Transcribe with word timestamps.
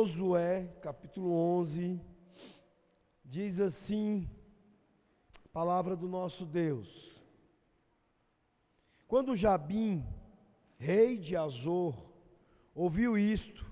Josué, 0.00 0.66
capítulo 0.80 1.30
11, 1.30 2.00
diz 3.22 3.60
assim: 3.60 4.26
palavra 5.52 5.94
do 5.94 6.08
nosso 6.08 6.46
Deus. 6.46 7.22
Quando 9.06 9.36
Jabim, 9.36 10.02
rei 10.78 11.18
de 11.18 11.36
Azor, 11.36 11.94
ouviu 12.74 13.18
isto, 13.18 13.70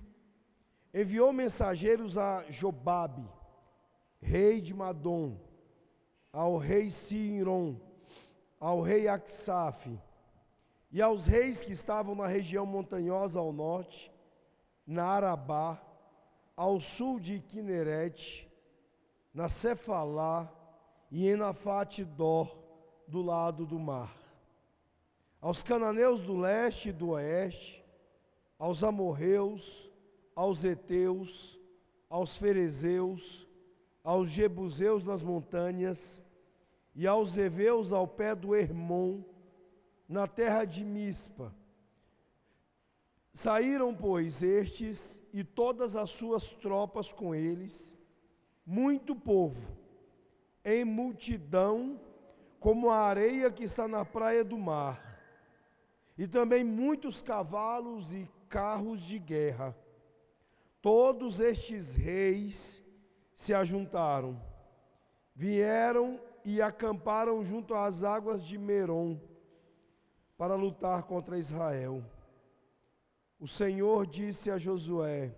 enviou 0.92 1.32
mensageiros 1.32 2.18
a 2.18 2.44
Jobabe, 2.50 3.26
rei 4.20 4.60
de 4.60 4.74
Madom, 4.74 5.40
ao 6.30 6.58
rei 6.58 6.90
Sinron, 6.90 7.80
ao 8.60 8.82
rei 8.82 9.08
Aksaf, 9.08 9.98
e 10.90 11.00
aos 11.00 11.26
reis 11.26 11.62
que 11.62 11.72
estavam 11.72 12.14
na 12.14 12.26
região 12.26 12.66
montanhosa 12.66 13.40
ao 13.40 13.50
norte, 13.50 14.12
na 14.86 15.04
Arabá, 15.04 15.87
ao 16.58 16.80
sul 16.80 17.20
de 17.20 17.38
Quinerete, 17.38 18.50
na 19.32 19.48
Cefalá 19.48 20.52
e 21.08 21.28
em 21.28 21.36
Nafate 21.36 22.04
Dor, 22.04 22.58
do 23.06 23.22
lado 23.22 23.64
do 23.64 23.78
mar. 23.78 24.12
Aos 25.40 25.62
cananeus 25.62 26.20
do 26.20 26.36
leste 26.36 26.88
e 26.88 26.92
do 26.92 27.10
oeste, 27.10 27.86
aos 28.58 28.82
amorreus, 28.82 29.88
aos 30.34 30.64
heteus, 30.64 31.56
aos 32.10 32.36
ferezeus, 32.36 33.46
aos 34.02 34.28
jebuseus 34.28 35.04
nas 35.04 35.22
montanhas 35.22 36.20
e 36.92 37.06
aos 37.06 37.38
heveus 37.38 37.92
ao 37.92 38.08
pé 38.08 38.34
do 38.34 38.52
Hermon, 38.52 39.22
na 40.08 40.26
terra 40.26 40.64
de 40.64 40.82
Mispa. 40.82 41.54
Saíram, 43.32 43.94
pois, 43.94 44.42
estes 44.42 45.22
e 45.38 45.44
todas 45.44 45.94
as 45.94 46.10
suas 46.10 46.50
tropas 46.50 47.12
com 47.12 47.32
eles, 47.32 47.96
muito 48.66 49.14
povo, 49.14 49.70
em 50.64 50.84
multidão, 50.84 52.00
como 52.58 52.90
a 52.90 53.02
areia 53.02 53.48
que 53.48 53.62
está 53.62 53.86
na 53.86 54.04
praia 54.04 54.42
do 54.42 54.58
mar, 54.58 55.22
e 56.18 56.26
também 56.26 56.64
muitos 56.64 57.22
cavalos 57.22 58.12
e 58.12 58.28
carros 58.48 59.00
de 59.00 59.16
guerra. 59.16 59.76
Todos 60.82 61.38
estes 61.38 61.94
reis 61.94 62.84
se 63.32 63.54
ajuntaram, 63.54 64.42
vieram 65.36 66.20
e 66.44 66.60
acamparam 66.60 67.44
junto 67.44 67.74
às 67.74 68.02
águas 68.02 68.42
de 68.42 68.58
Merom 68.58 69.16
para 70.36 70.56
lutar 70.56 71.04
contra 71.04 71.38
Israel. 71.38 72.02
O 73.38 73.46
Senhor 73.46 74.06
disse 74.06 74.50
a 74.50 74.58
Josué: 74.58 75.34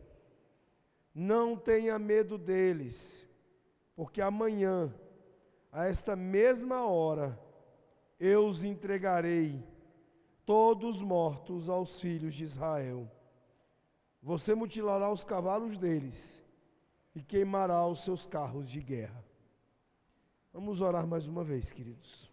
Não 1.14 1.56
tenha 1.56 1.98
medo 1.98 2.38
deles, 2.38 3.28
porque 3.94 4.20
amanhã, 4.20 4.94
a 5.70 5.86
esta 5.86 6.16
mesma 6.16 6.86
hora, 6.86 7.38
eu 8.18 8.46
os 8.46 8.64
entregarei, 8.64 9.62
todos 10.44 11.02
mortos 11.02 11.68
aos 11.68 12.00
filhos 12.00 12.34
de 12.34 12.44
Israel. 12.44 13.10
Você 14.22 14.54
mutilará 14.54 15.10
os 15.10 15.24
cavalos 15.24 15.78
deles 15.78 16.42
e 17.14 17.22
queimará 17.22 17.86
os 17.86 18.04
seus 18.04 18.26
carros 18.26 18.68
de 18.68 18.80
guerra. 18.80 19.24
Vamos 20.52 20.80
orar 20.80 21.06
mais 21.06 21.28
uma 21.28 21.44
vez, 21.44 21.72
queridos. 21.72 22.30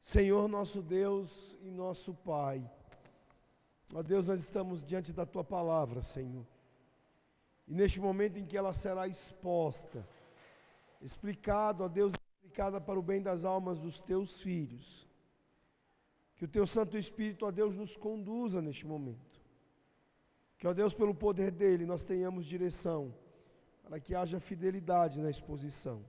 Senhor 0.00 0.46
nosso 0.46 0.82
Deus 0.82 1.56
e 1.62 1.70
nosso 1.70 2.14
Pai, 2.14 2.70
ó 3.92 4.02
Deus, 4.02 4.28
nós 4.28 4.40
estamos 4.40 4.82
diante 4.82 5.12
da 5.12 5.24
Tua 5.24 5.44
palavra, 5.44 6.02
Senhor. 6.02 6.46
E 7.66 7.74
neste 7.74 8.00
momento 8.00 8.38
em 8.38 8.46
que 8.46 8.56
ela 8.56 8.72
será 8.72 9.08
exposta, 9.08 10.06
explicado, 11.00 11.84
ó 11.84 11.88
Deus, 11.88 12.14
explicada 12.14 12.80
para 12.80 12.98
o 12.98 13.02
bem 13.02 13.20
das 13.20 13.44
almas 13.44 13.78
dos 13.80 14.00
Teus 14.00 14.40
filhos, 14.40 15.08
que 16.36 16.44
o 16.44 16.48
Teu 16.48 16.66
Santo 16.66 16.96
Espírito, 16.96 17.46
ó 17.46 17.50
Deus, 17.50 17.74
nos 17.76 17.96
conduza 17.96 18.60
neste 18.60 18.86
momento. 18.86 19.36
Que, 20.58 20.66
ó 20.66 20.72
Deus, 20.72 20.94
pelo 20.94 21.14
poder 21.14 21.50
dele, 21.50 21.84
nós 21.84 22.04
tenhamos 22.04 22.46
direção, 22.46 23.14
para 23.82 24.00
que 24.00 24.14
haja 24.14 24.40
fidelidade 24.40 25.20
na 25.20 25.30
exposição. 25.30 26.04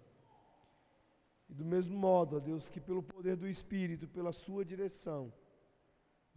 E 1.49 1.53
do 1.53 1.65
mesmo 1.65 1.97
modo, 1.97 2.37
ó 2.37 2.39
Deus, 2.39 2.69
que 2.69 2.79
pelo 2.79 3.01
poder 3.01 3.35
do 3.35 3.47
Espírito, 3.47 4.07
pela 4.07 4.31
Sua 4.31 4.65
direção, 4.65 5.33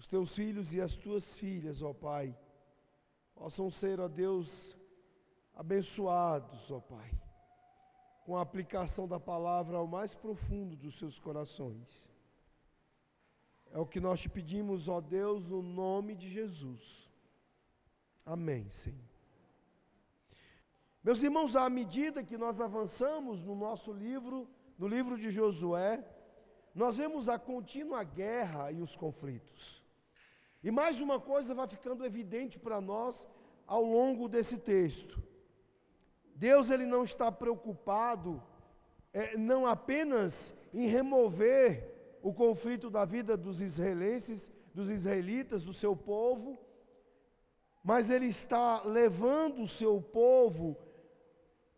os 0.00 0.06
teus 0.06 0.34
filhos 0.34 0.72
e 0.72 0.80
as 0.80 0.96
tuas 0.96 1.36
filhas, 1.36 1.82
ó 1.82 1.92
Pai, 1.92 2.34
possam 3.34 3.68
ser, 3.70 4.00
ó 4.00 4.08
Deus, 4.08 4.74
abençoados, 5.54 6.70
ó 6.70 6.80
Pai, 6.80 7.10
com 8.24 8.34
a 8.34 8.40
aplicação 8.40 9.06
da 9.06 9.20
palavra 9.20 9.76
ao 9.76 9.86
mais 9.86 10.14
profundo 10.14 10.74
dos 10.74 10.96
seus 10.96 11.18
corações. 11.18 12.10
É 13.72 13.78
o 13.78 13.84
que 13.84 14.00
nós 14.00 14.22
te 14.22 14.30
pedimos, 14.30 14.88
ó 14.88 15.02
Deus, 15.02 15.50
no 15.50 15.60
nome 15.60 16.16
de 16.16 16.30
Jesus. 16.30 17.12
Amém, 18.24 18.70
Senhor. 18.70 19.10
Meus 21.04 21.22
irmãos, 21.22 21.54
à 21.56 21.68
medida 21.68 22.24
que 22.24 22.38
nós 22.38 22.58
avançamos 22.58 23.42
no 23.42 23.54
nosso 23.54 23.92
livro, 23.92 24.48
no 24.78 24.88
livro 24.88 25.18
de 25.18 25.30
Josué, 25.30 26.02
nós 26.74 26.96
vemos 26.96 27.28
a 27.28 27.38
contínua 27.38 28.02
guerra 28.02 28.72
e 28.72 28.80
os 28.80 28.96
conflitos. 28.96 29.79
E 30.62 30.70
mais 30.70 31.00
uma 31.00 31.18
coisa 31.18 31.54
vai 31.54 31.66
ficando 31.66 32.04
evidente 32.04 32.58
para 32.58 32.80
nós 32.80 33.26
ao 33.66 33.82
longo 33.82 34.28
desse 34.28 34.58
texto. 34.58 35.22
Deus 36.34 36.70
ele 36.70 36.84
não 36.84 37.04
está 37.04 37.30
preocupado 37.30 38.42
é, 39.12 39.36
não 39.36 39.66
apenas 39.66 40.54
em 40.72 40.86
remover 40.86 42.18
o 42.22 42.32
conflito 42.32 42.90
da 42.90 43.04
vida 43.04 43.36
dos 43.36 43.60
israelenses, 43.62 44.50
dos 44.74 44.90
israelitas, 44.90 45.64
do 45.64 45.72
seu 45.72 45.96
povo, 45.96 46.58
mas 47.82 48.10
ele 48.10 48.26
está 48.26 48.82
levando 48.82 49.62
o 49.62 49.68
seu 49.68 50.00
povo 50.00 50.76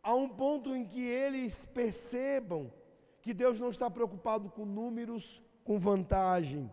a 0.03 0.15
um 0.15 0.29
ponto 0.29 0.75
em 0.75 0.85
que 0.85 1.01
eles 1.01 1.65
percebam 1.65 2.73
que 3.21 3.33
Deus 3.33 3.61
não 3.61 3.71
está 3.71 3.89
preocupado 3.89 4.51
com 4.51 4.67
números, 4.67 5.41
com 5.63 5.79
vantagem. 5.79 6.71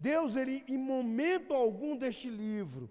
Deus, 0.00 0.34
ele, 0.34 0.64
em 0.66 0.78
momento 0.78 1.52
algum 1.52 1.94
deste 1.94 2.30
livro, 2.30 2.90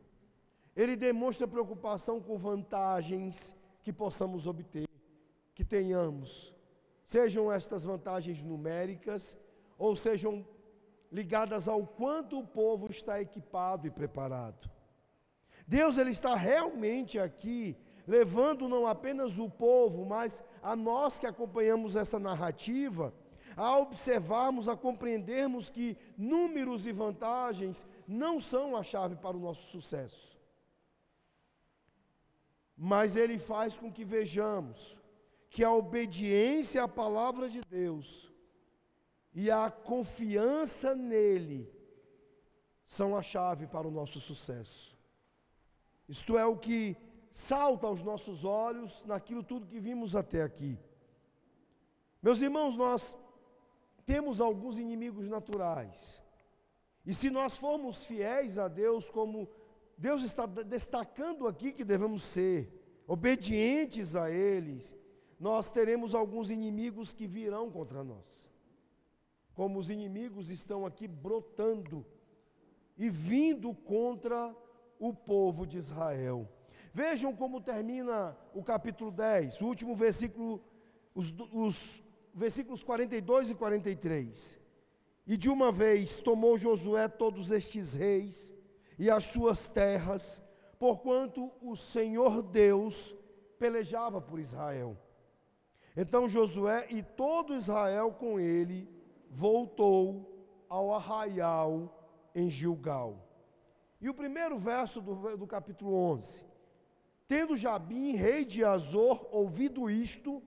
ele 0.75 0.95
demonstra 0.95 1.47
preocupação 1.47 2.21
com 2.21 2.37
vantagens 2.37 3.55
que 3.81 3.91
possamos 3.91 4.45
obter, 4.45 4.87
que 5.55 5.65
tenhamos, 5.65 6.53
sejam 7.03 7.51
estas 7.51 7.83
vantagens 7.83 8.43
numéricas, 8.43 9.35
ou 9.75 9.95
sejam 9.95 10.45
ligadas 11.11 11.67
ao 11.67 11.87
quanto 11.87 12.37
o 12.37 12.45
povo 12.45 12.91
está 12.91 13.19
equipado 13.19 13.87
e 13.87 13.89
preparado. 13.89 14.69
Deus 15.67 15.97
ele 15.97 16.11
está 16.11 16.35
realmente 16.35 17.17
aqui 17.17 17.75
levando 18.05 18.67
não 18.67 18.87
apenas 18.87 19.37
o 19.37 19.49
povo, 19.49 20.05
mas 20.05 20.43
a 20.61 20.75
nós 20.75 21.19
que 21.19 21.27
acompanhamos 21.27 21.95
essa 21.95 22.19
narrativa, 22.19 23.13
a 23.59 23.77
observarmos, 23.77 24.69
a 24.69 24.77
compreendermos 24.77 25.69
que 25.69 25.97
números 26.17 26.87
e 26.87 26.93
vantagens 26.93 27.85
não 28.07 28.39
são 28.39 28.73
a 28.73 28.81
chave 28.81 29.17
para 29.17 29.35
o 29.35 29.39
nosso 29.39 29.69
sucesso. 29.69 30.39
Mas 32.77 33.17
ele 33.17 33.37
faz 33.37 33.75
com 33.75 33.91
que 33.91 34.05
vejamos 34.05 34.97
que 35.49 35.61
a 35.61 35.73
obediência 35.73 36.83
à 36.83 36.87
palavra 36.87 37.49
de 37.49 37.59
Deus 37.69 38.31
e 39.33 39.51
a 39.51 39.69
confiança 39.69 40.95
nele 40.95 41.69
são 42.85 43.13
a 43.13 43.21
chave 43.21 43.67
para 43.67 43.85
o 43.85 43.91
nosso 43.91 44.21
sucesso. 44.21 44.97
Isto 46.07 46.37
é 46.37 46.45
o 46.45 46.55
que 46.55 46.95
salta 47.29 47.87
aos 47.87 48.01
nossos 48.01 48.45
olhos 48.45 49.03
naquilo 49.05 49.43
tudo 49.43 49.67
que 49.67 49.81
vimos 49.81 50.15
até 50.15 50.43
aqui. 50.43 50.79
Meus 52.21 52.41
irmãos, 52.41 52.77
nós 52.77 53.13
temos 54.09 54.41
alguns 54.41 54.79
inimigos 54.79 55.29
naturais. 55.29 56.23
E 57.05 57.13
se 57.13 57.29
nós 57.29 57.59
formos 57.59 58.05
fiéis 58.05 58.57
a 58.57 58.67
Deus, 58.67 59.07
como 59.07 59.47
Deus 59.95 60.23
está 60.23 60.47
destacando 60.47 61.47
aqui 61.47 61.71
que 61.71 61.85
devemos 61.85 62.23
ser, 62.23 62.73
obedientes 63.07 64.15
a 64.15 64.31
eles, 64.31 64.95
nós 65.39 65.69
teremos 65.69 66.15
alguns 66.15 66.49
inimigos 66.49 67.13
que 67.13 67.27
virão 67.27 67.69
contra 67.69 68.03
nós. 68.03 68.51
Como 69.53 69.77
os 69.77 69.91
inimigos 69.91 70.49
estão 70.49 70.87
aqui 70.87 71.07
brotando 71.07 72.03
e 72.97 73.11
vindo 73.11 73.75
contra 73.75 74.55
o 74.97 75.13
povo 75.13 75.67
de 75.67 75.77
Israel. 75.77 76.49
Vejam 76.91 77.35
como 77.35 77.61
termina 77.61 78.35
o 78.55 78.63
capítulo 78.63 79.11
10, 79.11 79.61
o 79.61 79.67
último 79.67 79.93
versículo, 79.93 80.63
os, 81.13 81.31
os 81.53 82.03
versículos 82.39 82.85
42 82.85 83.51
e 83.51 83.55
43. 83.55 84.57
E 85.27 85.35
de 85.35 85.49
uma 85.49 85.71
vez 85.71 86.19
tomou 86.19 86.57
Josué 86.57 87.07
todos 87.09 87.51
estes 87.51 87.93
reis 87.93 88.53
e 88.97 89.09
as 89.11 89.25
suas 89.25 89.67
terras, 89.67 90.41
porquanto 90.79 91.51
o 91.61 91.75
Senhor 91.75 92.41
Deus 92.41 93.13
pelejava 93.59 94.21
por 94.21 94.39
Israel. 94.39 94.97
Então 95.95 96.29
Josué 96.29 96.87
e 96.89 97.03
todo 97.03 97.53
Israel 97.53 98.13
com 98.13 98.39
ele 98.39 98.89
voltou 99.29 100.65
ao 100.69 100.93
arraial 100.93 101.93
em 102.33 102.49
Gilgal. 102.49 103.27
E 103.99 104.09
o 104.09 104.13
primeiro 104.13 104.57
verso 104.57 105.01
do, 105.01 105.35
do 105.35 105.45
capítulo 105.45 105.93
11. 105.93 106.45
Tendo 107.27 107.57
Jabim, 107.57 108.15
rei 108.15 108.45
de 108.45 108.63
Azor, 108.63 109.27
ouvido 109.29 109.89
isto, 109.89 110.41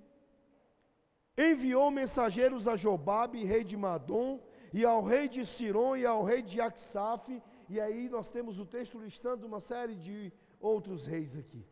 enviou 1.36 1.90
mensageiros 1.90 2.68
a 2.68 2.76
Jobabe, 2.76 3.44
rei 3.44 3.64
de 3.64 3.76
Madom, 3.76 4.40
e 4.72 4.84
ao 4.84 5.02
rei 5.02 5.28
de 5.28 5.44
Siron 5.44 5.96
e 5.96 6.06
ao 6.06 6.24
rei 6.24 6.42
de 6.42 6.60
Aksaf, 6.60 7.42
e 7.68 7.80
aí 7.80 8.08
nós 8.08 8.28
temos 8.28 8.58
o 8.58 8.66
texto 8.66 8.98
listando 8.98 9.46
uma 9.46 9.60
série 9.60 9.94
de 9.94 10.32
outros 10.60 11.06
reis 11.06 11.36
aqui, 11.36 11.64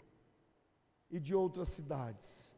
e 1.10 1.18
de 1.18 1.34
outras 1.34 1.68
cidades. 1.70 2.50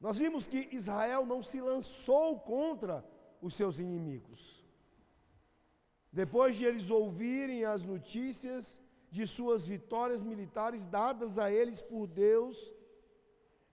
Nós 0.00 0.18
vimos 0.18 0.46
que 0.46 0.68
Israel 0.72 1.26
não 1.26 1.42
se 1.42 1.60
lançou 1.60 2.38
contra 2.38 3.04
os 3.40 3.54
seus 3.54 3.78
inimigos. 3.78 4.64
Depois 6.12 6.56
de 6.56 6.64
eles 6.64 6.90
ouvirem 6.90 7.64
as 7.64 7.84
notícias 7.84 8.80
de 9.10 9.26
suas 9.26 9.66
vitórias 9.66 10.22
militares 10.22 10.86
dadas 10.86 11.38
a 11.38 11.50
eles 11.50 11.82
por 11.82 12.06
Deus, 12.06 12.72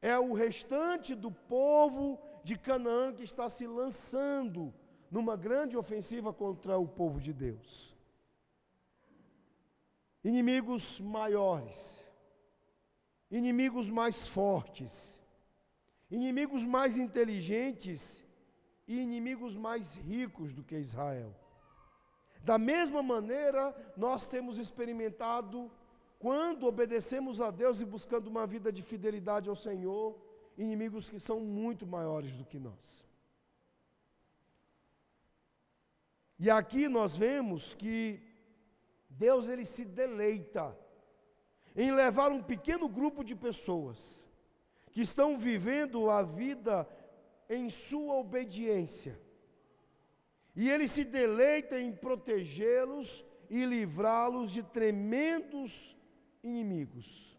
é 0.01 0.17
o 0.17 0.33
restante 0.33 1.15
do 1.15 1.31
povo 1.31 2.19
de 2.43 2.57
Canaã 2.57 3.13
que 3.13 3.23
está 3.23 3.49
se 3.49 3.65
lançando 3.65 4.73
numa 5.09 5.35
grande 5.35 5.77
ofensiva 5.77 6.33
contra 6.33 6.77
o 6.77 6.87
povo 6.87 7.19
de 7.19 7.33
Deus. 7.33 7.95
Inimigos 10.23 10.99
maiores, 10.99 12.05
inimigos 13.29 13.89
mais 13.89 14.27
fortes, 14.27 15.23
inimigos 16.09 16.63
mais 16.63 16.97
inteligentes 16.97 18.23
e 18.87 19.01
inimigos 19.01 19.55
mais 19.55 19.95
ricos 19.95 20.53
do 20.53 20.63
que 20.63 20.77
Israel. 20.77 21.33
Da 22.43 22.57
mesma 22.57 23.01
maneira, 23.01 23.75
nós 23.97 24.27
temos 24.27 24.59
experimentado, 24.59 25.71
quando 26.25 26.65
obedecemos 26.65 27.39
a 27.39 27.51
Deus 27.51 27.81
e 27.81 27.85
buscando 27.85 28.25
uma 28.25 28.47
vida 28.47 28.71
de 28.71 28.81
fidelidade 28.81 29.47
ao 29.47 29.55
Senhor, 29.55 30.19
inimigos 30.57 31.07
que 31.07 31.19
são 31.19 31.39
muito 31.39 31.85
maiores 31.85 32.35
do 32.35 32.43
que 32.43 32.57
nós. 32.57 33.05
E 36.39 36.49
aqui 36.49 36.87
nós 36.87 37.15
vemos 37.15 37.75
que 37.75 38.19
Deus 39.07 39.47
ele 39.49 39.65
se 39.65 39.85
deleita 39.85 40.75
em 41.75 41.91
levar 41.91 42.31
um 42.31 42.41
pequeno 42.41 42.89
grupo 42.89 43.23
de 43.23 43.35
pessoas 43.35 44.25
que 44.91 45.01
estão 45.03 45.37
vivendo 45.37 46.09
a 46.09 46.23
vida 46.23 46.89
em 47.47 47.69
sua 47.69 48.15
obediência. 48.15 49.21
E 50.55 50.71
ele 50.71 50.87
se 50.87 51.03
deleita 51.03 51.79
em 51.79 51.91
protegê-los 51.91 53.23
e 53.47 53.63
livrá-los 53.63 54.51
de 54.51 54.63
tremendos 54.63 55.94
inimigos. 56.45 57.37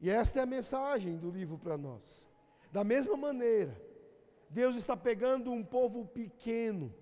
E 0.00 0.10
esta 0.10 0.40
é 0.40 0.42
a 0.42 0.46
mensagem 0.46 1.16
do 1.16 1.30
livro 1.30 1.56
para 1.56 1.78
nós. 1.78 2.28
Da 2.72 2.82
mesma 2.82 3.16
maneira, 3.16 3.80
Deus 4.50 4.74
está 4.76 4.96
pegando 4.96 5.50
um 5.50 5.64
povo 5.64 6.06
pequeno, 6.06 6.92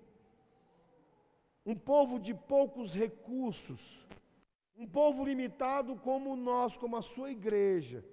um 1.65 1.75
povo 1.75 2.19
de 2.19 2.35
poucos 2.35 2.95
recursos, 2.95 4.07
um 4.77 4.87
povo 4.87 5.25
limitado 5.25 5.97
como 5.97 6.37
nós, 6.37 6.77
como 6.77 6.97
a 6.97 7.03
sua 7.03 7.31
igreja, 7.31 8.05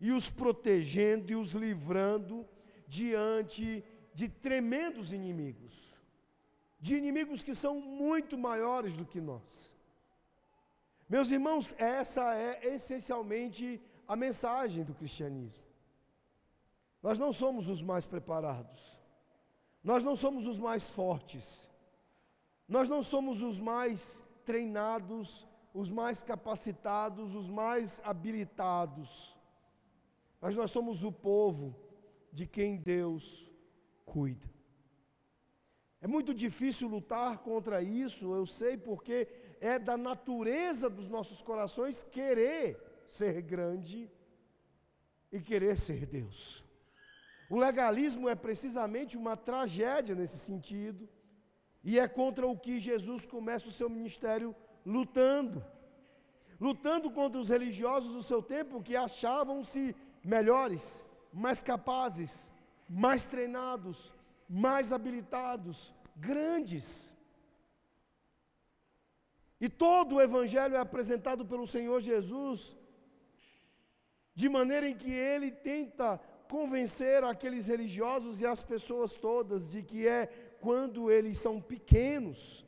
e 0.00 0.10
os 0.12 0.30
protegendo 0.30 1.32
e 1.32 1.36
os 1.36 1.52
livrando 1.52 2.46
diante 2.86 3.84
de 4.14 4.28
tremendos 4.28 5.12
inimigos, 5.12 5.96
de 6.78 6.96
inimigos 6.96 7.42
que 7.42 7.54
são 7.54 7.80
muito 7.80 8.36
maiores 8.36 8.96
do 8.96 9.06
que 9.06 9.20
nós. 9.20 9.74
Meus 11.14 11.30
irmãos, 11.36 11.74
essa 11.78 12.24
é 12.34 12.74
essencialmente 12.74 13.64
a 14.12 14.14
mensagem 14.24 14.82
do 14.88 14.94
cristianismo. 14.94 15.64
Nós 17.02 17.18
não 17.18 17.32
somos 17.32 17.68
os 17.68 17.82
mais 17.90 18.06
preparados, 18.06 18.82
nós 19.90 20.02
não 20.08 20.14
somos 20.16 20.46
os 20.46 20.58
mais 20.58 20.84
fortes, 20.98 21.68
nós 22.74 22.88
não 22.88 23.02
somos 23.02 23.42
os 23.42 23.58
mais 23.72 24.22
treinados, 24.44 25.46
os 25.74 25.90
mais 25.90 26.22
capacitados, 26.22 27.34
os 27.34 27.48
mais 27.48 28.00
habilitados 28.04 29.36
mas 30.42 30.56
nós 30.56 30.72
somos 30.72 31.04
o 31.04 31.12
povo 31.12 31.72
de 32.32 32.48
quem 32.48 32.76
Deus 32.76 33.48
cuida. 34.04 34.50
É 36.00 36.08
muito 36.08 36.34
difícil 36.34 36.88
lutar 36.88 37.38
contra 37.38 37.80
isso, 37.80 38.34
eu 38.34 38.44
sei, 38.44 38.76
porque 38.76 39.28
é 39.62 39.78
da 39.78 39.96
natureza 39.96 40.90
dos 40.90 41.08
nossos 41.08 41.40
corações 41.40 42.02
querer 42.02 42.64
ser 43.08 43.40
grande 43.40 44.10
e 45.30 45.40
querer 45.40 45.78
ser 45.78 46.04
Deus. 46.04 46.64
O 47.48 47.56
legalismo 47.56 48.28
é 48.28 48.34
precisamente 48.34 49.16
uma 49.16 49.36
tragédia 49.36 50.16
nesse 50.16 50.36
sentido, 50.36 51.08
e 51.84 51.98
é 51.98 52.08
contra 52.08 52.44
o 52.46 52.58
que 52.58 52.80
Jesus 52.80 53.24
começa 53.24 53.68
o 53.68 53.72
seu 53.72 53.88
ministério 53.88 54.54
lutando. 54.84 55.64
Lutando 56.60 57.08
contra 57.10 57.40
os 57.40 57.48
religiosos 57.48 58.12
do 58.14 58.22
seu 58.22 58.42
tempo 58.42 58.82
que 58.82 58.96
achavam-se 58.96 59.94
melhores, 60.24 61.04
mais 61.32 61.62
capazes, 61.62 62.52
mais 62.88 63.24
treinados, 63.24 64.12
mais 64.48 64.92
habilitados, 64.92 65.94
grandes. 66.16 67.11
E 69.64 69.68
todo 69.68 70.16
o 70.16 70.20
Evangelho 70.20 70.74
é 70.74 70.80
apresentado 70.80 71.46
pelo 71.46 71.68
Senhor 71.68 72.00
Jesus, 72.00 72.76
de 74.34 74.48
maneira 74.48 74.88
em 74.88 74.96
que 74.96 75.12
ele 75.12 75.52
tenta 75.52 76.18
convencer 76.48 77.22
aqueles 77.22 77.68
religiosos 77.68 78.40
e 78.40 78.46
as 78.54 78.60
pessoas 78.64 79.12
todas 79.12 79.70
de 79.70 79.80
que 79.84 80.00
é 80.08 80.26
quando 80.60 81.12
eles 81.12 81.38
são 81.38 81.60
pequenos, 81.60 82.66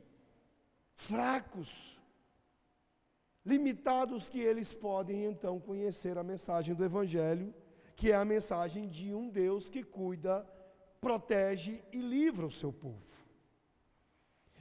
fracos, 0.93 1.99
limitados 3.45 4.29
que 4.29 4.39
eles 4.39 4.73
podem 4.73 5.25
então 5.25 5.59
conhecer 5.59 6.17
a 6.17 6.23
mensagem 6.23 6.73
do 6.73 6.85
Evangelho, 6.85 7.53
que 7.97 8.13
é 8.13 8.15
a 8.15 8.23
mensagem 8.23 8.87
de 8.87 9.13
um 9.13 9.27
Deus 9.27 9.69
que 9.69 9.83
cuida, 9.83 10.49
protege 11.01 11.83
e 11.91 11.99
livra 11.99 12.45
o 12.45 12.51
seu 12.51 12.71
povo. 12.71 13.24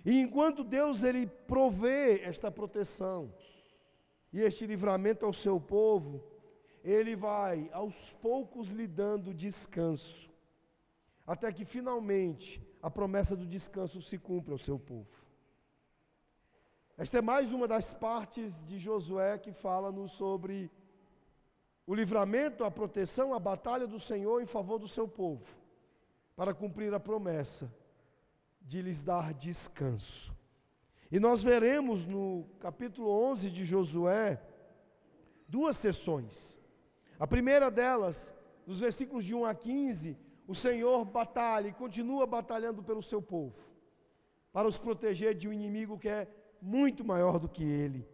E 0.05 0.21
enquanto 0.21 0.63
Deus 0.63 1.03
ele 1.03 1.27
provê 1.27 2.21
esta 2.21 2.51
proteção 2.51 3.33
e 4.33 4.41
este 4.41 4.67
livramento 4.67 5.25
ao 5.25 5.33
seu 5.33 5.59
povo, 5.59 6.23
ele 6.83 7.17
vai 7.17 7.71
aos 7.73 8.13
poucos 8.15 8.69
lhe 8.69 8.87
dando 8.87 9.33
descanso, 9.33 10.31
até 11.27 11.51
que 11.51 11.65
finalmente 11.65 12.63
a 12.83 12.91
promessa 12.91 13.35
do 13.35 13.47
descanso 13.47 14.03
se 14.03 14.19
cumpra 14.19 14.53
ao 14.53 14.59
seu 14.59 14.79
povo. 14.79 15.25
Esta 16.99 17.19
é 17.19 17.23
mais 17.23 17.51
uma 17.51 17.67
das 17.67 17.95
partes 17.95 18.63
de 18.63 18.79
Josué 18.79 19.39
que 19.39 19.53
fala-nos 19.53 20.13
sobre 20.13 20.71
o 21.87 21.95
livramento, 21.95 22.63
a 22.63 22.71
proteção, 22.71 23.33
a 23.33 23.39
batalha 23.39 23.87
do 23.87 23.99
Senhor 23.99 24.43
em 24.43 24.47
favor 24.47 24.79
do 24.79 24.87
seu 24.87 25.09
povo, 25.09 25.47
para 26.37 26.53
cumprir 26.53 26.93
a 26.93 27.01
promessa 27.01 27.73
de 28.65 28.81
lhes 28.81 29.03
dar 29.03 29.35
descanso. 29.35 30.35
E 31.13 31.21
nós 31.21 31.45
veremos 31.45 32.05
no 32.07 32.47
capítulo 32.59 33.09
11 33.09 33.51
de 33.51 33.65
Josué 33.65 34.43
duas 35.47 35.77
sessões. 35.77 36.59
A 37.19 37.27
primeira 37.27 37.71
delas, 37.71 38.35
nos 38.67 38.81
versículos 38.81 39.25
de 39.25 39.35
1 39.35 39.45
a 39.45 39.55
15, 39.55 40.19
o 40.49 40.55
Senhor 40.55 41.05
batalha 41.05 41.69
e 41.69 41.73
continua 41.73 42.27
batalhando 42.27 42.83
pelo 42.83 43.03
seu 43.03 43.23
povo, 43.23 43.61
para 44.53 44.67
os 44.67 44.79
proteger 44.79 45.35
de 45.35 45.49
um 45.49 45.53
inimigo 45.53 45.99
que 45.99 46.09
é 46.09 46.27
muito 46.61 47.05
maior 47.05 47.39
do 47.39 47.49
que 47.49 47.63
ele. 47.63 48.09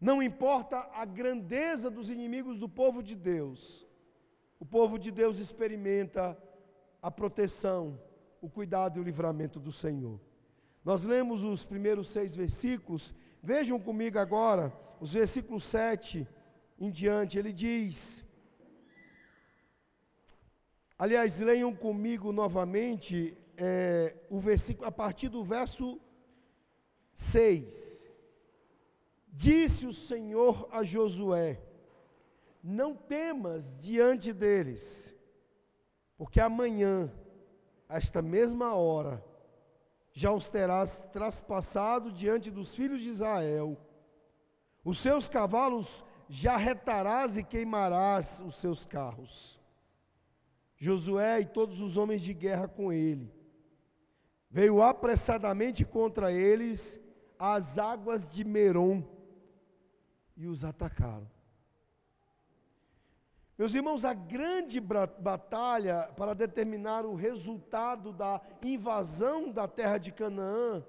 Não 0.00 0.22
importa 0.22 0.88
a 0.92 1.04
grandeza 1.04 1.90
dos 1.90 2.10
inimigos 2.10 2.58
do 2.58 2.68
povo 2.68 3.02
de 3.02 3.16
Deus, 3.16 3.86
o 4.58 4.64
povo 4.64 4.98
de 4.98 5.10
Deus 5.10 5.38
experimenta 5.38 6.36
a 7.02 7.10
proteção, 7.10 7.98
o 8.40 8.48
cuidado 8.48 8.98
e 8.98 9.00
o 9.00 9.04
livramento 9.04 9.58
do 9.60 9.72
Senhor. 9.72 10.20
Nós 10.84 11.04
lemos 11.04 11.44
os 11.44 11.64
primeiros 11.64 12.08
seis 12.08 12.34
versículos, 12.34 13.14
vejam 13.42 13.78
comigo 13.78 14.18
agora, 14.18 14.72
os 15.00 15.12
versículos 15.12 15.64
7 15.64 16.26
em 16.78 16.90
diante, 16.90 17.38
ele 17.38 17.52
diz. 17.52 18.24
Aliás, 20.98 21.40
leiam 21.40 21.74
comigo 21.74 22.32
novamente 22.32 23.36
é, 23.56 24.14
o 24.28 24.38
versículo, 24.38 24.86
a 24.86 24.92
partir 24.92 25.28
do 25.28 25.42
verso 25.42 26.00
6. 27.14 28.10
Disse 29.28 29.86
o 29.86 29.92
Senhor 29.92 30.68
a 30.70 30.82
Josué: 30.82 31.62
Não 32.62 32.94
temas 32.94 33.74
diante 33.78 34.32
deles, 34.32 35.14
porque 36.16 36.40
amanhã, 36.40 37.10
esta 37.90 38.22
mesma 38.22 38.74
hora, 38.74 39.24
já 40.12 40.32
os 40.32 40.48
terás 40.48 41.00
traspassado 41.12 42.10
diante 42.12 42.50
dos 42.50 42.74
filhos 42.74 43.00
de 43.00 43.08
Israel. 43.08 43.76
Os 44.84 44.98
seus 44.98 45.28
cavalos 45.28 46.04
já 46.28 46.56
retarás 46.56 47.36
e 47.36 47.42
queimarás 47.42 48.40
os 48.44 48.54
seus 48.54 48.86
carros. 48.86 49.60
Josué 50.76 51.40
e 51.40 51.46
todos 51.46 51.82
os 51.82 51.96
homens 51.96 52.22
de 52.22 52.32
guerra 52.32 52.66
com 52.66 52.92
ele. 52.92 53.32
Veio 54.50 54.82
apressadamente 54.82 55.84
contra 55.84 56.32
eles 56.32 56.98
as 57.38 57.78
águas 57.78 58.28
de 58.28 58.44
Merom 58.44 59.02
e 60.36 60.46
os 60.46 60.64
atacaram. 60.64 61.28
Meus 63.60 63.74
irmãos, 63.74 64.06
a 64.06 64.14
grande 64.14 64.80
batalha 64.80 66.10
para 66.16 66.34
determinar 66.34 67.04
o 67.04 67.14
resultado 67.14 68.10
da 68.10 68.40
invasão 68.62 69.52
da 69.52 69.68
terra 69.68 69.98
de 69.98 70.10
Canaã 70.10 70.82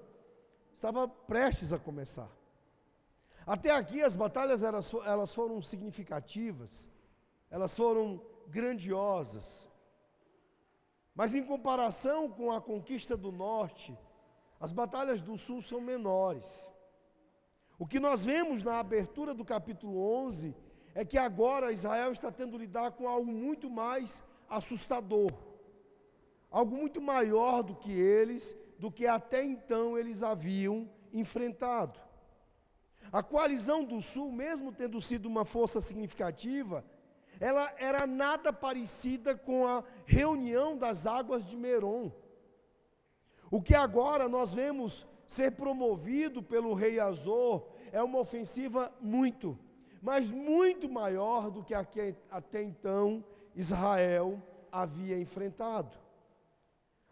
estava 0.72 1.06
prestes 1.06 1.74
a 1.74 1.78
começar. 1.78 2.30
Até 3.46 3.72
aqui 3.72 4.00
as 4.02 4.16
batalhas 4.16 4.62
elas, 4.62 4.90
elas 5.04 5.34
foram 5.34 5.60
significativas, 5.60 6.90
elas 7.50 7.76
foram 7.76 8.24
grandiosas. 8.48 9.68
Mas 11.14 11.34
em 11.34 11.44
comparação 11.44 12.26
com 12.26 12.50
a 12.50 12.58
conquista 12.58 13.18
do 13.18 13.30
norte, 13.30 13.94
as 14.58 14.72
batalhas 14.72 15.20
do 15.20 15.36
sul 15.36 15.60
são 15.60 15.78
menores. 15.78 16.72
O 17.78 17.86
que 17.86 18.00
nós 18.00 18.24
vemos 18.24 18.62
na 18.62 18.78
abertura 18.80 19.34
do 19.34 19.44
capítulo 19.44 20.00
11 20.26 20.56
é 20.94 21.04
que 21.04 21.18
agora 21.18 21.72
Israel 21.72 22.12
está 22.12 22.30
tendo 22.30 22.58
lidar 22.58 22.92
com 22.92 23.08
algo 23.08 23.30
muito 23.30 23.70
mais 23.70 24.22
assustador, 24.48 25.32
algo 26.50 26.76
muito 26.76 27.00
maior 27.00 27.62
do 27.62 27.74
que 27.74 27.92
eles, 27.92 28.56
do 28.78 28.90
que 28.90 29.06
até 29.06 29.42
então 29.44 29.96
eles 29.96 30.22
haviam 30.22 30.88
enfrentado. 31.12 31.98
A 33.10 33.22
coalizão 33.22 33.84
do 33.84 34.00
Sul, 34.00 34.30
mesmo 34.32 34.72
tendo 34.72 35.00
sido 35.00 35.26
uma 35.26 35.44
força 35.44 35.80
significativa, 35.80 36.84
ela 37.40 37.72
era 37.78 38.06
nada 38.06 38.52
parecida 38.52 39.36
com 39.36 39.66
a 39.66 39.82
reunião 40.06 40.76
das 40.76 41.06
águas 41.06 41.44
de 41.44 41.56
Merom. 41.56 42.10
O 43.50 43.60
que 43.60 43.74
agora 43.74 44.28
nós 44.28 44.54
vemos 44.54 45.06
ser 45.26 45.52
promovido 45.52 46.42
pelo 46.42 46.74
rei 46.74 47.00
Azor 47.00 47.66
é 47.90 48.02
uma 48.02 48.18
ofensiva 48.18 48.92
muito, 49.00 49.58
mas 50.02 50.28
muito 50.28 50.88
maior 50.88 51.48
do 51.48 51.62
que 51.62 51.72
até 51.72 52.60
então 52.60 53.24
Israel 53.54 54.42
havia 54.70 55.16
enfrentado. 55.16 55.96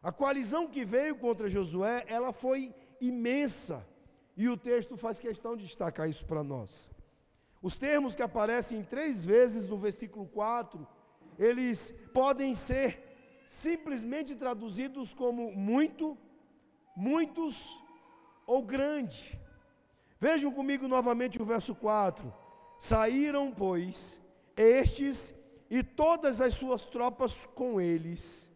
A 0.03 0.11
coalizão 0.11 0.67
que 0.67 0.85
veio 0.85 1.15
contra 1.15 1.49
Josué, 1.49 2.05
ela 2.09 2.33
foi 2.33 2.75
imensa. 3.01 3.87
E 4.37 4.49
o 4.49 4.57
texto 4.57 4.97
faz 4.97 5.21
questão 5.21 5.57
de 5.57 5.65
destacar 5.65 6.09
isso 6.09 6.25
para 6.25 6.43
nós. 6.43 6.91
Os 7.63 7.77
termos 7.77 8.17
que 8.17 8.23
aparecem 8.23 8.83
três 8.83 9.25
vezes 9.25 9.69
no 9.69 9.77
versículo 9.77 10.27
4, 10.27 10.87
eles 11.39 11.95
podem 12.13 12.55
ser 12.55 13.45
simplesmente 13.47 14.35
traduzidos 14.35 15.13
como 15.13 15.53
muito, 15.53 16.17
muitos 16.97 17.79
ou 18.47 18.63
grande. 18.63 19.39
Vejam 20.19 20.51
comigo 20.51 20.89
novamente 20.89 21.41
o 21.41 21.45
verso 21.45 21.75
4. 21.75 22.33
Saíram, 22.81 23.53
pois, 23.53 24.19
estes 24.57 25.35
e 25.69 25.83
todas 25.83 26.41
as 26.41 26.55
suas 26.55 26.87
tropas 26.87 27.45
com 27.45 27.79
eles, 27.79 28.51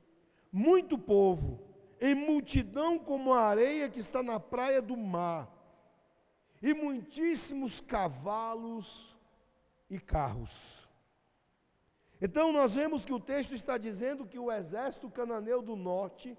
muito 0.51 0.97
povo, 0.97 1.61
em 2.01 2.15
multidão 2.15 2.99
como 2.99 3.35
a 3.35 3.43
areia 3.43 3.89
que 3.89 4.01
está 4.01 4.23
na 4.23 4.41
praia 4.41 4.81
do 4.81 4.97
mar 4.97 5.53
e 6.63 6.73
muitíssimos 6.73 7.83
cavalos 7.83 9.15
e 9.91 10.01
carros. 10.01 10.89
Então 12.19 12.51
nós 12.51 12.75
vemos 12.75 13.05
que 13.05 13.13
o 13.13 13.21
texto 13.21 13.55
está 13.55 13.77
dizendo 13.77 14.27
que 14.27 14.39
o 14.39 14.51
exército 14.51 15.11
cananeu 15.11 15.61
do 15.61 15.77
norte 15.77 16.35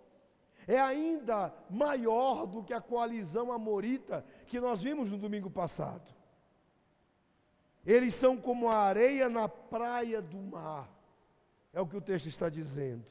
é 0.67 0.79
ainda 0.79 1.53
maior 1.69 2.47
do 2.47 2.63
que 2.63 2.73
a 2.73 2.81
coalizão 2.81 3.51
amorita 3.51 4.25
que 4.47 4.59
nós 4.59 4.81
vimos 4.81 5.11
no 5.11 5.19
domingo 5.19 5.51
passado. 5.51 6.14
Eles 7.85 8.15
são 8.15 8.35
como 8.35 8.69
a 8.69 8.77
areia 8.77 9.29
na 9.29 9.47
praia 9.47 10.21
do 10.21 10.37
mar, 10.37 10.89
é 11.71 11.79
o 11.79 11.87
que 11.87 11.97
o 11.97 12.01
texto 12.01 12.27
está 12.27 12.49
dizendo. 12.49 13.05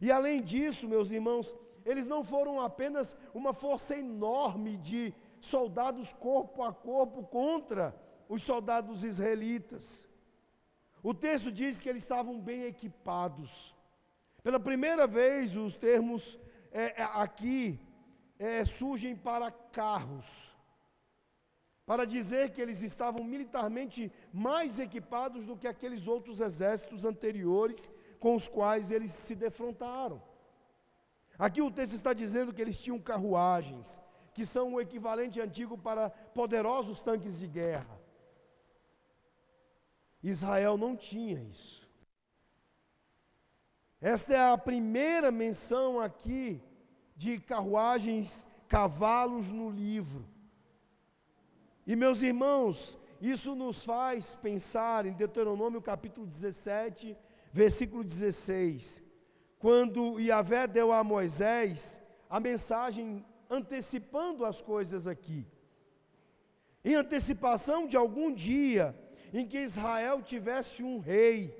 E 0.00 0.12
além 0.12 0.42
disso, 0.42 0.88
meus 0.88 1.10
irmãos, 1.10 1.54
eles 1.84 2.08
não 2.08 2.24
foram 2.24 2.60
apenas 2.60 3.16
uma 3.32 3.52
força 3.52 3.96
enorme 3.96 4.76
de 4.76 5.14
soldados 5.40 6.12
corpo 6.14 6.62
a 6.62 6.72
corpo 6.72 7.22
contra 7.24 7.94
os 8.28 8.42
soldados 8.42 9.04
israelitas. 9.04 10.08
O 11.02 11.12
texto 11.12 11.52
diz 11.52 11.80
que 11.80 11.88
eles 11.88 12.02
estavam 12.02 12.40
bem 12.40 12.62
equipados. 12.64 13.74
Pela 14.42 14.58
primeira 14.58 15.06
vez, 15.06 15.54
os 15.54 15.74
termos 15.74 16.38
é, 16.72 17.02
é, 17.02 17.04
aqui 17.04 17.78
é, 18.38 18.64
surgem 18.64 19.14
para 19.14 19.50
carros, 19.50 20.53
para 21.86 22.04
dizer 22.06 22.52
que 22.52 22.60
eles 22.60 22.82
estavam 22.82 23.22
militarmente 23.22 24.10
mais 24.32 24.78
equipados 24.78 25.44
do 25.44 25.56
que 25.56 25.68
aqueles 25.68 26.06
outros 26.06 26.40
exércitos 26.40 27.04
anteriores 27.04 27.90
com 28.18 28.34
os 28.34 28.48
quais 28.48 28.90
eles 28.90 29.10
se 29.10 29.34
defrontaram. 29.34 30.22
Aqui 31.38 31.60
o 31.60 31.70
texto 31.70 31.94
está 31.94 32.12
dizendo 32.12 32.52
que 32.54 32.62
eles 32.62 32.78
tinham 32.78 32.98
carruagens, 32.98 34.00
que 34.32 34.46
são 34.46 34.74
o 34.74 34.80
equivalente 34.80 35.40
antigo 35.40 35.76
para 35.76 36.08
poderosos 36.08 37.00
tanques 37.00 37.38
de 37.38 37.46
guerra. 37.46 38.00
Israel 40.22 40.78
não 40.78 40.96
tinha 40.96 41.38
isso. 41.42 41.86
Esta 44.00 44.34
é 44.34 44.52
a 44.52 44.56
primeira 44.56 45.30
menção 45.30 46.00
aqui 46.00 46.62
de 47.14 47.38
carruagens, 47.38 48.48
cavalos 48.68 49.50
no 49.50 49.70
livro. 49.70 50.33
E 51.86 51.94
meus 51.94 52.22
irmãos, 52.22 52.98
isso 53.20 53.54
nos 53.54 53.84
faz 53.84 54.34
pensar 54.34 55.04
em 55.04 55.12
Deuteronômio 55.12 55.82
capítulo 55.82 56.26
17, 56.26 57.14
versículo 57.52 58.02
16, 58.02 59.02
quando 59.58 60.18
Yahvé 60.18 60.66
deu 60.66 60.92
a 60.92 61.04
Moisés 61.04 62.00
a 62.28 62.40
mensagem 62.40 63.22
antecipando 63.50 64.46
as 64.46 64.62
coisas 64.62 65.06
aqui. 65.06 65.46
Em 66.82 66.94
antecipação 66.94 67.86
de 67.86 67.98
algum 67.98 68.32
dia 68.32 68.98
em 69.30 69.46
que 69.46 69.58
Israel 69.58 70.22
tivesse 70.22 70.82
um 70.82 70.98
rei, 70.98 71.54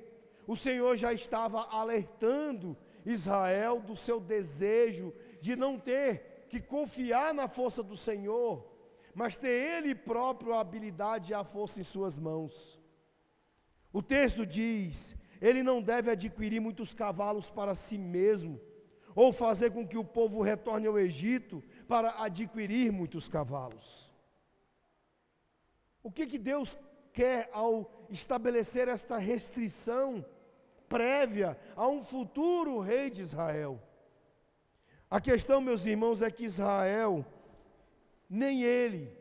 o 0.47 0.55
Senhor 0.55 0.95
já 0.95 1.13
estava 1.13 1.67
alertando 1.69 2.75
Israel 3.05 3.79
do 3.79 3.95
seu 3.95 4.19
desejo 4.19 5.13
de 5.39 5.55
não 5.55 5.79
ter 5.79 6.47
que 6.49 6.59
confiar 6.59 7.31
na 7.31 7.47
força 7.47 7.83
do 7.83 7.95
Senhor, 7.95 8.74
mas 9.15 9.35
ter 9.35 9.47
Ele 9.77 9.95
próprio 9.95 10.53
a 10.53 10.59
habilidade 10.59 11.31
e 11.31 11.33
a 11.33 11.43
força 11.43 11.79
em 11.79 11.83
suas 11.83 12.19
mãos. 12.19 12.79
O 13.91 14.03
texto 14.03 14.45
diz: 14.45 15.15
ele 15.41 15.63
não 15.63 15.81
deve 15.81 16.09
adquirir 16.11 16.59
muitos 16.59 16.93
cavalos 16.93 17.49
para 17.49 17.75
si 17.75 17.97
mesmo, 17.97 18.59
ou 19.13 19.31
fazer 19.31 19.71
com 19.71 19.87
que 19.87 19.97
o 19.97 20.03
povo 20.03 20.41
retorne 20.41 20.87
ao 20.87 20.99
Egito 20.99 21.63
para 21.87 22.23
adquirir 22.23 22.91
muitos 22.91 23.29
cavalos. 23.29 24.13
O 26.03 26.11
que, 26.11 26.27
que 26.27 26.37
Deus 26.37 26.77
quer 27.13 27.49
ao 27.53 27.89
estabelecer 28.09 28.87
esta 28.87 29.17
restrição 29.17 30.25
prévia 30.87 31.57
a 31.75 31.87
um 31.87 32.03
futuro 32.03 32.79
rei 32.79 33.09
de 33.09 33.21
Israel? 33.21 33.81
A 35.09 35.21
questão, 35.21 35.61
meus 35.61 35.85
irmãos, 35.85 36.21
é 36.21 36.29
que 36.29 36.43
Israel, 36.43 37.25
nem 38.29 38.63
ele, 38.63 39.11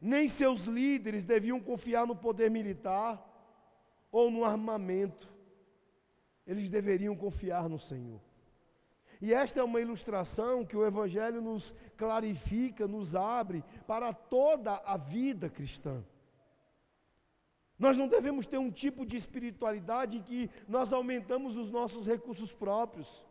nem 0.00 0.28
seus 0.28 0.66
líderes 0.66 1.24
deviam 1.24 1.60
confiar 1.60 2.06
no 2.06 2.16
poder 2.16 2.50
militar 2.50 3.28
ou 4.10 4.30
no 4.30 4.44
armamento. 4.44 5.32
Eles 6.46 6.70
deveriam 6.70 7.16
confiar 7.16 7.68
no 7.68 7.78
Senhor. 7.78 8.20
E 9.20 9.32
esta 9.32 9.60
é 9.60 9.62
uma 9.62 9.80
ilustração 9.80 10.66
que 10.66 10.76
o 10.76 10.84
Evangelho 10.84 11.40
nos 11.40 11.72
clarifica, 11.96 12.88
nos 12.88 13.14
abre 13.14 13.62
para 13.86 14.12
toda 14.12 14.74
a 14.84 14.96
vida 14.96 15.48
cristã. 15.48 16.04
Nós 17.78 17.96
não 17.96 18.08
devemos 18.08 18.46
ter 18.46 18.58
um 18.58 18.70
tipo 18.70 19.06
de 19.06 19.16
espiritualidade 19.16 20.18
em 20.18 20.22
que 20.22 20.50
nós 20.68 20.92
aumentamos 20.92 21.56
os 21.56 21.70
nossos 21.70 22.06
recursos 22.06 22.52
próprios, 22.52 23.24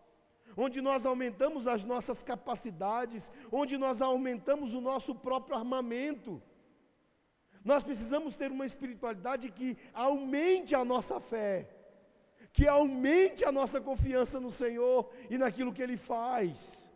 onde 0.55 0.81
nós 0.81 1.05
aumentamos 1.05 1.67
as 1.67 1.83
nossas 1.83 2.21
capacidades, 2.21 3.31
onde 3.51 3.77
nós 3.77 4.01
aumentamos 4.01 4.73
o 4.73 4.81
nosso 4.81 5.13
próprio 5.15 5.55
armamento. 5.55 6.41
Nós 7.63 7.83
precisamos 7.83 8.35
ter 8.35 8.51
uma 8.51 8.65
espiritualidade 8.65 9.51
que 9.51 9.77
aumente 9.93 10.73
a 10.73 10.83
nossa 10.83 11.19
fé, 11.19 11.69
que 12.51 12.67
aumente 12.67 13.45
a 13.45 13.51
nossa 13.51 13.79
confiança 13.79 14.39
no 14.39 14.51
Senhor 14.51 15.11
e 15.29 15.37
naquilo 15.37 15.73
que 15.73 15.81
Ele 15.81 15.97
faz. 15.97 16.89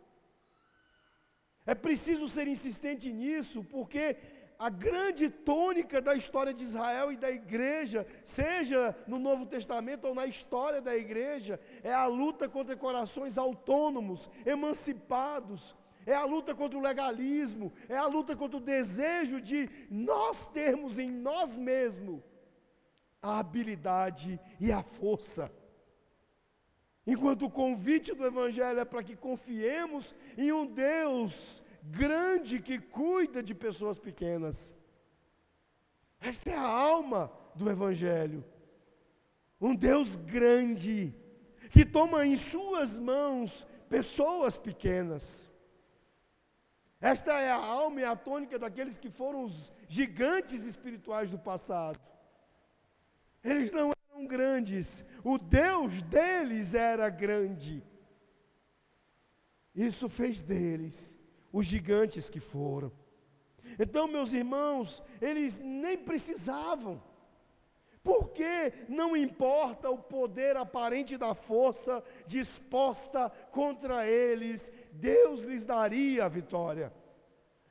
É 1.64 1.74
preciso 1.74 2.28
ser 2.28 2.46
insistente 2.46 3.12
nisso, 3.12 3.64
porque 3.64 4.16
a 4.58 4.70
grande 4.70 5.28
tônica 5.28 6.00
da 6.00 6.14
história 6.14 6.52
de 6.52 6.64
Israel 6.64 7.12
e 7.12 7.16
da 7.16 7.30
igreja, 7.30 8.06
seja 8.24 8.96
no 9.06 9.18
Novo 9.18 9.46
Testamento 9.46 10.06
ou 10.06 10.14
na 10.14 10.26
história 10.26 10.80
da 10.80 10.96
igreja, 10.96 11.60
é 11.82 11.92
a 11.92 12.06
luta 12.06 12.48
contra 12.48 12.76
corações 12.76 13.36
autônomos, 13.36 14.30
emancipados, 14.44 15.76
é 16.06 16.14
a 16.14 16.24
luta 16.24 16.54
contra 16.54 16.78
o 16.78 16.82
legalismo, 16.82 17.72
é 17.88 17.96
a 17.96 18.06
luta 18.06 18.36
contra 18.36 18.56
o 18.56 18.60
desejo 18.60 19.40
de 19.40 19.68
nós 19.90 20.46
termos 20.46 20.98
em 20.98 21.10
nós 21.10 21.56
mesmos 21.56 22.22
a 23.20 23.40
habilidade 23.40 24.40
e 24.60 24.70
a 24.70 24.82
força. 24.82 25.50
Enquanto 27.06 27.46
o 27.46 27.50
convite 27.50 28.14
do 28.14 28.24
Evangelho 28.24 28.80
é 28.80 28.84
para 28.84 29.02
que 29.02 29.16
confiemos 29.16 30.14
em 30.36 30.52
um 30.52 30.66
Deus 30.66 31.62
grande 31.90 32.60
que 32.60 32.78
cuida 32.78 33.42
de 33.42 33.54
pessoas 33.54 33.98
pequenas. 33.98 34.74
Esta 36.20 36.50
é 36.50 36.54
a 36.54 36.66
alma 36.66 37.30
do 37.54 37.70
Evangelho. 37.70 38.44
Um 39.60 39.74
Deus 39.74 40.16
grande, 40.16 41.14
que 41.70 41.84
toma 41.84 42.26
em 42.26 42.36
suas 42.36 42.98
mãos 42.98 43.66
pessoas 43.88 44.58
pequenas. 44.58 45.50
Esta 47.00 47.32
é 47.34 47.50
a 47.50 47.56
alma 47.56 48.00
e 48.00 48.04
a 48.04 48.16
tônica 48.16 48.58
daqueles 48.58 48.98
que 48.98 49.10
foram 49.10 49.44
os 49.44 49.72
gigantes 49.88 50.64
espirituais 50.64 51.30
do 51.30 51.38
passado. 51.38 52.00
Eles 53.44 53.70
não 53.70 53.92
eram 54.10 54.26
grandes, 54.26 55.04
o 55.22 55.38
Deus 55.38 56.02
deles 56.02 56.74
era 56.74 57.08
grande. 57.08 57.82
Isso 59.74 60.08
fez 60.08 60.40
deles 60.40 61.15
os 61.58 61.64
gigantes 61.64 62.28
que 62.28 62.38
foram. 62.38 62.92
Então, 63.78 64.06
meus 64.06 64.34
irmãos, 64.34 65.02
eles 65.22 65.58
nem 65.58 65.96
precisavam, 65.96 67.02
porque 68.04 68.74
não 68.88 69.16
importa 69.16 69.88
o 69.88 69.98
poder 69.98 70.54
aparente 70.54 71.16
da 71.16 71.34
força 71.34 72.04
disposta 72.26 73.30
contra 73.50 74.06
eles, 74.06 74.70
Deus 74.92 75.44
lhes 75.44 75.64
daria 75.64 76.26
a 76.26 76.28
vitória. 76.28 76.92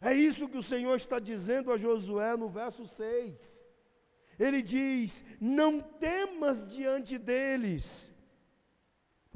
É 0.02 0.12
isso 0.14 0.50
que 0.50 0.58
o 0.58 0.64
Senhor 0.64 0.96
está 0.96 1.20
dizendo 1.20 1.72
a 1.72 1.78
Josué 1.78 2.36
no 2.36 2.50
verso 2.50 2.88
6. 2.88 3.64
Ele 4.40 4.64
diz: 4.64 5.24
Não 5.40 5.80
temas 5.80 6.66
diante 6.66 7.20
deles, 7.20 8.12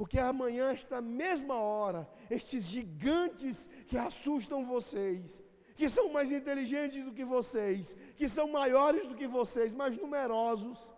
porque 0.00 0.18
amanhã, 0.18 0.70
esta 0.72 0.98
mesma 1.02 1.56
hora, 1.56 2.08
estes 2.30 2.64
gigantes 2.64 3.68
que 3.86 3.98
assustam 3.98 4.64
vocês, 4.64 5.42
que 5.76 5.90
são 5.90 6.10
mais 6.10 6.32
inteligentes 6.32 7.04
do 7.04 7.12
que 7.12 7.22
vocês, 7.22 7.94
que 8.16 8.26
são 8.26 8.48
maiores 8.48 9.06
do 9.06 9.14
que 9.14 9.28
vocês, 9.28 9.74
mais 9.74 9.98
numerosos, 9.98 10.90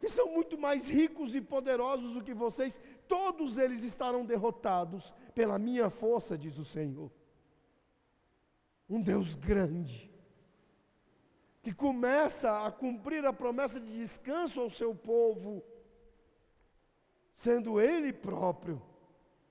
que 0.00 0.08
são 0.08 0.32
muito 0.32 0.58
mais 0.58 0.88
ricos 0.88 1.36
e 1.36 1.40
poderosos 1.40 2.14
do 2.14 2.24
que 2.24 2.34
vocês, 2.34 2.80
todos 3.06 3.56
eles 3.56 3.84
estarão 3.84 4.26
derrotados 4.26 5.14
pela 5.32 5.56
minha 5.56 5.88
força, 5.88 6.36
diz 6.36 6.58
o 6.58 6.64
Senhor. 6.64 7.08
Um 8.90 9.00
Deus 9.00 9.36
grande, 9.36 10.10
que 11.62 11.72
começa 11.72 12.66
a 12.66 12.72
cumprir 12.72 13.24
a 13.24 13.32
promessa 13.32 13.78
de 13.78 13.96
descanso 13.96 14.60
ao 14.60 14.70
seu 14.70 14.92
povo, 14.92 15.62
sendo 17.36 17.78
Ele 17.78 18.14
próprio 18.14 18.80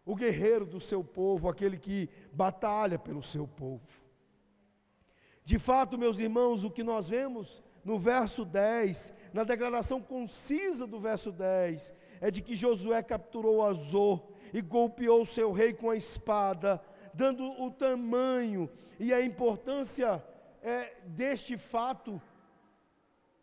o 0.03 0.15
guerreiro 0.15 0.65
do 0.65 0.79
seu 0.79 1.03
povo, 1.03 1.47
aquele 1.47 1.77
que 1.77 2.09
batalha 2.33 2.97
pelo 2.97 3.21
seu 3.21 3.47
povo. 3.47 4.01
De 5.43 5.59
fato, 5.59 5.95
meus 5.95 6.17
irmãos, 6.17 6.63
o 6.63 6.71
que 6.71 6.81
nós 6.83 7.07
vemos 7.07 7.61
no 7.83 7.99
verso 7.99 8.43
10, 8.43 9.13
na 9.31 9.43
declaração 9.43 10.01
concisa 10.01 10.87
do 10.87 10.99
verso 10.99 11.31
10, 11.31 11.93
é 12.19 12.31
de 12.31 12.41
que 12.41 12.55
Josué 12.55 13.03
capturou 13.03 13.61
Azor 13.61 14.31
e 14.51 14.63
golpeou 14.63 15.23
seu 15.23 15.51
rei 15.51 15.71
com 15.71 15.91
a 15.91 15.95
espada, 15.95 16.83
dando 17.13 17.45
o 17.61 17.69
tamanho 17.69 18.67
e 18.99 19.13
a 19.13 19.21
importância 19.23 20.25
é, 20.63 20.97
deste 21.05 21.55
fato 21.55 22.19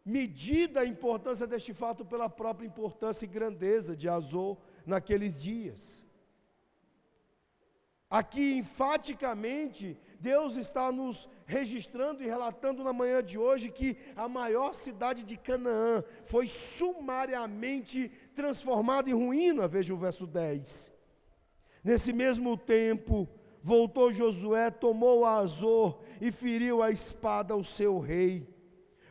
medida 0.05 0.81
a 0.81 0.87
importância 0.87 1.47
deste 1.47 1.73
fato 1.73 2.05
pela 2.05 2.29
própria 2.29 2.67
importância 2.67 3.25
e 3.25 3.29
grandeza 3.29 3.97
de 3.97 4.09
Azor 4.09 4.59
naqueles 4.85 5.41
dias. 5.41 6.07
Aqui, 8.11 8.59
enfaticamente, 8.59 9.99
Deus 10.21 10.57
está 10.57 10.93
nos 10.93 11.27
registrando 11.47 12.23
e 12.23 12.27
relatando 12.27 12.85
na 12.85 12.93
manhã 12.93 13.23
de 13.23 13.38
hoje 13.38 13.71
que 13.71 13.97
a 14.15 14.29
maior 14.29 14.75
cidade 14.75 15.23
de 15.23 15.35
Canaã 15.38 16.05
foi 16.25 16.47
sumariamente 16.47 18.11
transformada 18.35 19.09
em 19.09 19.15
ruína, 19.15 19.67
veja 19.67 19.95
o 19.95 19.97
verso 19.97 20.27
10. 20.27 20.93
Nesse 21.83 22.12
mesmo 22.12 22.55
tempo, 22.55 23.27
voltou 23.62 24.12
Josué, 24.12 24.71
tomou 24.71 25.25
Azor 25.25 26.03
e 26.21 26.31
feriu 26.31 26.83
a 26.83 26.91
espada 26.91 27.55
ao 27.55 27.65
seu 27.65 27.99
rei 27.99 28.52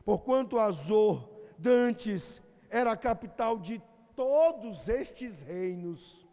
porquanto 0.03 0.59
Azor, 0.59 1.29
dantes, 1.57 2.41
era 2.69 2.91
a 2.91 2.97
capital 2.97 3.57
de 3.57 3.81
todos 4.15 4.87
estes 4.89 5.41
reinos. 5.41 6.27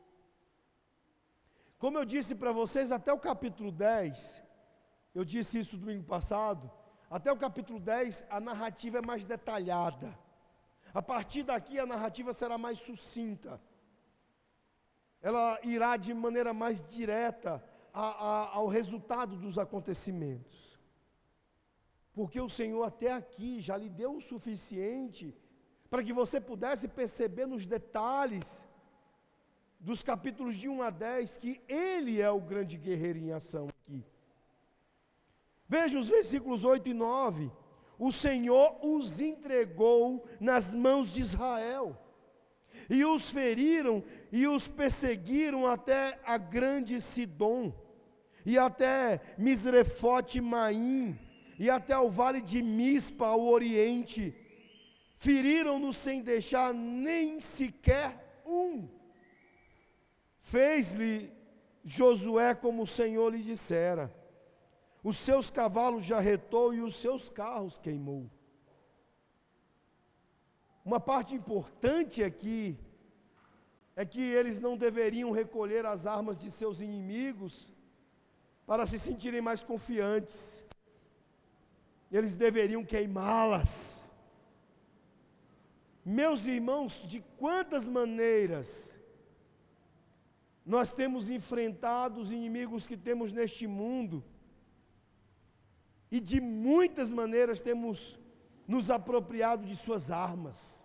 Como 1.78 1.98
eu 1.98 2.04
disse 2.04 2.34
para 2.34 2.52
vocês, 2.52 2.90
até 2.90 3.12
o 3.12 3.18
capítulo 3.18 3.70
10, 3.70 4.42
eu 5.14 5.24
disse 5.24 5.58
isso 5.58 5.76
domingo 5.76 6.04
passado, 6.04 6.70
até 7.10 7.32
o 7.32 7.36
capítulo 7.36 7.78
10 7.78 8.24
a 8.28 8.40
narrativa 8.40 8.98
é 8.98 9.02
mais 9.02 9.24
detalhada. 9.24 10.18
A 10.92 11.02
partir 11.02 11.42
daqui 11.42 11.78
a 11.78 11.86
narrativa 11.86 12.32
será 12.32 12.58
mais 12.58 12.78
sucinta. 12.78 13.60
Ela 15.20 15.58
irá 15.62 15.96
de 15.96 16.12
maneira 16.14 16.52
mais 16.52 16.80
direta 16.80 17.62
a, 17.92 18.02
a, 18.02 18.56
ao 18.56 18.66
resultado 18.66 19.36
dos 19.36 19.58
acontecimentos 19.58 20.77
porque 22.18 22.40
o 22.40 22.48
Senhor 22.48 22.82
até 22.82 23.12
aqui 23.12 23.60
já 23.60 23.76
lhe 23.76 23.88
deu 23.88 24.16
o 24.16 24.20
suficiente 24.20 25.32
para 25.88 26.02
que 26.02 26.12
você 26.12 26.40
pudesse 26.40 26.88
perceber 26.88 27.46
nos 27.46 27.64
detalhes 27.64 28.68
dos 29.78 30.02
capítulos 30.02 30.56
de 30.56 30.68
1 30.68 30.82
a 30.82 30.90
10 30.90 31.36
que 31.36 31.60
Ele 31.68 32.20
é 32.20 32.28
o 32.28 32.40
grande 32.40 32.76
guerreiro 32.76 33.20
em 33.20 33.30
ação 33.30 33.68
aqui. 33.68 34.04
Veja 35.68 35.96
os 35.96 36.08
versículos 36.08 36.64
8 36.64 36.88
e 36.88 36.92
9. 36.92 37.52
O 37.96 38.10
Senhor 38.10 38.84
os 38.84 39.20
entregou 39.20 40.26
nas 40.40 40.74
mãos 40.74 41.12
de 41.12 41.20
Israel, 41.20 41.96
e 42.90 43.04
os 43.04 43.30
feriram 43.30 44.02
e 44.32 44.44
os 44.48 44.66
perseguiram 44.66 45.68
até 45.68 46.20
a 46.24 46.36
grande 46.36 47.00
Sidom, 47.00 47.72
e 48.44 48.58
até 48.58 49.20
Misrefote 49.38 50.40
Maim, 50.40 51.16
e 51.58 51.68
até 51.68 51.98
o 51.98 52.08
vale 52.08 52.40
de 52.40 52.62
Mispa, 52.62 53.26
ao 53.26 53.44
oriente. 53.46 54.34
Feriram-no 55.16 55.92
sem 55.92 56.22
deixar 56.22 56.72
nem 56.72 57.40
sequer 57.40 58.40
um. 58.46 58.88
Fez-lhe 60.38 61.32
Josué 61.82 62.54
como 62.54 62.82
o 62.82 62.86
Senhor 62.86 63.34
lhe 63.34 63.42
dissera. 63.42 64.14
Os 65.02 65.16
seus 65.16 65.50
cavalos 65.50 66.04
jarretou 66.04 66.72
e 66.72 66.80
os 66.80 66.94
seus 66.94 67.28
carros 67.28 67.76
queimou. 67.76 68.30
Uma 70.84 71.00
parte 71.00 71.34
importante 71.34 72.22
aqui 72.22 72.78
é 73.96 74.06
que 74.06 74.22
eles 74.22 74.60
não 74.60 74.76
deveriam 74.76 75.32
recolher 75.32 75.84
as 75.84 76.06
armas 76.06 76.38
de 76.38 76.50
seus 76.52 76.80
inimigos 76.80 77.72
para 78.64 78.86
se 78.86 78.98
sentirem 78.98 79.40
mais 79.40 79.64
confiantes 79.64 80.62
eles 82.10 82.34
deveriam 82.34 82.84
queimá-las. 82.84 84.08
Meus 86.04 86.46
irmãos, 86.46 87.04
de 87.06 87.20
quantas 87.36 87.86
maneiras 87.86 88.98
nós 90.64 90.92
temos 90.92 91.30
enfrentado 91.30 92.20
os 92.20 92.30
inimigos 92.30 92.86
que 92.86 92.96
temos 92.96 93.32
neste 93.32 93.66
mundo, 93.66 94.22
e 96.10 96.20
de 96.20 96.40
muitas 96.40 97.10
maneiras 97.10 97.60
temos 97.60 98.18
nos 98.66 98.90
apropriado 98.90 99.66
de 99.66 99.76
suas 99.76 100.10
armas. 100.10 100.84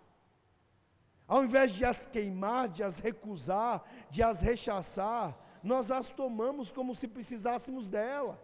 Ao 1.26 1.42
invés 1.42 1.72
de 1.72 1.84
as 1.84 2.06
queimar, 2.06 2.68
de 2.68 2.82
as 2.82 2.98
recusar, 2.98 3.82
de 4.10 4.22
as 4.22 4.42
rechaçar, 4.42 5.38
nós 5.62 5.90
as 5.90 6.10
tomamos 6.10 6.70
como 6.70 6.94
se 6.94 7.08
precisássemos 7.08 7.88
dela. 7.88 8.38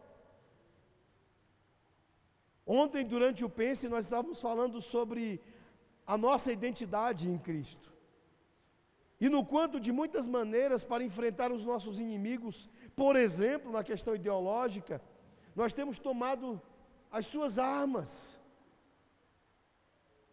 Ontem, 2.72 3.04
durante 3.04 3.44
o 3.44 3.50
Pense, 3.50 3.88
nós 3.88 4.04
estávamos 4.04 4.40
falando 4.40 4.80
sobre 4.80 5.40
a 6.06 6.16
nossa 6.16 6.52
identidade 6.52 7.28
em 7.28 7.36
Cristo. 7.36 7.92
E 9.20 9.28
no 9.28 9.44
quanto, 9.44 9.80
de 9.80 9.90
muitas 9.90 10.24
maneiras, 10.24 10.84
para 10.84 11.02
enfrentar 11.02 11.50
os 11.50 11.64
nossos 11.64 11.98
inimigos, 11.98 12.70
por 12.94 13.16
exemplo, 13.16 13.72
na 13.72 13.82
questão 13.82 14.14
ideológica, 14.14 15.02
nós 15.56 15.72
temos 15.72 15.98
tomado 15.98 16.62
as 17.10 17.26
suas 17.26 17.58
armas. 17.58 18.38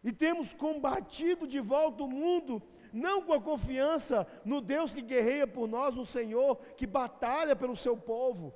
E 0.04 0.12
temos 0.12 0.54
combatido 0.54 1.44
de 1.44 1.58
volta 1.58 2.04
o 2.04 2.08
mundo, 2.08 2.62
não 2.92 3.20
com 3.20 3.32
a 3.32 3.40
confiança 3.40 4.24
no 4.44 4.60
Deus 4.60 4.94
que 4.94 5.02
guerreia 5.02 5.48
por 5.48 5.66
nós, 5.66 5.92
no 5.92 6.06
Senhor 6.06 6.54
que 6.76 6.86
batalha 6.86 7.56
pelo 7.56 7.74
seu 7.74 7.96
povo, 7.96 8.54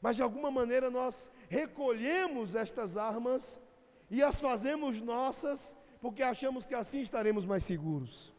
mas 0.00 0.14
de 0.14 0.22
alguma 0.22 0.50
maneira 0.50 0.90
nós 0.90 1.28
recolhemos 1.50 2.54
estas 2.54 2.96
armas 2.96 3.58
e 4.08 4.22
as 4.22 4.40
fazemos 4.40 5.02
nossas, 5.02 5.74
porque 6.00 6.22
achamos 6.22 6.64
que 6.64 6.76
assim 6.76 7.00
estaremos 7.00 7.44
mais 7.44 7.64
seguros. 7.64 8.32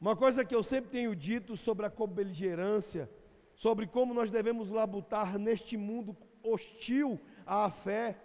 Uma 0.00 0.16
coisa 0.16 0.44
que 0.44 0.54
eu 0.54 0.64
sempre 0.64 0.90
tenho 0.90 1.14
dito 1.14 1.56
sobre 1.56 1.86
a 1.86 1.90
cobeligerância, 1.90 3.08
sobre 3.54 3.86
como 3.86 4.12
nós 4.12 4.30
devemos 4.32 4.68
labutar 4.68 5.38
neste 5.38 5.76
mundo 5.76 6.16
hostil 6.42 7.20
à 7.46 7.70
fé, 7.70 8.20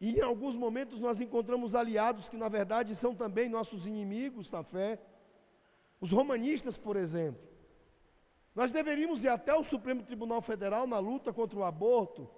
e 0.00 0.18
em 0.18 0.20
alguns 0.20 0.56
momentos 0.56 1.00
nós 1.00 1.20
encontramos 1.20 1.76
aliados 1.76 2.28
que 2.28 2.36
na 2.36 2.48
verdade 2.48 2.94
são 2.96 3.14
também 3.14 3.48
nossos 3.48 3.86
inimigos 3.86 4.50
na 4.50 4.64
fé. 4.64 5.00
Os 6.00 6.10
romanistas, 6.10 6.76
por 6.76 6.96
exemplo. 6.96 7.47
Nós 8.58 8.72
deveríamos 8.72 9.22
ir 9.22 9.28
até 9.28 9.54
o 9.54 9.62
Supremo 9.62 10.02
Tribunal 10.02 10.42
Federal 10.42 10.84
na 10.84 10.98
luta 10.98 11.32
contra 11.32 11.56
o 11.56 11.62
aborto, 11.62 12.28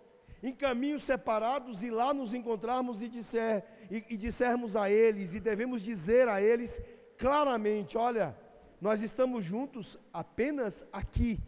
em 0.43 0.55
caminhos 0.55 1.03
separados 1.03 1.83
e 1.83 1.91
lá 1.91 2.13
nos 2.13 2.35
encontrarmos 2.35 3.01
e, 3.01 3.09
disser, 3.09 3.65
e, 3.91 4.05
e 4.11 4.19
dissermos 4.19 4.77
a 4.77 4.91
eles, 4.91 5.33
e 5.33 5.41
devemos 5.41 5.81
dizer 5.81 6.29
a 6.29 6.43
eles 6.43 6.79
claramente: 7.17 7.97
olha, 7.97 8.37
nós 8.83 9.01
estamos 9.01 9.43
juntos 9.43 9.99
apenas 10.13 10.87
aqui, 10.93 11.41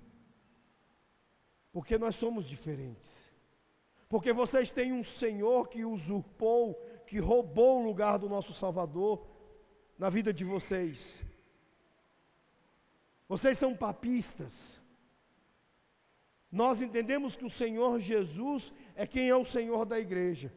porque 1.70 1.98
nós 1.98 2.14
somos 2.14 2.48
diferentes. 2.48 3.30
Porque 4.08 4.32
vocês 4.32 4.70
têm 4.70 4.90
um 4.90 5.02
Senhor 5.02 5.68
que 5.68 5.84
usurpou, 5.84 6.82
que 7.06 7.18
roubou 7.18 7.82
o 7.82 7.84
lugar 7.84 8.18
do 8.18 8.26
nosso 8.26 8.54
Salvador 8.54 9.22
na 9.98 10.08
vida 10.08 10.32
de 10.32 10.46
vocês. 10.46 11.22
Vocês 13.32 13.56
são 13.56 13.74
papistas. 13.74 14.54
Nós 16.50 16.82
entendemos 16.82 17.34
que 17.34 17.46
o 17.46 17.54
Senhor 17.62 17.98
Jesus 17.98 18.74
é 18.94 19.06
quem 19.06 19.30
é 19.30 19.34
o 19.34 19.42
Senhor 19.42 19.86
da 19.86 19.98
igreja. 19.98 20.52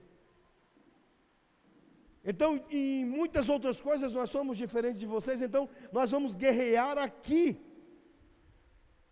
Então, 2.21 2.61
em 2.69 3.05
muitas 3.05 3.47
outras 3.47 3.79
coisas 3.79 4.13
nós 4.13 4.29
somos 4.29 4.57
diferentes 4.57 4.99
de 4.99 5.05
vocês, 5.05 5.41
então 5.41 5.69
nós 5.89 6.11
vamos 6.11 6.35
guerrear 6.35 6.97
aqui 6.97 7.57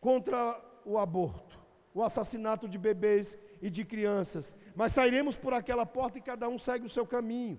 contra 0.01 0.37
o 0.83 0.97
aborto, 0.97 1.57
o 1.93 2.03
assassinato 2.03 2.67
de 2.67 2.77
bebês 2.77 3.37
e 3.61 3.69
de 3.69 3.85
crianças, 3.85 4.53
mas 4.75 4.91
sairemos 4.91 5.37
por 5.37 5.53
aquela 5.53 5.85
porta 5.85 6.17
e 6.17 6.21
cada 6.21 6.49
um 6.49 6.59
segue 6.59 6.85
o 6.85 6.95
seu 6.97 7.07
caminho. 7.07 7.57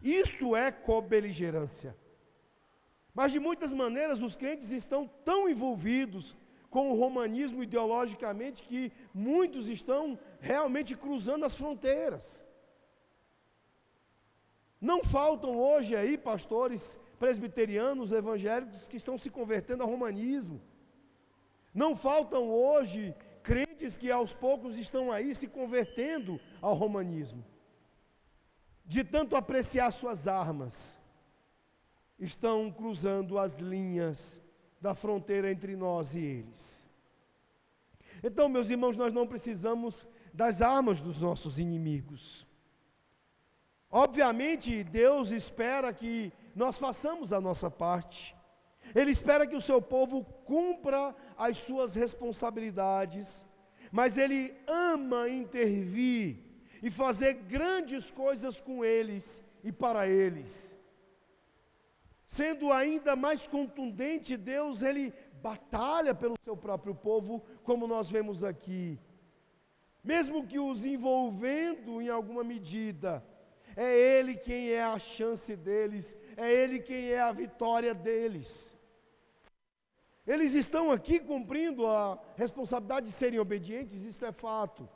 Isso 0.00 0.54
é 0.54 0.70
cobeligerância. 0.70 2.05
Mas 3.18 3.32
de 3.32 3.40
muitas 3.40 3.72
maneiras 3.72 4.20
os 4.20 4.36
crentes 4.36 4.70
estão 4.72 5.08
tão 5.24 5.48
envolvidos 5.48 6.36
com 6.68 6.90
o 6.90 6.98
romanismo 7.02 7.62
ideologicamente 7.62 8.62
que 8.62 8.92
muitos 9.14 9.70
estão 9.70 10.18
realmente 10.38 10.94
cruzando 10.94 11.46
as 11.46 11.56
fronteiras. 11.56 12.44
Não 14.78 15.02
faltam 15.02 15.56
hoje 15.56 15.96
aí 15.96 16.18
pastores 16.18 16.98
presbiterianos, 17.18 18.12
evangélicos 18.12 18.86
que 18.86 18.98
estão 18.98 19.16
se 19.16 19.30
convertendo 19.30 19.82
ao 19.82 19.88
romanismo. 19.88 20.60
Não 21.72 21.96
faltam 21.96 22.50
hoje 22.50 23.14
crentes 23.42 23.96
que 23.96 24.10
aos 24.10 24.34
poucos 24.34 24.76
estão 24.76 25.10
aí 25.10 25.34
se 25.34 25.48
convertendo 25.48 26.38
ao 26.60 26.74
romanismo. 26.74 27.42
De 28.84 29.02
tanto 29.02 29.36
apreciar 29.36 29.90
suas 29.90 30.28
armas, 30.28 31.00
estão 32.18 32.70
cruzando 32.70 33.38
as 33.38 33.58
linhas 33.58 34.40
da 34.80 34.94
fronteira 34.94 35.50
entre 35.50 35.76
nós 35.76 36.14
e 36.14 36.20
eles. 36.20 36.86
Então, 38.22 38.48
meus 38.48 38.70
irmãos, 38.70 38.96
nós 38.96 39.12
não 39.12 39.26
precisamos 39.26 40.06
das 40.32 40.62
armas 40.62 41.00
dos 41.00 41.20
nossos 41.20 41.58
inimigos. 41.58 42.46
Obviamente, 43.90 44.82
Deus 44.84 45.30
espera 45.30 45.92
que 45.92 46.32
nós 46.54 46.78
façamos 46.78 47.32
a 47.32 47.40
nossa 47.40 47.70
parte. 47.70 48.34
Ele 48.94 49.10
espera 49.10 49.46
que 49.46 49.56
o 49.56 49.60
seu 49.60 49.80
povo 49.80 50.24
cumpra 50.44 51.14
as 51.36 51.56
suas 51.58 51.94
responsabilidades, 51.94 53.44
mas 53.90 54.16
ele 54.16 54.54
ama 54.66 55.28
intervir 55.28 56.38
e 56.82 56.90
fazer 56.90 57.34
grandes 57.34 58.10
coisas 58.10 58.60
com 58.60 58.84
eles 58.84 59.42
e 59.62 59.72
para 59.72 60.06
eles. 60.06 60.75
Sendo 62.26 62.72
ainda 62.72 63.14
mais 63.14 63.46
contundente, 63.46 64.36
Deus 64.36 64.82
ele 64.82 65.12
batalha 65.40 66.14
pelo 66.14 66.34
seu 66.42 66.56
próprio 66.56 66.94
povo, 66.94 67.44
como 67.62 67.86
nós 67.86 68.10
vemos 68.10 68.42
aqui. 68.42 68.98
Mesmo 70.02 70.46
que 70.46 70.58
os 70.58 70.84
envolvendo 70.84 72.00
em 72.00 72.08
alguma 72.08 72.42
medida, 72.42 73.24
é 73.76 73.96
Ele 73.96 74.36
quem 74.36 74.70
é 74.70 74.82
a 74.82 74.98
chance 74.98 75.54
deles, 75.54 76.16
é 76.36 76.52
Ele 76.52 76.80
quem 76.80 77.10
é 77.10 77.20
a 77.20 77.32
vitória 77.32 77.94
deles. 77.94 78.76
Eles 80.26 80.54
estão 80.54 80.90
aqui 80.90 81.20
cumprindo 81.20 81.86
a 81.86 82.18
responsabilidade 82.36 83.06
de 83.06 83.12
serem 83.12 83.38
obedientes, 83.38 84.02
isso 84.02 84.24
é 84.24 84.32
fato. 84.32 84.88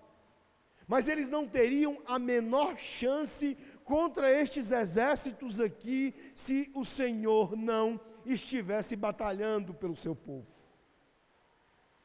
Mas 0.88 1.06
eles 1.06 1.30
não 1.30 1.46
teriam 1.46 2.02
a 2.04 2.18
menor 2.18 2.76
chance 2.76 3.56
contra 3.90 4.30
estes 4.30 4.70
exércitos 4.70 5.58
aqui 5.58 6.14
se 6.32 6.70
o 6.76 6.84
Senhor 6.84 7.56
não 7.56 8.00
estivesse 8.24 8.94
batalhando 8.94 9.74
pelo 9.74 9.96
seu 9.96 10.14
povo. 10.14 10.46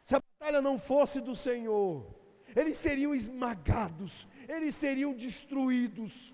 Se 0.02 0.16
a 0.16 0.20
batalha 0.20 0.64
não 0.64 0.80
fosse 0.80 1.22
do 1.22 1.36
Senhor, 1.36 2.08
eles 2.56 2.76
seriam 2.78 3.14
esmagados, 3.14 4.28
eles 4.50 4.74
seriam 4.74 5.14
destruídos. 5.14 6.34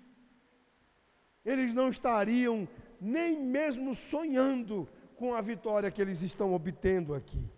Eles 1.43 1.73
não 1.73 1.89
estariam 1.89 2.65
nem 3.01 3.37
mesmo 3.37 3.93
sonhando 3.93 4.87
com 5.17 5.33
a 5.33 5.41
vitória 5.41 5.91
que 5.91 6.01
eles 6.01 6.21
estão 6.21 6.53
obtendo 6.53 7.13
aqui. 7.13 7.51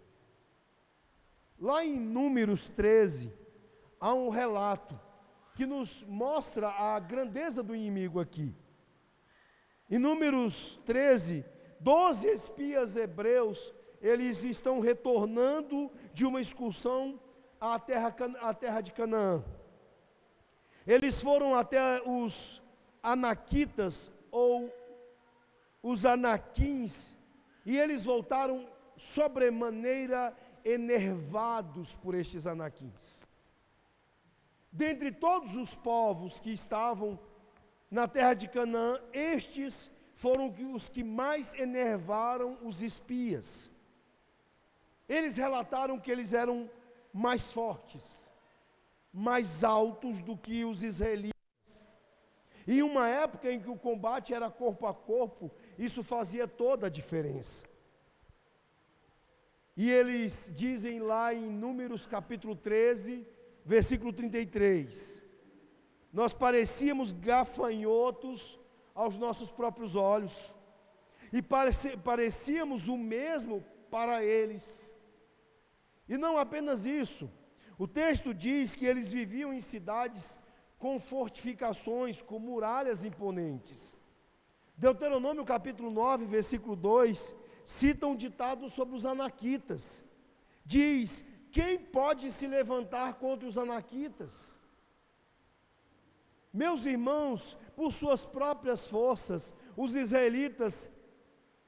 Lá 1.60 1.86
em 1.86 1.96
Números 1.96 2.70
13, 2.70 3.32
há 4.00 4.16
um 4.16 4.30
relato 4.30 5.00
que 5.56 5.66
nos 5.66 6.04
mostra 6.04 6.70
a 6.70 7.00
grandeza 7.00 7.62
do 7.62 7.76
inimigo 7.76 8.20
aqui. 8.20 8.56
Em 9.90 10.00
Números 10.00 10.80
13, 10.86 11.46
12 11.80 12.28
espias 12.28 12.96
hebreus, 12.96 13.74
eles 14.02 14.44
estão 14.44 14.80
retornando 14.80 15.92
de 16.14 16.26
uma 16.26 16.42
excursão 16.42 17.20
à 17.60 17.80
terra, 17.80 18.14
à 18.42 18.54
terra 18.54 18.82
de 18.82 18.92
Canaã. 18.92 19.44
Eles 20.86 21.22
foram 21.22 21.56
até 21.56 22.02
os 22.06 22.62
Anaquitas 23.02 24.12
ou 24.32 24.74
os 25.82 26.06
Anaquins 26.06 27.16
e 27.66 27.78
eles 27.78 28.04
voltaram 28.04 28.68
sobremaneira 28.98 30.36
enervados 30.64 31.96
por 31.96 32.16
estes 32.16 32.48
anaquins. 32.48 33.26
Dentre 34.76 35.12
todos 35.12 35.56
os 35.56 35.76
povos 35.76 36.40
que 36.40 36.52
estavam 36.52 37.20
na 37.92 38.08
terra 38.08 38.34
de 38.34 38.48
Canaã, 38.48 39.00
estes 39.14 39.92
foram 40.16 40.52
os 40.74 40.90
que 40.90 41.04
mais 41.04 41.54
enervaram 41.54 42.58
os 42.64 42.82
espias. 42.82 43.70
Eles 45.08 45.38
relataram 45.38 46.00
que 46.00 46.10
eles 46.10 46.34
eram 46.34 46.72
mais 47.14 47.54
fortes, 47.54 48.32
mais 49.14 49.64
altos 49.64 50.20
do 50.22 50.36
que 50.36 50.66
os 50.66 50.82
israelitas. 50.82 51.88
Em 52.68 52.82
uma 52.82 53.08
época 53.08 53.52
em 53.52 53.60
que 53.60 53.70
o 53.70 53.78
combate 53.78 54.34
era 54.34 54.50
corpo 54.50 54.88
a 54.88 54.94
corpo, 54.94 55.52
isso 55.78 56.02
fazia 56.02 56.48
toda 56.48 56.88
a 56.88 56.90
diferença. 56.90 57.64
E 59.78 59.92
eles 59.92 60.50
dizem 60.52 61.00
lá 61.00 61.32
em 61.32 61.52
Números 61.52 62.08
capítulo 62.08 62.56
13, 62.56 63.28
versículo 63.66 64.12
33: 64.14 65.22
Nós 66.12 66.34
parecíamos 66.34 67.12
gafanhotos 67.12 68.60
aos 68.94 69.18
nossos 69.18 69.52
próprios 69.52 69.96
olhos, 69.96 70.54
e 71.32 71.42
parecíamos 71.42 72.88
o 72.88 72.98
mesmo 72.98 73.64
para 73.90 74.24
eles. 74.24 74.94
E 76.08 76.18
não 76.18 76.38
apenas 76.38 76.86
isso, 76.86 77.30
O 77.78 77.88
texto 77.88 78.34
diz 78.34 78.76
que 78.76 78.86
eles 78.86 79.12
viviam 79.12 79.54
em 79.54 79.60
cidades 79.60 80.40
com 80.78 81.00
fortificações, 81.00 82.22
com 82.22 82.40
muralhas 82.40 83.04
imponentes. 83.04 83.96
Deuteronômio 84.78 85.46
capítulo 85.46 85.90
9, 85.90 86.26
versículo 86.26 86.76
2, 86.76 87.36
cita 87.66 88.08
um 88.08 88.16
ditado 88.16 88.70
sobre 88.70 88.96
os 88.96 89.06
anaquitas. 89.06 90.04
Diz: 90.66 91.26
Quem 91.54 91.78
pode 91.78 92.32
se 92.32 92.48
levantar 92.48 93.14
contra 93.20 93.48
os 93.48 93.60
anaquitas? 93.60 94.60
Meus 96.52 96.88
irmãos, 96.88 97.56
por 97.76 97.94
suas 97.94 98.26
próprias 98.26 98.88
forças, 98.88 99.54
os 99.78 99.96
israelitas 99.96 100.90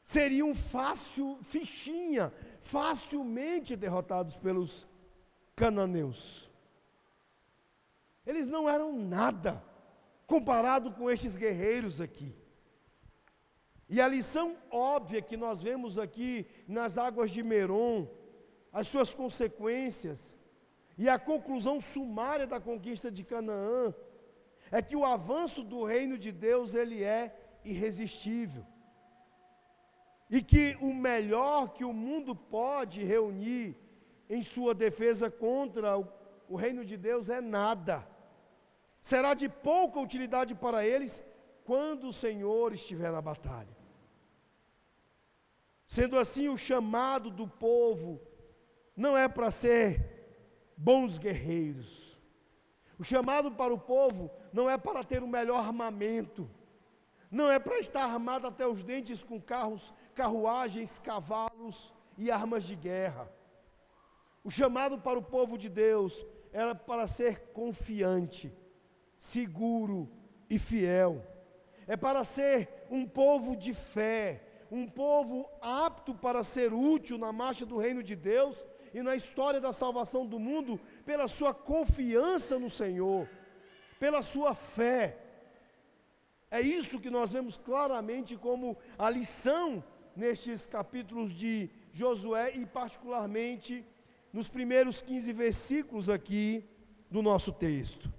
seriam 0.04 0.56
fácil, 0.56 1.38
fichinha, 1.43 2.34
facilmente 2.62 3.76
derrotados 3.76 4.36
pelos 4.36 4.88
cananeus. 5.56 6.50
Eles 8.26 8.50
não 8.50 8.67
eram 8.67 8.91
nada 8.91 9.63
comparado 10.26 10.91
com 10.93 11.12
estes 11.12 11.36
guerreiros 11.36 12.02
aqui. 12.02 12.36
E 13.88 14.02
a 14.02 14.08
lição 14.08 14.58
óbvia 14.71 15.21
que 15.21 15.38
nós 15.38 15.62
vemos 15.62 16.00
aqui 16.00 16.48
nas 16.67 16.98
águas 16.98 17.30
de 17.30 17.43
Meron, 17.43 18.08
as 18.80 18.88
suas 18.90 19.14
consequências 19.14 20.38
e 20.98 21.08
a 21.08 21.18
conclusão 21.18 21.80
sumária 21.80 22.46
da 22.46 22.60
conquista 22.60 23.10
de 23.10 23.24
Canaã, 23.24 23.94
é 24.70 24.82
que 24.82 24.98
o 24.98 25.06
avanço 25.06 25.64
do 25.64 25.86
reino 25.86 26.18
de 26.18 26.32
Deus 26.48 26.76
ele 26.76 27.02
é 27.02 27.24
irresistível. 27.64 28.66
E 30.30 30.42
que 30.42 30.78
o 30.82 30.94
melhor 30.94 31.70
que 31.76 31.86
o 31.86 31.94
mundo 31.94 32.36
pode 32.36 33.02
reunir 33.02 33.78
em 34.30 34.44
sua 34.44 34.74
defesa 34.74 35.32
contra 35.32 35.98
o, 35.98 36.06
o 36.50 36.58
reino 36.58 36.84
de 36.84 36.98
Deus 36.98 37.30
é 37.30 37.40
nada. 37.40 38.06
Será 39.02 39.34
de 39.34 39.48
pouca 39.48 40.02
utilidade 40.02 40.54
para 40.54 40.86
eles 40.86 41.24
quando 41.64 42.10
o 42.10 42.18
Senhor 42.26 42.74
estiver 42.74 43.12
na 43.12 43.22
batalha. 43.22 43.78
Sendo 45.88 46.18
assim, 46.18 46.50
o 46.50 46.58
chamado 46.58 47.30
do 47.30 47.48
povo 47.48 48.20
não 48.95 49.17
é 49.17 49.27
para 49.27 49.51
ser 49.51 50.15
bons 50.77 51.17
guerreiros. 51.17 52.17
O 52.97 53.03
chamado 53.03 53.51
para 53.51 53.73
o 53.73 53.79
povo 53.79 54.31
não 54.53 54.69
é 54.69 54.77
para 54.77 55.03
ter 55.03 55.21
o 55.21 55.27
melhor 55.27 55.60
armamento. 55.60 56.49
Não 57.29 57.51
é 57.51 57.60
para 57.60 57.79
estar 57.79 58.03
armado 58.03 58.47
até 58.47 58.65
os 58.65 58.84
dentes 58.84 59.21
com 59.23 59.41
carros, 59.41 59.93
carruagens, 60.13 60.99
cavalos 60.99 61.93
e 62.17 62.31
armas 62.31 62.63
de 62.63 62.75
guerra. 62.75 63.29
O 64.43 64.49
chamado 64.49 64.97
para 64.97 65.19
o 65.19 65.23
povo 65.23 65.58
de 65.58 65.67
Deus 65.67 66.25
era 66.53 66.73
para 66.73 67.08
ser 67.08 67.51
confiante, 67.51 68.53
seguro 69.17 70.10
e 70.49 70.58
fiel. 70.58 71.21
É 71.88 71.97
para 71.97 72.23
ser 72.23 72.86
um 72.89 73.05
povo 73.05 73.58
de 73.58 73.73
fé, 73.73 74.41
um 74.71 74.88
povo 74.88 75.49
apto 75.62 76.15
para 76.15 76.43
ser 76.43 76.73
útil 76.73 77.17
na 77.17 77.34
marcha 77.34 77.65
do 77.65 77.77
reino 77.77 78.01
de 78.01 78.15
Deus 78.15 78.65
e 78.95 79.01
na 79.03 79.13
história 79.13 79.60
da 79.60 79.73
salvação 79.73 80.25
do 80.25 80.39
mundo, 80.39 80.79
pela 81.05 81.27
sua 81.27 81.53
confiança 81.53 82.58
no 82.58 82.69
Senhor, 82.69 83.27
pela 83.99 84.21
sua 84.21 84.55
fé. 84.55 85.19
É 86.49 86.62
isso 86.62 87.01
que 87.01 87.10
nós 87.10 87.34
vemos 87.34 87.58
claramente 87.58 88.38
como 88.38 88.77
a 88.97 89.10
lição 89.10 89.84
nestes 90.15 90.65
capítulos 90.65 91.34
de 91.34 91.69
Josué 91.91 92.53
e, 92.55 92.65
particularmente, 92.65 93.86
nos 94.31 94.47
primeiros 94.47 95.01
15 95.01 95.34
versículos 95.34 96.08
aqui 96.08 96.63
do 97.12 97.21
nosso 97.21 97.51
texto. 97.51 98.10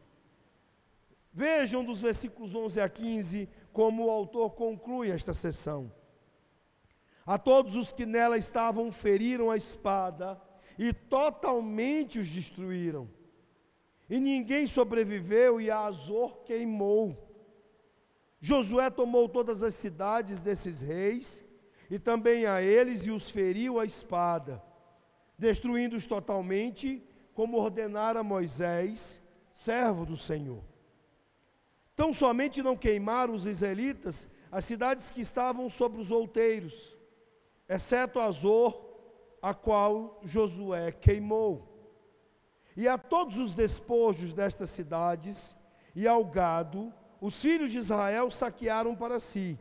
Vejam 1.33 1.83
dos 1.83 2.03
versículos 2.03 2.55
11 2.55 2.83
a 2.83 2.89
15 2.91 3.49
como 3.73 4.05
o 4.05 4.11
autor 4.11 4.51
conclui 4.51 5.11
esta 5.11 5.33
sessão. 5.33 5.91
A 7.25 7.39
todos 7.39 7.77
os 7.77 7.95
que 7.95 8.05
nela 8.05 8.37
estavam 8.37 8.93
feriram 8.93 9.51
a 9.51 9.57
espada 9.57 10.39
e 10.79 10.93
totalmente 10.93 12.19
os 12.19 12.29
destruíram. 12.29 13.09
E 14.09 14.21
ninguém 14.21 14.67
sobreviveu 14.67 15.61
e 15.61 15.71
Azor 15.71 16.43
queimou. 16.45 17.27
Josué 18.41 18.91
tomou 18.91 19.29
todas 19.29 19.63
as 19.63 19.75
cidades 19.75 20.41
desses 20.41 20.81
reis 20.81 21.45
e 21.91 21.99
também 21.99 22.47
a 22.47 22.63
eles 22.63 23.07
e 23.07 23.11
os 23.11 23.31
feriu 23.31 23.81
a 23.81 23.85
espada, 23.85 24.63
destruindo-os 25.39 26.07
totalmente, 26.07 27.03
como 27.35 27.59
ordenara 27.59 28.23
Moisés, 28.23 29.21
servo 29.53 30.07
do 30.07 30.17
Senhor. 30.17 30.63
Tão 31.95 32.13
somente 32.13 32.63
não 32.63 32.77
queimaram 32.77 33.35
os 33.35 33.47
israelitas 33.47 34.29
as 34.51 34.65
cidades 34.65 35.11
que 35.11 35.21
estavam 35.21 35.69
sobre 35.69 36.01
os 36.01 36.11
outeiros, 36.11 36.97
exceto 37.69 38.21
Azor, 38.21 38.86
a 39.47 39.55
qual 39.55 40.19
Josué 40.25 40.91
queimou. 40.91 41.69
E 42.77 42.89
a 42.89 42.99
todos 42.99 43.39
os 43.39 43.55
despojos 43.55 44.33
destas 44.33 44.71
cidades 44.71 45.55
e 45.95 46.05
ao 46.09 46.25
gado, 46.25 46.93
os 47.21 47.41
filhos 47.41 47.71
de 47.71 47.79
Israel 47.79 48.29
saquearam 48.29 48.97
para 48.97 49.21
si. 49.21 49.57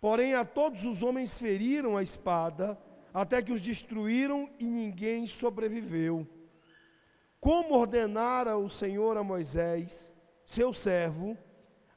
Porém, 0.00 0.32
a 0.32 0.46
todos 0.46 0.86
os 0.86 1.02
homens 1.02 1.38
feriram 1.38 1.94
a 1.98 2.02
espada, 2.02 2.78
até 3.12 3.42
que 3.42 3.52
os 3.52 3.60
destruíram 3.60 4.48
e 4.58 4.64
ninguém 4.64 5.26
sobreviveu. 5.26 6.26
Como 7.38 7.74
ordenara 7.74 8.56
o 8.56 8.70
Senhor 8.70 9.18
a 9.18 9.22
Moisés, 9.22 10.10
seu 10.46 10.72
servo, 10.72 11.36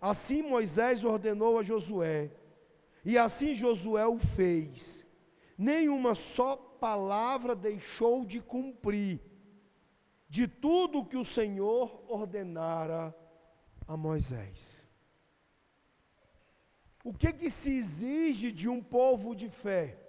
assim 0.02 0.42
Moisés 0.42 1.06
ordenou 1.06 1.60
a 1.60 1.64
Josué, 1.64 2.30
e 3.06 3.18
assim 3.18 3.56
Josué 3.56 4.06
o 4.06 4.20
fez 4.20 5.05
nenhuma 5.58 6.16
só 6.16 6.56
palavra 6.56 7.56
deixou 7.56 8.26
de 8.26 8.42
cumprir, 8.42 9.22
de 10.28 10.48
tudo 10.48 11.06
que 11.06 11.18
o 11.18 11.26
Senhor 11.26 12.04
ordenara 12.08 13.16
a 13.88 13.96
Moisés. 13.96 14.84
O 17.04 17.14
que, 17.14 17.32
que 17.32 17.50
se 17.50 17.72
exige 17.72 18.52
de 18.52 18.68
um 18.68 18.82
povo 18.82 19.36
de 19.36 19.50
fé? 19.50 20.00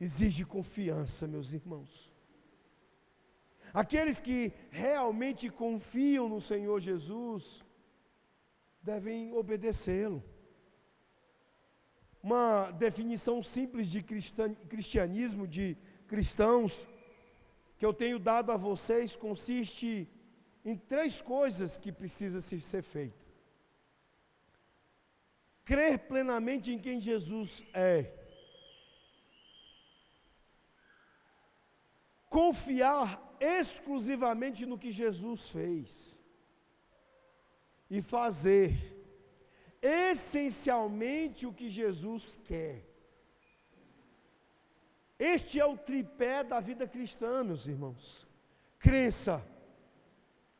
Exige 0.00 0.44
confiança, 0.44 1.26
meus 1.26 1.52
irmãos. 1.52 2.12
Aqueles 3.72 4.20
que 4.20 4.52
realmente 4.70 5.48
confiam 5.48 6.28
no 6.28 6.40
Senhor 6.40 6.80
Jesus 6.80 7.62
devem 8.82 9.32
obedecê-lo 9.32 10.22
uma 12.26 12.72
definição 12.72 13.40
simples 13.40 13.86
de 13.86 14.02
cristianismo, 14.02 15.46
de 15.46 15.76
cristãos, 16.08 16.84
que 17.78 17.86
eu 17.86 17.94
tenho 17.94 18.18
dado 18.18 18.50
a 18.50 18.56
vocês, 18.56 19.14
consiste 19.14 20.08
em 20.64 20.76
três 20.76 21.20
coisas 21.20 21.78
que 21.78 21.92
precisa 21.92 22.40
ser 22.40 22.82
feita. 22.82 23.24
Crer 25.64 26.00
plenamente 26.00 26.72
em 26.72 26.80
quem 26.80 27.00
Jesus 27.00 27.62
é. 27.72 28.12
Confiar 32.28 33.36
exclusivamente 33.38 34.66
no 34.66 34.76
que 34.76 34.90
Jesus 34.90 35.48
fez. 35.50 36.18
E 37.88 38.02
fazer 38.02 38.95
essencialmente 39.86 41.46
o 41.46 41.52
que 41.52 41.68
Jesus 41.68 42.38
quer. 42.44 42.84
Este 45.18 45.58
é 45.58 45.64
o 45.64 45.76
tripé 45.76 46.42
da 46.44 46.60
vida 46.60 46.86
cristã, 46.86 47.42
meus 47.42 47.66
irmãos: 47.66 48.26
crença, 48.78 49.42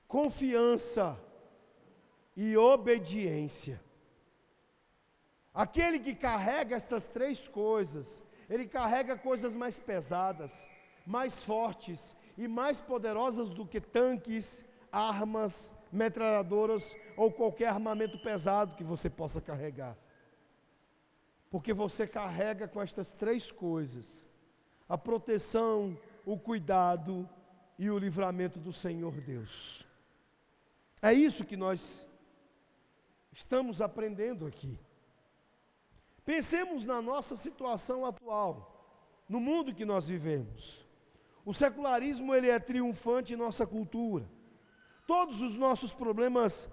confiança 0.08 1.18
e 2.36 2.56
obediência. 2.56 3.80
Aquele 5.52 5.98
que 5.98 6.14
carrega 6.14 6.76
estas 6.76 7.08
três 7.08 7.48
coisas, 7.48 8.22
ele 8.48 8.66
carrega 8.66 9.16
coisas 9.16 9.54
mais 9.54 9.78
pesadas, 9.78 10.66
mais 11.06 11.44
fortes 11.44 12.14
e 12.36 12.46
mais 12.46 12.80
poderosas 12.80 13.50
do 13.50 13.66
que 13.66 13.80
tanques, 13.80 14.64
armas, 14.92 15.74
metralhadoras 15.92 16.96
ou 17.16 17.30
qualquer 17.30 17.68
armamento 17.68 18.18
pesado 18.18 18.74
que 18.76 18.84
você 18.84 19.08
possa 19.08 19.40
carregar. 19.40 19.96
Porque 21.50 21.72
você 21.72 22.06
carrega 22.06 22.66
com 22.68 22.82
estas 22.82 23.12
três 23.12 23.50
coisas: 23.50 24.26
a 24.88 24.98
proteção, 24.98 25.98
o 26.24 26.38
cuidado 26.38 27.28
e 27.78 27.90
o 27.90 27.98
livramento 27.98 28.58
do 28.58 28.72
Senhor 28.72 29.20
Deus. 29.20 29.86
É 31.00 31.12
isso 31.12 31.44
que 31.44 31.56
nós 31.56 32.06
estamos 33.32 33.80
aprendendo 33.80 34.46
aqui. 34.46 34.78
Pensemos 36.24 36.84
na 36.84 37.00
nossa 37.00 37.36
situação 37.36 38.04
atual, 38.04 39.22
no 39.28 39.38
mundo 39.38 39.74
que 39.74 39.84
nós 39.84 40.08
vivemos. 40.08 40.84
O 41.44 41.54
secularismo 41.54 42.34
ele 42.34 42.48
é 42.48 42.58
triunfante 42.58 43.34
em 43.34 43.36
nossa 43.36 43.64
cultura. 43.64 44.28
Todos 45.06 45.40
os 45.40 45.56
nossos 45.56 45.92
problemas 45.94 46.68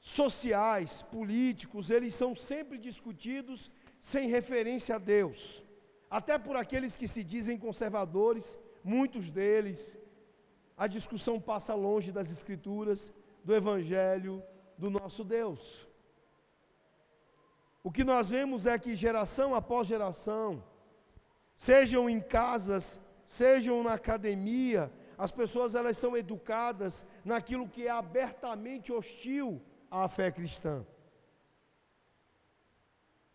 sociais, 0.00 1.02
políticos, 1.02 1.90
eles 1.90 2.14
são 2.14 2.34
sempre 2.34 2.78
discutidos 2.78 3.70
sem 4.00 4.28
referência 4.28 4.96
a 4.96 4.98
Deus. 4.98 5.64
Até 6.10 6.38
por 6.38 6.56
aqueles 6.56 6.96
que 6.96 7.08
se 7.08 7.22
dizem 7.22 7.58
conservadores, 7.58 8.58
muitos 8.82 9.30
deles, 9.30 9.96
a 10.76 10.86
discussão 10.86 11.40
passa 11.40 11.74
longe 11.74 12.10
das 12.10 12.30
escrituras, 12.30 13.12
do 13.44 13.54
evangelho 13.54 14.42
do 14.76 14.90
nosso 14.90 15.22
Deus. 15.22 15.86
O 17.82 17.90
que 17.90 18.04
nós 18.04 18.28
vemos 18.30 18.66
é 18.66 18.78
que 18.78 18.96
geração 18.96 19.54
após 19.54 19.86
geração, 19.86 20.62
sejam 21.54 22.08
em 22.10 22.20
casas, 22.20 23.00
sejam 23.24 23.82
na 23.82 23.94
academia, 23.94 24.92
as 25.20 25.30
pessoas 25.30 25.74
elas 25.74 25.98
são 25.98 26.16
educadas 26.16 27.04
naquilo 27.22 27.68
que 27.68 27.86
é 27.86 27.90
abertamente 27.90 28.90
hostil 28.90 29.60
à 29.90 30.08
fé 30.08 30.30
cristã. 30.30 30.86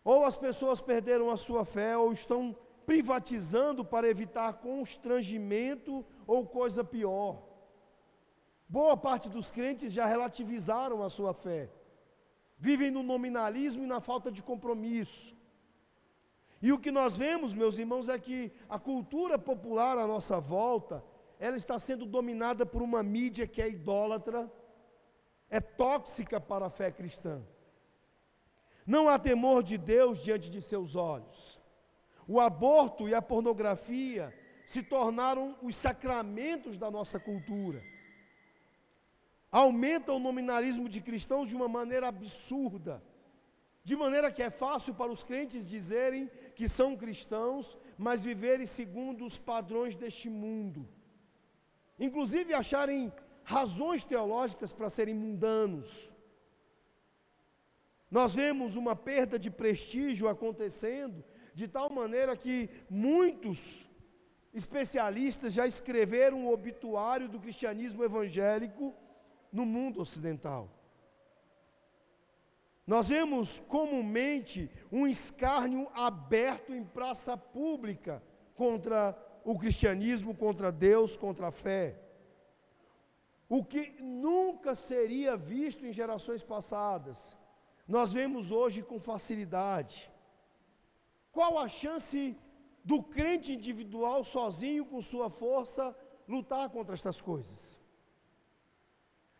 Ou 0.02 0.24
as 0.24 0.36
pessoas 0.36 0.80
perderam 0.80 1.30
a 1.30 1.36
sua 1.36 1.64
fé 1.64 1.96
ou 1.96 2.12
estão 2.12 2.56
privatizando 2.84 3.84
para 3.84 4.08
evitar 4.08 4.54
constrangimento 4.54 6.04
ou 6.26 6.44
coisa 6.44 6.82
pior. 6.82 7.40
Boa 8.68 8.96
parte 8.96 9.28
dos 9.28 9.52
crentes 9.52 9.92
já 9.92 10.06
relativizaram 10.06 11.04
a 11.04 11.08
sua 11.08 11.32
fé. 11.32 11.70
Vivem 12.58 12.90
no 12.90 13.04
nominalismo 13.04 13.84
e 13.84 13.86
na 13.94 14.00
falta 14.00 14.28
de 14.32 14.42
compromisso. 14.42 15.36
E 16.60 16.72
o 16.72 16.80
que 16.80 16.90
nós 16.90 17.16
vemos, 17.16 17.54
meus 17.54 17.78
irmãos, 17.78 18.08
é 18.08 18.18
que 18.18 18.50
a 18.68 18.76
cultura 18.76 19.38
popular 19.38 19.96
à 19.98 20.04
nossa 20.04 20.40
volta, 20.40 21.04
ela 21.38 21.56
está 21.56 21.78
sendo 21.78 22.06
dominada 22.06 22.64
por 22.64 22.82
uma 22.82 23.02
mídia 23.02 23.46
que 23.46 23.60
é 23.60 23.68
idólatra, 23.68 24.50
é 25.50 25.60
tóxica 25.60 26.40
para 26.40 26.66
a 26.66 26.70
fé 26.70 26.90
cristã. 26.90 27.42
Não 28.86 29.08
há 29.08 29.18
temor 29.18 29.62
de 29.62 29.76
Deus 29.76 30.22
diante 30.22 30.48
de 30.48 30.62
seus 30.62 30.96
olhos. 30.96 31.60
O 32.26 32.40
aborto 32.40 33.08
e 33.08 33.14
a 33.14 33.20
pornografia 33.20 34.32
se 34.64 34.82
tornaram 34.82 35.56
os 35.62 35.74
sacramentos 35.76 36.76
da 36.76 36.90
nossa 36.90 37.20
cultura. 37.20 37.82
Aumenta 39.50 40.12
o 40.12 40.18
nominalismo 40.18 40.88
de 40.88 41.00
cristãos 41.00 41.48
de 41.48 41.54
uma 41.54 41.68
maneira 41.68 42.08
absurda. 42.08 43.02
De 43.84 43.94
maneira 43.94 44.32
que 44.32 44.42
é 44.42 44.50
fácil 44.50 44.92
para 44.94 45.12
os 45.12 45.22
crentes 45.22 45.68
dizerem 45.68 46.28
que 46.56 46.68
são 46.68 46.96
cristãos, 46.96 47.78
mas 47.96 48.24
viverem 48.24 48.66
segundo 48.66 49.24
os 49.24 49.38
padrões 49.38 49.94
deste 49.94 50.28
mundo. 50.28 50.88
Inclusive 51.98 52.52
acharem 52.52 53.12
razões 53.42 54.04
teológicas 54.04 54.72
para 54.72 54.90
serem 54.90 55.14
mundanos. 55.14 56.12
Nós 58.10 58.34
vemos 58.34 58.76
uma 58.76 58.94
perda 58.94 59.38
de 59.38 59.50
prestígio 59.50 60.28
acontecendo, 60.28 61.24
de 61.54 61.66
tal 61.66 61.88
maneira 61.90 62.36
que 62.36 62.68
muitos 62.90 63.88
especialistas 64.52 65.52
já 65.52 65.66
escreveram 65.66 66.46
o 66.46 66.52
obituário 66.52 67.28
do 67.28 67.40
cristianismo 67.40 68.02
evangélico 68.04 68.94
no 69.52 69.64
mundo 69.64 70.00
ocidental. 70.00 70.70
Nós 72.86 73.08
vemos 73.08 73.60
comumente 73.60 74.70
um 74.92 75.06
escárnio 75.06 75.88
aberto 75.92 76.72
em 76.72 76.84
praça 76.84 77.36
pública 77.36 78.22
contra 78.54 79.12
o 79.46 79.56
cristianismo, 79.56 80.34
contra 80.34 80.72
Deus, 80.72 81.16
contra 81.16 81.46
a 81.48 81.52
fé. 81.52 81.84
O 83.48 83.64
que 83.64 83.82
nunca 84.02 84.74
seria 84.74 85.36
visto 85.36 85.86
em 85.86 85.92
gerações 85.92 86.42
passadas, 86.42 87.36
nós 87.86 88.12
vemos 88.12 88.50
hoje 88.50 88.82
com 88.82 88.98
facilidade. 88.98 90.10
Qual 91.30 91.56
a 91.60 91.68
chance 91.68 92.36
do 92.84 93.00
crente 93.00 93.52
individual, 93.52 94.24
sozinho, 94.24 94.84
com 94.84 95.00
sua 95.00 95.30
força, 95.30 95.96
lutar 96.26 96.68
contra 96.70 96.94
estas 96.94 97.20
coisas? 97.20 97.78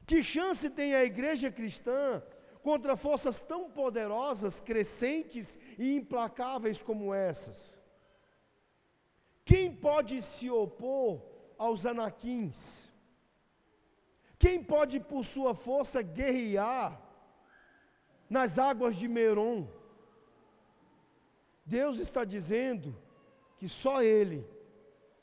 Que 0.07 0.23
chance 0.23 0.71
tem 0.71 0.95
a 0.95 1.05
igreja 1.05 1.51
cristã 1.51 2.23
contra 2.63 2.95
forças 2.95 3.41
tão 3.41 3.69
poderosas, 3.69 4.61
crescentes 4.61 5.59
e 5.77 5.97
implacáveis 5.97 6.81
como 6.81 7.13
essas? 7.13 7.85
Quem 9.51 9.67
pode 9.87 10.21
se 10.21 10.51
opor 10.51 11.23
aos 11.57 11.87
anaquins? 11.87 12.91
Quem 14.37 14.57
pode, 14.73 14.99
por 14.99 15.23
sua 15.25 15.55
força, 15.55 16.03
guerrear 16.03 17.01
nas 18.29 18.59
águas 18.59 18.97
de 18.97 19.07
Meron? 19.07 19.69
Deus 21.65 22.01
está 22.01 22.25
dizendo 22.25 22.89
que 23.57 23.69
só 23.69 24.03
Ele 24.03 24.45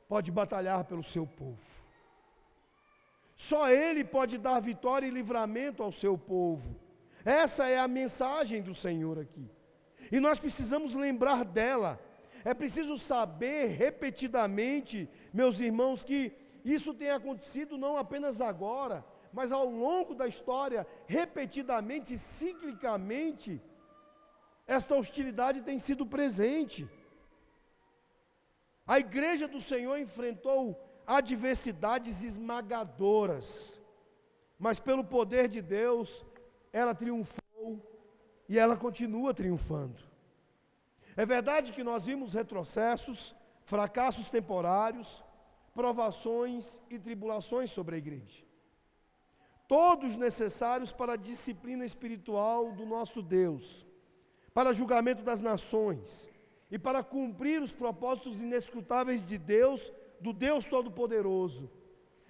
pode 0.08 0.32
batalhar 0.32 0.86
pelo 0.86 1.04
seu 1.04 1.28
povo. 1.28 1.68
Só 3.36 3.70
Ele 3.70 4.06
pode 4.06 4.38
dar 4.38 4.62
vitória 4.62 5.06
e 5.06 5.18
livramento 5.20 5.84
ao 5.84 5.92
seu 5.92 6.18
povo. 6.18 6.80
Essa 7.26 7.68
é 7.68 7.78
a 7.78 7.90
mensagem 7.90 8.62
do 8.62 8.74
Senhor 8.74 9.20
aqui. 9.20 9.46
E 10.10 10.18
nós 10.22 10.40
precisamos 10.40 10.96
lembrar 10.96 11.44
dela. 11.44 12.00
É 12.46 12.54
preciso 12.54 12.98
saber 12.98 13.68
repetidamente, 13.68 15.10
meus 15.32 15.60
irmãos, 15.60 16.04
que 16.04 16.34
isso 16.64 16.94
tem 16.94 17.10
acontecido 17.10 17.78
não 17.78 17.98
apenas 17.98 18.42
agora, 18.42 19.06
mas 19.32 19.52
ao 19.52 19.66
longo 19.66 20.14
da 20.14 20.28
história, 20.28 20.86
repetidamente, 21.08 22.18
ciclicamente, 22.18 23.62
esta 24.68 24.96
hostilidade 24.96 25.62
tem 25.62 25.80
sido 25.80 26.06
presente. 26.06 26.88
A 28.86 29.00
igreja 29.00 29.48
do 29.48 29.62
Senhor 29.62 29.98
enfrentou 29.98 30.80
adversidades 31.08 32.24
esmagadoras, 32.24 33.82
mas 34.60 34.80
pelo 34.80 35.04
poder 35.04 35.48
de 35.48 35.62
Deus, 35.62 36.26
ela 36.72 36.94
triunfou 36.94 37.82
e 38.48 38.60
ela 38.60 38.76
continua 38.76 39.34
triunfando. 39.34 40.13
É 41.16 41.26
verdade 41.26 41.72
que 41.72 41.84
nós 41.84 42.06
vimos 42.06 42.34
retrocessos, 42.34 43.36
fracassos 43.64 44.30
temporários, 44.30 45.24
provações 45.74 46.80
e 46.90 47.00
tribulações 47.00 47.70
sobre 47.72 47.96
a 47.96 47.98
igreja. 47.98 48.44
Todos 49.68 50.16
necessários 50.16 50.92
para 50.92 51.14
a 51.14 51.18
disciplina 51.18 51.86
espiritual 51.86 52.72
do 52.72 52.86
nosso 52.86 53.22
Deus, 53.22 53.86
para 54.54 54.74
julgamento 54.74 55.24
das 55.24 55.42
nações 55.42 56.30
e 56.70 56.78
para 56.78 57.04
cumprir 57.04 57.62
os 57.62 57.72
propósitos 57.72 58.42
inescrutáveis 58.42 59.28
de 59.28 59.38
Deus 59.38 59.92
do 60.20 60.34
Deus 60.34 60.66
Todo-Poderoso. 60.66 61.70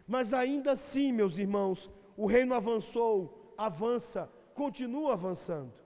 Mas 0.08 0.34
ainda 0.34 0.72
assim, 0.72 1.12
meus 1.12 1.38
irmãos, 1.38 1.90
o 2.16 2.26
reino 2.26 2.54
avançou, 2.54 3.54
avança, 3.58 4.30
continua 4.54 5.14
avançando. 5.14 5.83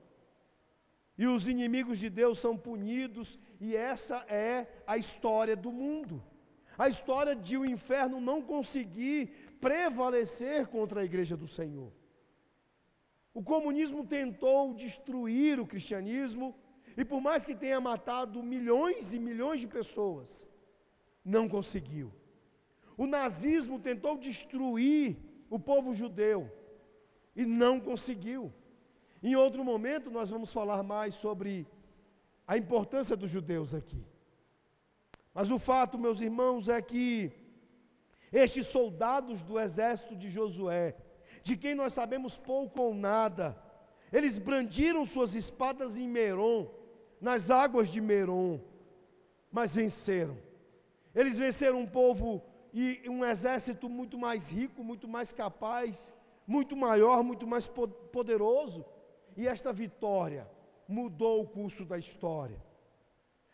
E 1.17 1.25
os 1.25 1.47
inimigos 1.47 1.97
de 1.99 2.09
Deus 2.09 2.39
são 2.39 2.55
punidos, 2.55 3.39
e 3.59 3.75
essa 3.75 4.17
é 4.27 4.67
a 4.85 4.97
história 4.97 5.55
do 5.55 5.71
mundo. 5.71 6.23
A 6.77 6.87
história 6.87 7.35
de 7.35 7.57
o 7.57 7.65
inferno 7.65 8.21
não 8.21 8.41
conseguir 8.41 9.31
prevalecer 9.59 10.67
contra 10.67 11.01
a 11.01 11.05
igreja 11.05 11.35
do 11.35 11.47
Senhor. 11.47 11.91
O 13.33 13.41
comunismo 13.41 14.05
tentou 14.05 14.73
destruir 14.73 15.59
o 15.59 15.65
cristianismo, 15.65 16.55
e 16.95 17.03
por 17.03 17.19
mais 17.19 17.45
que 17.45 17.55
tenha 17.55 17.81
matado 17.81 18.43
milhões 18.43 19.13
e 19.13 19.19
milhões 19.19 19.59
de 19.59 19.67
pessoas, 19.67 20.47
não 21.23 21.47
conseguiu. 21.49 22.13
O 22.95 23.05
nazismo 23.05 23.79
tentou 23.79 24.17
destruir 24.17 25.17
o 25.49 25.59
povo 25.59 25.93
judeu 25.93 26.51
e 27.35 27.45
não 27.45 27.79
conseguiu. 27.79 28.51
Em 29.21 29.35
outro 29.35 29.63
momento, 29.63 30.11
nós 30.11 30.29
vamos 30.29 30.53
falar 30.53 30.83
mais 30.83 31.15
sobre 31.15 31.67
a 32.47 32.57
importância 32.57 33.15
dos 33.15 33.29
judeus 33.29 33.73
aqui. 33.73 34.03
Mas 35.33 35.51
o 35.51 35.59
fato, 35.59 35.97
meus 35.97 36.21
irmãos, 36.21 36.69
é 36.69 36.81
que 36.81 37.31
estes 38.31 38.67
soldados 38.67 39.41
do 39.41 39.59
exército 39.59 40.15
de 40.15 40.29
Josué, 40.29 40.95
de 41.41 41.55
quem 41.55 41.75
nós 41.75 41.93
sabemos 41.93 42.37
pouco 42.37 42.81
ou 42.81 42.93
nada, 42.93 43.57
eles 44.11 44.37
brandiram 44.37 45.05
suas 45.05 45.35
espadas 45.35 45.97
em 45.97 46.07
Meron, 46.07 46.69
nas 47.19 47.49
águas 47.49 47.89
de 47.89 47.99
Meron, 47.99 48.59
mas 49.51 49.75
venceram. 49.75 50.37
Eles 51.13 51.37
venceram 51.37 51.81
um 51.81 51.87
povo 51.87 52.43
e 52.73 53.01
um 53.09 53.25
exército 53.25 53.89
muito 53.89 54.17
mais 54.17 54.51
rico, 54.51 54.83
muito 54.83 55.07
mais 55.07 55.31
capaz, 55.33 56.13
muito 56.45 56.75
maior, 56.75 57.23
muito 57.23 57.47
mais 57.47 57.67
poderoso. 58.11 58.85
E 59.37 59.47
esta 59.47 59.71
vitória 59.71 60.49
mudou 60.87 61.41
o 61.41 61.47
curso 61.47 61.85
da 61.85 61.97
história. 61.97 62.59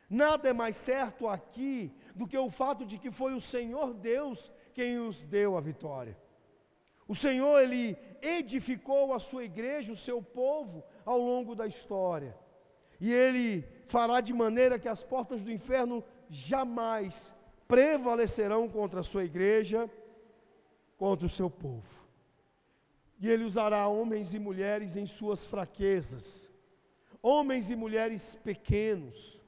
Nada 0.09 0.47
é 0.49 0.53
mais 0.53 0.77
certo 0.77 1.27
aqui 1.27 1.91
do 2.15 2.25
que 2.25 2.37
o 2.37 2.49
fato 2.49 2.85
de 2.85 2.97
que 2.97 3.11
foi 3.11 3.33
o 3.33 3.41
Senhor 3.41 3.93
Deus 3.93 4.51
quem 4.73 4.97
os 4.97 5.21
deu 5.23 5.57
a 5.57 5.61
vitória. 5.61 6.17
O 7.07 7.13
Senhor, 7.13 7.59
Ele 7.59 7.97
edificou 8.21 9.13
a 9.13 9.19
sua 9.19 9.43
igreja, 9.43 9.91
o 9.91 9.97
seu 9.97 10.21
povo, 10.21 10.83
ao 11.05 11.19
longo 11.19 11.53
da 11.53 11.67
história. 11.67 12.37
E 12.99 13.11
Ele 13.11 13.67
fará 13.85 14.21
de 14.21 14.33
maneira 14.33 14.79
que 14.79 14.87
as 14.87 15.03
portas 15.03 15.43
do 15.43 15.51
inferno 15.51 16.03
jamais 16.29 17.33
prevalecerão 17.67 18.69
contra 18.69 19.01
a 19.01 19.03
sua 19.03 19.25
igreja, 19.25 19.89
contra 20.97 21.25
o 21.25 21.29
seu 21.29 21.49
povo. 21.49 22.02
E 23.23 23.29
Ele 23.29 23.45
usará 23.45 23.87
homens 23.87 24.33
e 24.33 24.37
mulheres 24.37 24.97
em 24.97 25.05
suas 25.05 25.45
fraquezas, 25.45 26.51
homens 27.21 27.71
e 27.71 27.75
mulheres 27.75 28.35
pequenos, 28.35 29.41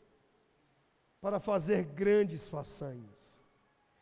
para 1.19 1.41
fazer 1.41 1.83
grandes 1.83 2.47
façanhas. 2.47 3.37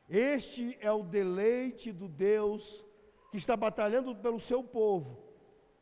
Este 0.08 0.78
é 0.80 0.92
o 0.92 1.02
deleite 1.02 1.92
do 1.92 2.08
Deus 2.08 2.86
que 3.32 3.38
está 3.40 3.58
batalhando 3.58 4.16
pelo 4.16 4.40
seu 4.40 4.64
povo 4.64 5.18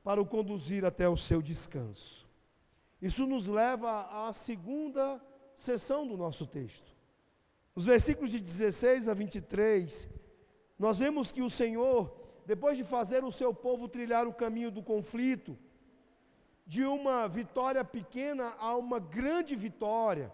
para 0.05 0.21
o 0.21 0.25
conduzir 0.25 0.85
até 0.85 1.09
o 1.09 1.17
seu 1.17 1.41
descanso. 1.41 2.29
Isso 3.01 3.27
nos 3.27 3.45
leva 3.45 4.03
à 4.25 4.31
segunda 4.31 5.21
sessão 5.53 6.07
do 6.07 6.15
nosso 6.15 6.47
texto. 6.47 6.95
Nos 7.75 7.87
versículos 7.87 8.31
de 8.31 8.39
16 8.39 9.09
a 9.09 9.13
23, 9.13 10.07
nós 10.79 10.97
vemos 10.99 11.29
que 11.29 11.41
o 11.41 11.49
Senhor, 11.49 12.20
depois 12.45 12.77
de 12.77 12.83
fazer 12.83 13.23
o 13.23 13.31
seu 13.31 13.53
povo 13.53 13.87
trilhar 13.87 14.27
o 14.27 14.33
caminho 14.33 14.71
do 14.71 14.81
conflito, 14.81 15.57
de 16.65 16.83
uma 16.83 17.27
vitória 17.27 17.83
pequena 17.83 18.55
a 18.59 18.75
uma 18.75 18.99
grande 18.99 19.55
vitória, 19.55 20.31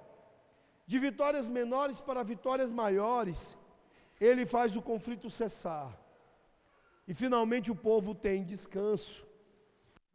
de 0.85 0.99
vitórias 0.99 1.49
menores 1.49 1.99
para 1.99 2.23
vitórias 2.23 2.71
maiores, 2.71 3.57
ele 4.19 4.45
faz 4.45 4.75
o 4.75 4.81
conflito 4.81 5.29
cessar. 5.29 5.99
E 7.07 7.13
finalmente 7.13 7.71
o 7.71 7.75
povo 7.75 8.13
tem 8.13 8.43
descanso. 8.43 9.25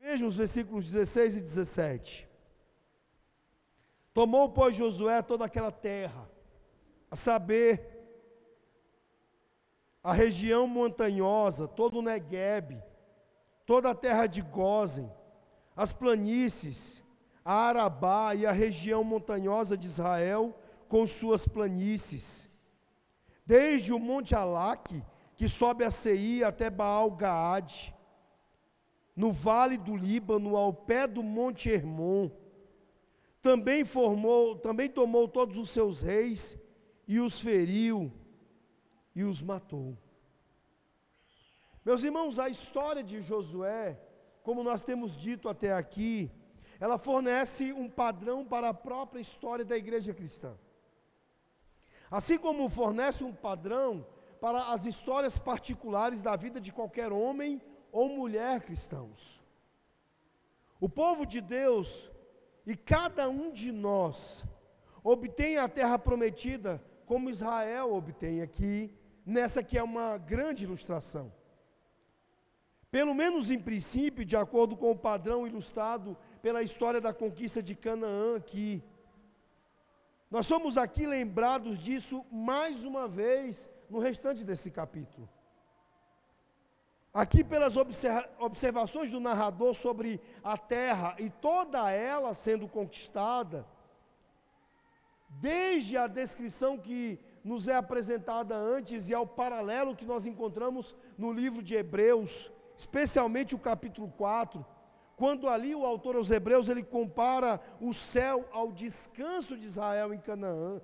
Vejam 0.01 0.29
os 0.29 0.37
versículos 0.37 0.91
16 0.91 1.37
e 1.37 1.41
17. 1.41 2.29
Tomou, 4.13 4.51
pois, 4.51 4.75
Josué 4.75 5.23
toda 5.23 5.45
aquela 5.45 5.71
terra, 5.71 6.29
a 7.11 7.17
saber, 7.17 7.92
a 10.03 10.13
região 10.13 10.67
montanhosa, 10.67 11.69
todo 11.69 11.99
o 11.99 12.03
Negueb, 12.03 12.83
toda 13.65 13.91
a 13.91 13.95
terra 13.95 14.27
de 14.27 14.43
Gozen, 14.43 15.11
as 15.77 15.93
planícies, 15.93 17.03
a 17.45 17.55
Arabá 17.55 18.35
e 18.35 18.45
a 18.45 18.53
região 18.53 19.05
montanhosa 19.05 19.77
de 19.77 19.87
Israel, 19.87 20.59
com 20.89 21.07
suas 21.07 21.47
planícies, 21.47 22.49
desde 23.47 23.93
o 23.93 23.99
monte 23.99 24.35
Alaque, 24.35 25.03
que 25.37 25.49
sobe 25.49 25.85
a 25.85 25.91
Sei 25.91 26.43
até 26.43 26.69
Baal-Gaade, 26.69 27.95
no 29.15 29.31
vale 29.31 29.77
do 29.77 29.97
Líbano, 29.97 30.57
ao 30.57 30.73
pé 30.73 31.07
do 31.07 31.23
monte 31.23 31.69
Hermon. 31.69 32.31
Também 33.41 33.85
formou, 33.85 34.57
também 34.57 34.89
tomou 34.89 35.29
todos 35.29 35.57
os 35.57 35.71
seus 35.71 36.03
reis 36.03 36.57
e 37.07 37.21
os 37.21 37.41
feriu 37.41 38.13
e 39.15 39.25
os 39.25 39.43
matou. 39.43 39.97
Meus 41.85 42.03
irmãos, 42.03 42.39
a 42.39 42.49
história 42.49 43.03
de 43.03 43.21
Josué, 43.21 44.01
como 44.43 44.63
nós 44.63 44.85
temos 44.85 45.17
dito 45.17 45.49
até 45.49 45.73
aqui, 45.73 46.31
ela 46.79 46.99
fornece 46.99 47.73
um 47.73 47.89
padrão 47.89 48.45
para 48.45 48.69
a 48.69 48.75
própria 48.75 49.21
história 49.21 49.65
da 49.65 49.77
igreja 49.77 50.15
cristã. 50.15 50.57
Assim 52.11 52.39
como 52.39 52.69
fornece 52.69 53.25
um 53.25 53.33
padrão 53.33 54.07
para 54.41 54.73
as 54.73 54.87
histórias 54.87 55.39
particulares 55.39 56.23
da 56.23 56.37
vida 56.37 56.61
de 56.61 56.73
qualquer 56.73 57.13
homem 57.13 57.61
ou 57.91 58.09
mulher 58.09 58.63
cristãos. 58.63 59.43
O 60.81 60.89
povo 60.89 61.25
de 61.25 61.41
Deus 61.41 62.11
e 62.67 62.77
cada 62.77 63.29
um 63.29 63.53
de 63.53 63.71
nós 63.71 64.45
obtém 65.05 65.59
a 65.59 65.69
terra 65.69 65.99
prometida 65.99 66.83
como 67.07 67.31
Israel 67.31 67.95
obtém 67.95 68.43
aqui, 68.43 68.93
nessa 69.25 69.63
que 69.63 69.79
é 69.79 69.83
uma 69.83 70.19
grande 70.19 70.65
ilustração. 70.65 71.33
Pelo 72.91 73.15
menos 73.15 73.51
em 73.51 73.59
princípio, 73.59 74.25
de 74.25 74.37
acordo 74.37 74.77
com 74.77 74.91
o 74.91 74.99
padrão 74.99 75.47
ilustrado 75.47 76.17
pela 76.43 76.63
história 76.63 77.01
da 77.01 77.15
conquista 77.15 77.63
de 77.63 77.75
Canaã 77.75 78.37
aqui, 78.37 78.83
nós 80.31 80.47
somos 80.47 80.77
aqui 80.77 81.07
lembrados 81.07 81.79
disso 81.79 82.25
mais 82.31 82.85
uma 82.85 83.07
vez 83.07 83.69
no 83.89 83.99
restante 83.99 84.45
desse 84.45 84.71
capítulo. 84.71 85.29
Aqui, 87.13 87.45
pelas 87.45 87.77
observações 87.77 89.11
do 89.11 89.21
narrador 89.21 89.75
sobre 89.75 90.19
a 90.43 90.57
terra 90.57 91.15
e 91.19 91.29
toda 91.29 91.91
ela 91.91 92.33
sendo 92.33 92.67
conquistada, 92.67 93.67
desde 95.29 95.97
a 95.99 96.07
descrição 96.07 96.79
que 96.79 97.19
nos 97.45 97.69
é 97.69 97.77
apresentada 97.77 98.55
antes 98.55 99.09
e 99.09 99.15
ao 99.15 99.27
paralelo 99.27 99.97
que 99.97 100.05
nós 100.05 100.27
encontramos 100.27 100.95
no 101.19 101.33
livro 101.33 101.63
de 101.63 101.75
Hebreus, 101.75 102.51
especialmente 102.77 103.55
o 103.55 103.59
capítulo 103.59 104.13
4, 104.17 104.65
quando 105.17 105.49
ali 105.49 105.75
o 105.75 105.85
autor 105.85 106.17
aos 106.17 106.31
Hebreus 106.31 106.69
ele 106.69 106.83
compara 106.83 107.61
o 107.81 107.93
céu 107.93 108.49
ao 108.53 108.73
descanso 108.73 109.57
de 109.57 109.67
Israel 109.67 110.13
em 110.13 110.19
Canaã. 110.19 110.81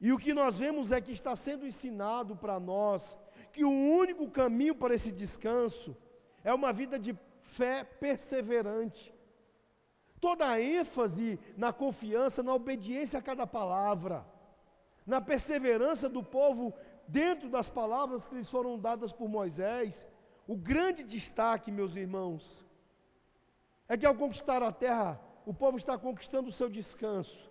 E 0.00 0.12
o 0.12 0.18
que 0.18 0.32
nós 0.32 0.58
vemos 0.58 0.92
é 0.92 1.00
que 1.00 1.12
está 1.12 1.36
sendo 1.36 1.66
ensinado 1.66 2.34
para 2.34 2.58
nós 2.58 3.18
que 3.52 3.64
o 3.64 3.70
único 3.70 4.30
caminho 4.30 4.74
para 4.74 4.94
esse 4.94 5.12
descanso 5.12 5.96
é 6.42 6.52
uma 6.54 6.72
vida 6.72 6.98
de 6.98 7.16
fé 7.42 7.84
perseverante. 7.84 9.14
Toda 10.20 10.48
a 10.48 10.60
ênfase 10.60 11.38
na 11.56 11.72
confiança, 11.72 12.42
na 12.42 12.54
obediência 12.54 13.18
a 13.18 13.22
cada 13.22 13.46
palavra, 13.46 14.26
na 15.06 15.20
perseverança 15.20 16.08
do 16.08 16.22
povo 16.22 16.74
dentro 17.06 17.48
das 17.48 17.68
palavras 17.68 18.26
que 18.26 18.34
lhes 18.34 18.50
foram 18.50 18.78
dadas 18.78 19.12
por 19.12 19.28
Moisés, 19.28 20.06
o 20.46 20.56
grande 20.56 21.02
destaque, 21.04 21.70
meus 21.70 21.96
irmãos, 21.96 22.64
é 23.88 23.96
que 23.96 24.06
ao 24.06 24.14
conquistar 24.14 24.62
a 24.62 24.72
terra, 24.72 25.20
o 25.44 25.52
povo 25.52 25.76
está 25.76 25.98
conquistando 25.98 26.48
o 26.48 26.52
seu 26.52 26.68
descanso, 26.68 27.50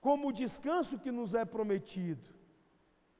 como 0.00 0.28
o 0.28 0.32
descanso 0.32 0.98
que 0.98 1.10
nos 1.10 1.34
é 1.34 1.44
prometido. 1.44 2.28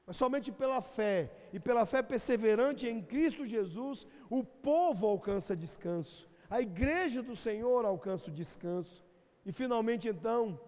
Mas 0.05 0.17
somente 0.17 0.51
pela 0.51 0.81
fé 0.81 1.31
e 1.53 1.59
pela 1.59 1.85
fé 1.85 2.03
perseverante 2.03 2.87
em 2.87 3.01
Cristo 3.01 3.45
Jesus, 3.45 4.05
o 4.29 4.43
povo 4.43 5.07
alcança 5.07 5.55
descanso, 5.55 6.29
a 6.49 6.61
igreja 6.61 7.23
do 7.23 7.35
Senhor 7.35 7.85
alcança 7.85 8.29
o 8.29 8.33
descanso, 8.33 9.03
e 9.45 9.51
finalmente 9.51 10.07
então, 10.07 10.59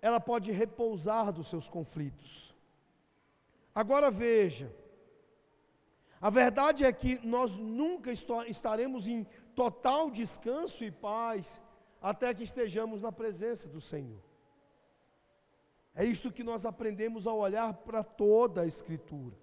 ela 0.00 0.20
pode 0.20 0.50
repousar 0.50 1.32
dos 1.32 1.48
seus 1.48 1.68
conflitos. 1.68 2.54
Agora 3.74 4.10
veja, 4.10 4.74
a 6.20 6.28
verdade 6.28 6.84
é 6.84 6.92
que 6.92 7.24
nós 7.26 7.56
nunca 7.56 8.12
estaremos 8.46 9.08
em 9.08 9.26
total 9.54 10.10
descanso 10.10 10.84
e 10.84 10.90
paz 10.90 11.60
até 12.00 12.32
que 12.34 12.42
estejamos 12.42 13.02
na 13.02 13.12
presença 13.12 13.68
do 13.68 13.80
Senhor. 13.80 14.22
É 15.94 16.04
isto 16.04 16.32
que 16.32 16.44
nós 16.44 16.64
aprendemos 16.64 17.26
ao 17.26 17.38
olhar 17.38 17.74
para 17.74 18.02
toda 18.02 18.62
a 18.62 18.66
Escritura. 18.66 19.36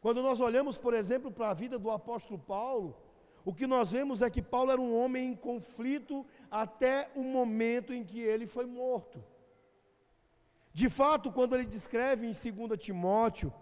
Quando 0.00 0.22
nós 0.22 0.40
olhamos, 0.40 0.76
por 0.76 0.94
exemplo, 0.94 1.30
para 1.30 1.50
a 1.50 1.54
vida 1.54 1.78
do 1.78 1.90
apóstolo 1.90 2.38
Paulo, 2.38 2.96
o 3.44 3.54
que 3.54 3.66
nós 3.66 3.90
vemos 3.92 4.22
é 4.22 4.30
que 4.30 4.42
Paulo 4.42 4.70
era 4.70 4.80
um 4.80 4.96
homem 4.96 5.30
em 5.30 5.36
conflito 5.36 6.26
até 6.50 7.10
o 7.14 7.22
momento 7.22 7.92
em 7.92 8.04
que 8.04 8.20
ele 8.20 8.46
foi 8.46 8.66
morto. 8.66 9.22
De 10.72 10.88
fato, 10.88 11.30
quando 11.30 11.54
ele 11.54 11.66
descreve 11.66 12.26
em 12.26 12.32
2 12.32 12.78
Timóteo, 12.78 13.52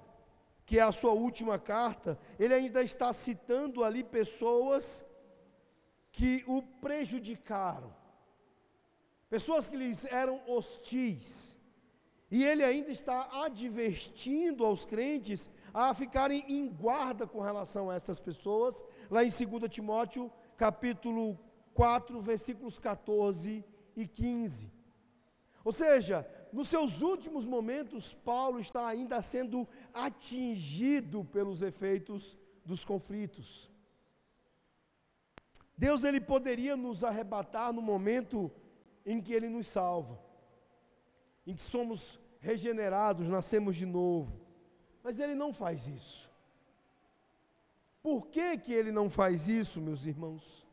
que 0.64 0.78
é 0.78 0.82
a 0.82 0.92
sua 0.92 1.12
última 1.12 1.58
carta, 1.58 2.18
ele 2.38 2.54
ainda 2.54 2.80
está 2.82 3.12
citando 3.12 3.82
ali 3.82 4.04
pessoas 4.04 5.04
que 6.12 6.44
o 6.46 6.62
prejudicaram, 6.62 7.92
pessoas 9.28 9.68
que 9.68 9.76
lhes 9.76 10.04
eram 10.04 10.40
hostis. 10.46 11.56
E 12.30 12.44
ele 12.44 12.62
ainda 12.62 12.92
está 12.92 13.28
advertindo 13.44 14.64
aos 14.64 14.84
crentes 14.84 15.50
a 15.74 15.92
ficarem 15.92 16.44
em 16.48 16.68
guarda 16.68 17.26
com 17.26 17.40
relação 17.40 17.90
a 17.90 17.96
essas 17.96 18.20
pessoas, 18.20 18.84
lá 19.10 19.24
em 19.24 19.28
2 19.28 19.68
Timóteo, 19.68 20.30
capítulo 20.56 21.36
4, 21.74 22.20
versículos 22.20 22.78
14 22.78 23.64
e 23.96 24.06
15. 24.06 24.70
Ou 25.64 25.72
seja, 25.72 26.24
nos 26.52 26.68
seus 26.68 27.02
últimos 27.02 27.46
momentos, 27.46 28.12
Paulo 28.12 28.60
está 28.60 28.86
ainda 28.86 29.20
sendo 29.22 29.68
atingido 29.92 31.24
pelos 31.24 31.62
efeitos 31.62 32.36
dos 32.64 32.84
conflitos. 32.84 33.70
Deus 35.76 36.04
ele 36.04 36.20
poderia 36.20 36.76
nos 36.76 37.02
arrebatar 37.04 37.72
no 37.72 37.80
momento 37.80 38.50
em 39.04 39.20
que 39.20 39.32
ele 39.32 39.48
nos 39.48 39.66
salva. 39.66 40.18
em 41.46 41.54
que 41.54 41.62
somos 41.62 42.20
regenerados, 42.38 43.28
nascemos 43.28 43.74
de 43.74 43.86
novo. 43.86 44.40
Mas 45.02 45.18
ele 45.18 45.34
não 45.34 45.52
faz 45.52 45.88
isso. 45.88 46.30
Por 48.02 48.28
que, 48.28 48.56
que 48.58 48.72
ele 48.72 48.92
não 48.92 49.10
faz 49.10 49.48
isso, 49.48 49.80
meus 49.80 50.06
irmãos? 50.06 50.66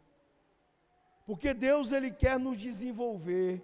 Porque 1.25 1.53
Deus 1.53 1.91
ele 1.91 2.11
quer 2.11 2.39
nos 2.39 2.57
desenvolver 2.57 3.63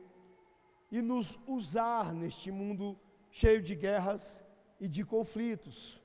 e 0.93 1.01
nos 1.01 1.39
usar 1.47 2.13
neste 2.13 2.51
mundo 2.51 2.95
cheio 3.31 3.63
de 3.63 3.73
guerras 3.73 4.43
e 4.79 4.87
de 4.87 5.03
conflitos. 5.03 5.99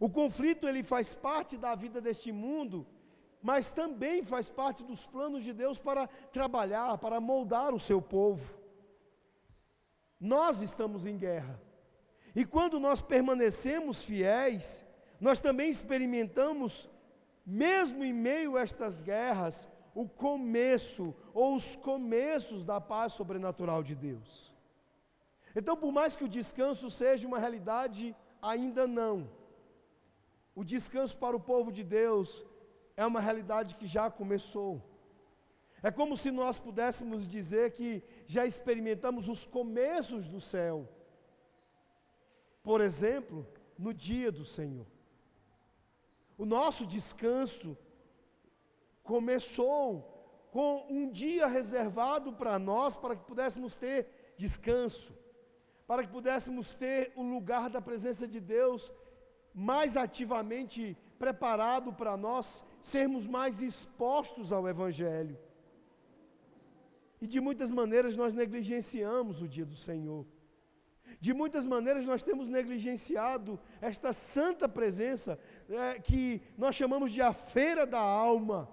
O 0.00 0.08
conflito 0.08 0.66
ele 0.66 0.82
faz 0.82 1.14
parte 1.14 1.58
da 1.58 1.74
vida 1.74 2.00
deste 2.00 2.32
mundo, 2.32 2.86
mas 3.42 3.70
também 3.70 4.24
faz 4.24 4.48
parte 4.48 4.82
dos 4.82 5.04
planos 5.04 5.44
de 5.44 5.52
Deus 5.52 5.78
para 5.78 6.06
trabalhar, 6.32 6.96
para 6.96 7.20
moldar 7.20 7.74
o 7.74 7.78
seu 7.78 8.00
povo. 8.00 8.58
Nós 10.18 10.62
estamos 10.62 11.06
em 11.06 11.18
guerra. 11.18 11.60
E 12.34 12.46
quando 12.46 12.80
nós 12.80 13.02
permanecemos 13.02 14.02
fiéis, 14.02 14.86
nós 15.20 15.38
também 15.38 15.68
experimentamos, 15.68 16.88
mesmo 17.44 18.02
em 18.02 18.14
meio 18.14 18.56
a 18.56 18.62
estas 18.62 19.02
guerras, 19.02 19.68
o 20.02 20.06
começo 20.06 21.14
ou 21.32 21.56
os 21.58 21.74
começos 21.74 22.66
da 22.70 22.78
paz 22.78 23.14
sobrenatural 23.14 23.82
de 23.82 23.94
Deus. 23.94 24.54
Então, 25.58 25.74
por 25.74 25.90
mais 25.90 26.14
que 26.14 26.24
o 26.26 26.28
descanso 26.28 26.90
seja 26.90 27.26
uma 27.26 27.38
realidade, 27.38 28.14
ainda 28.42 28.86
não. 28.86 29.16
O 30.54 30.62
descanso 30.62 31.16
para 31.16 31.34
o 31.34 31.40
povo 31.40 31.72
de 31.72 31.82
Deus 31.82 32.44
é 32.94 33.06
uma 33.06 33.20
realidade 33.20 33.74
que 33.74 33.86
já 33.86 34.10
começou. 34.10 34.82
É 35.82 35.90
como 35.90 36.14
se 36.14 36.30
nós 36.30 36.58
pudéssemos 36.58 37.26
dizer 37.26 37.72
que 37.72 38.02
já 38.26 38.44
experimentamos 38.44 39.30
os 39.30 39.46
começos 39.46 40.28
do 40.28 40.40
céu. 40.52 40.86
Por 42.62 42.82
exemplo, 42.82 43.46
no 43.78 43.94
dia 43.94 44.30
do 44.30 44.44
Senhor. 44.44 44.86
O 46.36 46.44
nosso 46.44 46.84
descanso 46.84 47.78
começou 49.12 49.86
com 50.50 50.86
um 50.88 51.08
dia 51.10 51.46
reservado 51.46 52.32
para 52.32 52.58
nós, 52.58 52.96
para 52.96 53.16
que 53.16 53.24
pudéssemos 53.24 53.74
ter 53.74 54.06
descanso, 54.36 55.12
para 55.86 56.02
que 56.02 56.08
pudéssemos 56.08 56.74
ter 56.74 57.12
o 57.14 57.22
lugar 57.22 57.70
da 57.70 57.80
presença 57.80 58.26
de 58.26 58.40
Deus 58.40 58.92
mais 59.54 59.96
ativamente 59.96 60.96
preparado 61.18 61.92
para 61.92 62.16
nós 62.16 62.64
sermos 62.82 63.26
mais 63.26 63.62
expostos 63.62 64.52
ao 64.52 64.68
Evangelho. 64.68 65.38
E 67.20 67.26
de 67.26 67.40
muitas 67.40 67.70
maneiras 67.70 68.16
nós 68.16 68.34
negligenciamos 68.34 69.40
o 69.40 69.48
dia 69.48 69.64
do 69.64 69.76
Senhor. 69.76 70.26
De 71.18 71.32
muitas 71.32 71.64
maneiras 71.64 72.04
nós 72.04 72.22
temos 72.22 72.48
negligenciado 72.48 73.58
esta 73.80 74.12
santa 74.12 74.68
presença 74.68 75.38
é, 75.68 75.98
que 75.98 76.42
nós 76.58 76.76
chamamos 76.76 77.10
de 77.10 77.22
a 77.22 77.32
feira 77.32 77.86
da 77.86 78.00
alma. 78.00 78.68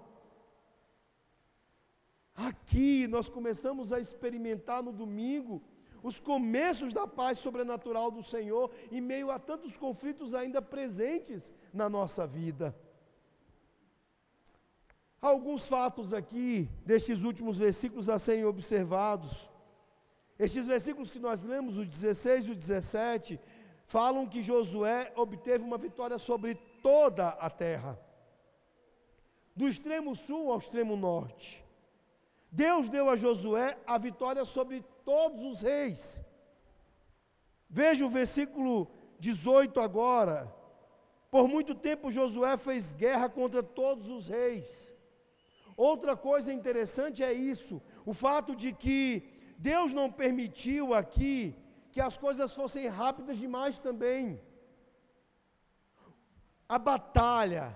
Aqui 2.34 3.06
nós 3.06 3.28
começamos 3.28 3.92
a 3.92 4.00
experimentar 4.00 4.82
no 4.82 4.92
domingo 4.92 5.62
os 6.02 6.20
começos 6.20 6.92
da 6.92 7.06
paz 7.06 7.38
sobrenatural 7.38 8.10
do 8.10 8.22
Senhor 8.22 8.70
em 8.92 9.00
meio 9.00 9.30
a 9.30 9.38
tantos 9.38 9.76
conflitos 9.76 10.34
ainda 10.34 10.60
presentes 10.60 11.52
na 11.72 11.88
nossa 11.88 12.26
vida. 12.26 12.76
Alguns 15.20 15.66
fatos 15.66 16.12
aqui 16.12 16.68
destes 16.84 17.24
últimos 17.24 17.56
versículos 17.56 18.10
a 18.10 18.18
serem 18.18 18.44
observados. 18.44 19.48
Estes 20.38 20.66
versículos 20.66 21.10
que 21.10 21.18
nós 21.18 21.42
lemos, 21.42 21.78
o 21.78 21.86
16 21.86 22.44
e 22.44 22.50
o 22.50 22.54
17, 22.54 23.40
falam 23.86 24.28
que 24.28 24.42
Josué 24.42 25.10
obteve 25.16 25.64
uma 25.64 25.78
vitória 25.78 26.18
sobre 26.18 26.56
toda 26.82 27.28
a 27.28 27.48
terra, 27.48 27.98
do 29.56 29.66
extremo 29.66 30.14
sul 30.14 30.52
ao 30.52 30.58
extremo 30.58 30.94
norte. 30.96 31.63
Deus 32.62 32.88
deu 32.88 33.10
a 33.10 33.16
Josué 33.16 33.76
a 33.84 33.98
vitória 33.98 34.44
sobre 34.44 34.76
todos 35.04 35.44
os 35.44 35.60
reis. 35.60 36.22
Veja 37.68 38.06
o 38.06 38.08
versículo 38.08 38.88
18 39.18 39.80
agora. 39.80 40.54
Por 41.32 41.48
muito 41.48 41.74
tempo 41.74 42.12
Josué 42.12 42.56
fez 42.56 42.92
guerra 42.92 43.28
contra 43.28 43.60
todos 43.60 44.08
os 44.08 44.28
reis. 44.28 44.94
Outra 45.76 46.16
coisa 46.16 46.52
interessante 46.52 47.24
é 47.24 47.32
isso, 47.32 47.82
o 48.06 48.14
fato 48.14 48.54
de 48.54 48.72
que 48.72 49.00
Deus 49.58 49.92
não 49.92 50.08
permitiu 50.22 50.94
aqui 50.94 51.56
que 51.90 52.00
as 52.00 52.16
coisas 52.16 52.54
fossem 52.54 52.86
rápidas 52.86 53.36
demais 53.36 53.80
também. 53.80 54.40
A 56.68 56.78
batalha, 56.78 57.66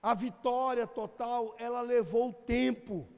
a 0.00 0.14
vitória 0.14 0.86
total, 0.86 1.56
ela 1.58 1.80
levou 1.80 2.32
tempo. 2.32 3.17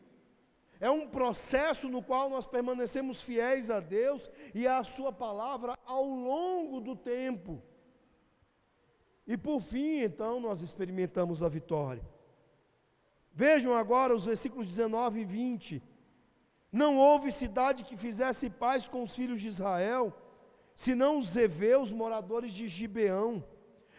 É 0.81 0.91
um 0.91 1.07
processo 1.07 1.91
no 1.91 2.03
qual 2.03 2.31
nós 2.31 2.47
permanecemos 2.47 3.23
fiéis 3.23 3.71
a 3.71 3.81
Deus 3.81 4.31
e 4.55 4.67
à 4.67 4.83
Sua 4.83 5.13
palavra 5.13 5.79
ao 5.85 6.07
longo 6.07 6.81
do 6.81 6.97
tempo. 6.97 7.63
E 9.27 9.37
por 9.37 9.61
fim, 9.61 9.99
então, 9.99 10.41
nós 10.41 10.63
experimentamos 10.63 11.43
a 11.43 11.49
vitória. 11.51 12.03
Vejam 13.31 13.75
agora 13.75 14.17
os 14.17 14.25
versículos 14.25 14.69
19 14.69 15.21
e 15.21 15.25
20. 15.25 15.83
Não 16.73 16.97
houve 16.97 17.31
cidade 17.31 17.85
que 17.85 17.97
fizesse 17.97 18.49
paz 18.49 18.89
com 18.89 19.03
os 19.03 19.15
filhos 19.15 19.41
de 19.43 19.49
Israel, 19.49 20.17
senão 20.75 21.19
os 21.19 21.37
heveus, 21.37 21.93
moradores 21.93 22.55
de 22.55 22.71
Gibeão. 22.71 23.45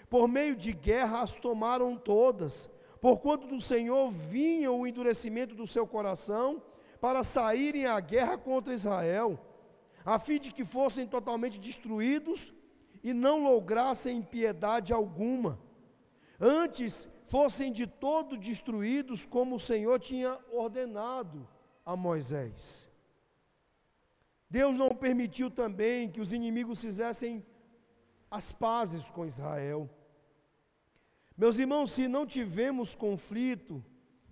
Por 0.09 0.27
meio 0.27 0.55
de 0.55 0.73
guerra 0.73 1.21
as 1.21 1.35
tomaram 1.35 1.95
todas, 1.95 2.67
porquanto 2.99 3.45
do 3.45 3.61
Senhor 3.61 4.09
vinha 4.09 4.71
o 4.71 4.87
endurecimento 4.87 5.53
do 5.53 5.67
seu 5.67 5.85
coração 5.85 6.61
para 7.01 7.23
saírem 7.23 7.87
à 7.87 7.99
guerra 7.99 8.37
contra 8.37 8.73
Israel, 8.73 9.39
a 10.05 10.19
fim 10.19 10.39
de 10.39 10.53
que 10.53 10.63
fossem 10.63 11.07
totalmente 11.07 11.59
destruídos 11.59 12.53
e 13.03 13.11
não 13.11 13.43
lograssem 13.43 14.21
piedade 14.21 14.93
alguma. 14.93 15.59
Antes 16.39 17.09
fossem 17.25 17.71
de 17.71 17.87
todo 17.87 18.37
destruídos, 18.37 19.25
como 19.25 19.55
o 19.55 19.59
Senhor 19.59 19.99
tinha 19.99 20.37
ordenado 20.51 21.47
a 21.83 21.95
Moisés. 21.95 22.87
Deus 24.49 24.77
não 24.77 24.89
permitiu 24.89 25.49
também 25.49 26.09
que 26.09 26.21
os 26.21 26.33
inimigos 26.33 26.81
fizessem 26.81 27.43
as 28.29 28.51
pazes 28.51 29.09
com 29.09 29.25
Israel. 29.25 29.89
Meus 31.35 31.57
irmãos, 31.57 31.93
se 31.93 32.07
não 32.07 32.27
tivermos 32.27 32.93
conflito, 32.93 33.83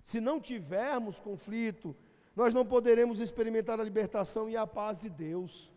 se 0.04 0.20
não 0.20 0.40
tivermos 0.40 1.20
conflito, 1.20 1.96
nós 2.36 2.54
não 2.54 2.66
poderemos 2.66 3.20
experimentar 3.20 3.80
a 3.80 3.84
libertação 3.84 4.50
e 4.50 4.56
a 4.56 4.66
paz 4.66 5.02
de 5.02 5.10
Deus. 5.10 5.72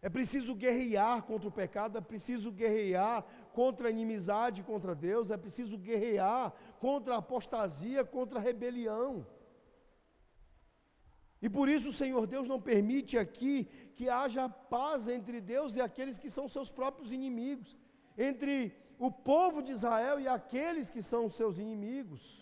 É 0.00 0.08
preciso 0.08 0.54
guerrear 0.54 1.22
contra 1.22 1.48
o 1.48 1.52
pecado, 1.52 1.96
é 1.96 2.00
preciso 2.00 2.50
guerrear 2.50 3.24
contra 3.52 3.86
a 3.86 3.90
inimizade 3.90 4.62
contra 4.62 4.94
Deus, 4.94 5.30
é 5.30 5.36
preciso 5.36 5.78
guerrear 5.78 6.52
contra 6.80 7.14
a 7.14 7.18
apostasia, 7.18 8.04
contra 8.04 8.38
a 8.38 8.42
rebelião. 8.42 9.24
E 11.40 11.48
por 11.48 11.68
isso 11.68 11.90
o 11.90 11.92
Senhor 11.92 12.26
Deus 12.26 12.48
não 12.48 12.60
permite 12.60 13.16
aqui 13.18 13.68
que 13.94 14.08
haja 14.08 14.48
paz 14.48 15.08
entre 15.08 15.40
Deus 15.40 15.76
e 15.76 15.80
aqueles 15.80 16.18
que 16.18 16.30
são 16.30 16.48
seus 16.48 16.70
próprios 16.70 17.12
inimigos, 17.12 17.76
entre 18.16 18.76
o 18.98 19.10
povo 19.10 19.62
de 19.62 19.72
Israel 19.72 20.18
e 20.20 20.26
aqueles 20.26 20.90
que 20.90 21.02
são 21.02 21.28
seus 21.28 21.58
inimigos. 21.58 22.41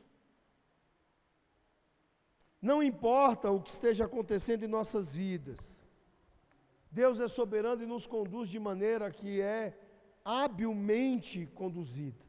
Não 2.60 2.82
importa 2.82 3.50
o 3.50 3.60
que 3.60 3.70
esteja 3.70 4.04
acontecendo 4.04 4.64
em 4.64 4.68
nossas 4.68 5.14
vidas, 5.14 5.82
Deus 6.90 7.20
é 7.20 7.28
soberano 7.28 7.82
e 7.82 7.86
nos 7.86 8.06
conduz 8.06 8.48
de 8.48 8.58
maneira 8.58 9.10
que 9.10 9.40
é 9.40 9.78
habilmente 10.24 11.46
conduzida. 11.54 12.24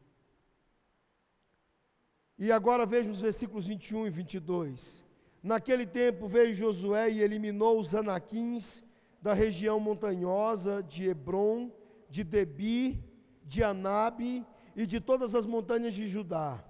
E 2.38 2.52
agora 2.52 2.86
veja 2.86 3.12
os 3.12 3.20
versículos 3.20 3.68
21 3.68 4.08
e 4.08 4.10
22. 4.10 5.04
Naquele 5.44 5.86
tempo 5.86 6.28
veio 6.28 6.54
Josué 6.54 7.10
e 7.10 7.22
eliminou 7.22 7.80
os 7.80 7.94
anaquins 7.94 8.84
da 9.22 9.34
região 9.34 9.80
montanhosa 9.80 10.82
de 10.82 11.10
Hebron, 11.10 11.72
de 12.10 12.24
Debi, 12.24 13.04
de 13.44 13.64
Anabe 13.64 14.46
e 14.76 14.86
de 14.86 15.02
todas 15.02 15.36
as 15.36 15.46
montanhas 15.46 15.94
de 15.94 16.08
Judá, 16.08 16.64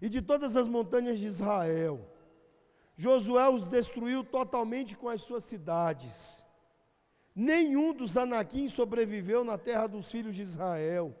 e 0.00 0.08
de 0.08 0.20
todas 0.20 0.56
as 0.56 0.68
montanhas 0.68 1.18
de 1.18 1.26
Israel 1.26 2.11
Josué 2.96 3.48
os 3.48 3.68
destruiu 3.68 4.22
totalmente 4.22 4.96
com 4.96 5.08
as 5.08 5.22
suas 5.22 5.44
cidades. 5.44 6.44
Nenhum 7.34 7.94
dos 7.94 8.16
anaquins 8.16 8.72
sobreviveu 8.72 9.42
na 9.42 9.56
terra 9.56 9.86
dos 9.86 10.10
filhos 10.10 10.36
de 10.36 10.42
Israel. 10.42 11.16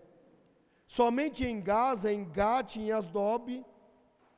Somente 0.86 1.44
em 1.44 1.60
Gaza, 1.60 2.12
em 2.12 2.24
Gate, 2.24 2.76
em 2.76 2.92
Asdob, 2.92 3.64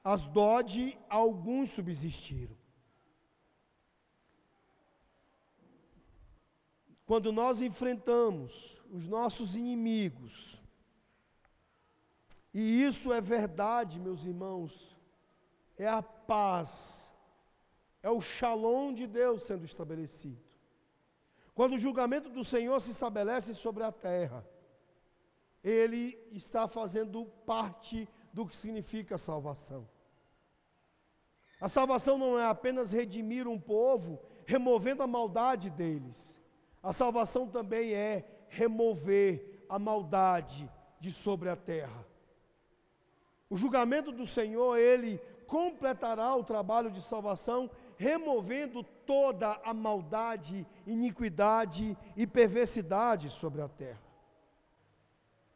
Asdod, 0.04 0.98
alguns 1.08 1.70
subsistiram. 1.70 2.56
quando 7.06 7.30
nós 7.30 7.60
enfrentamos 7.60 8.80
os 8.90 9.06
nossos 9.06 9.56
inimigos, 9.56 10.60
e 12.52 12.82
isso 12.82 13.12
é 13.12 13.20
verdade, 13.20 14.00
meus 14.00 14.24
irmãos, 14.24 14.96
é 15.76 15.86
a 15.86 16.02
paz, 16.02 17.13
é 18.04 18.10
o 18.10 18.20
shalom 18.20 18.92
de 18.92 19.06
Deus 19.06 19.44
sendo 19.44 19.64
estabelecido. 19.64 20.38
Quando 21.54 21.72
o 21.72 21.78
julgamento 21.78 22.28
do 22.28 22.44
Senhor 22.44 22.78
se 22.78 22.90
estabelece 22.90 23.54
sobre 23.54 23.82
a 23.82 23.90
terra, 23.90 24.46
ele 25.62 26.18
está 26.30 26.68
fazendo 26.68 27.24
parte 27.46 28.06
do 28.30 28.46
que 28.46 28.54
significa 28.54 29.16
salvação. 29.16 29.88
A 31.58 31.66
salvação 31.66 32.18
não 32.18 32.38
é 32.38 32.44
apenas 32.44 32.92
redimir 32.92 33.48
um 33.48 33.58
povo, 33.58 34.20
removendo 34.44 35.02
a 35.02 35.06
maldade 35.06 35.70
deles. 35.70 36.38
A 36.82 36.92
salvação 36.92 37.48
também 37.48 37.94
é 37.94 38.22
remover 38.48 39.64
a 39.66 39.78
maldade 39.78 40.70
de 41.00 41.10
sobre 41.10 41.48
a 41.48 41.56
terra. 41.56 42.06
O 43.48 43.56
julgamento 43.56 44.12
do 44.12 44.26
Senhor, 44.26 44.76
ele 44.76 45.18
completará 45.46 46.34
o 46.34 46.42
trabalho 46.42 46.90
de 46.90 47.00
salvação, 47.00 47.70
removendo 47.96 48.82
toda 48.82 49.60
a 49.64 49.72
maldade, 49.72 50.66
iniquidade 50.86 51.96
e 52.16 52.26
perversidade 52.26 53.30
sobre 53.30 53.62
a 53.62 53.68
terra. 53.68 54.02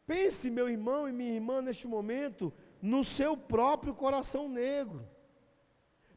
Pense, 0.05 0.49
meu 0.49 0.67
irmão 0.67 1.07
e 1.07 1.11
minha 1.11 1.33
irmã, 1.33 1.61
neste 1.61 1.87
momento, 1.87 2.51
no 2.81 3.03
seu 3.03 3.37
próprio 3.37 3.93
coração 3.93 4.49
negro. 4.49 5.07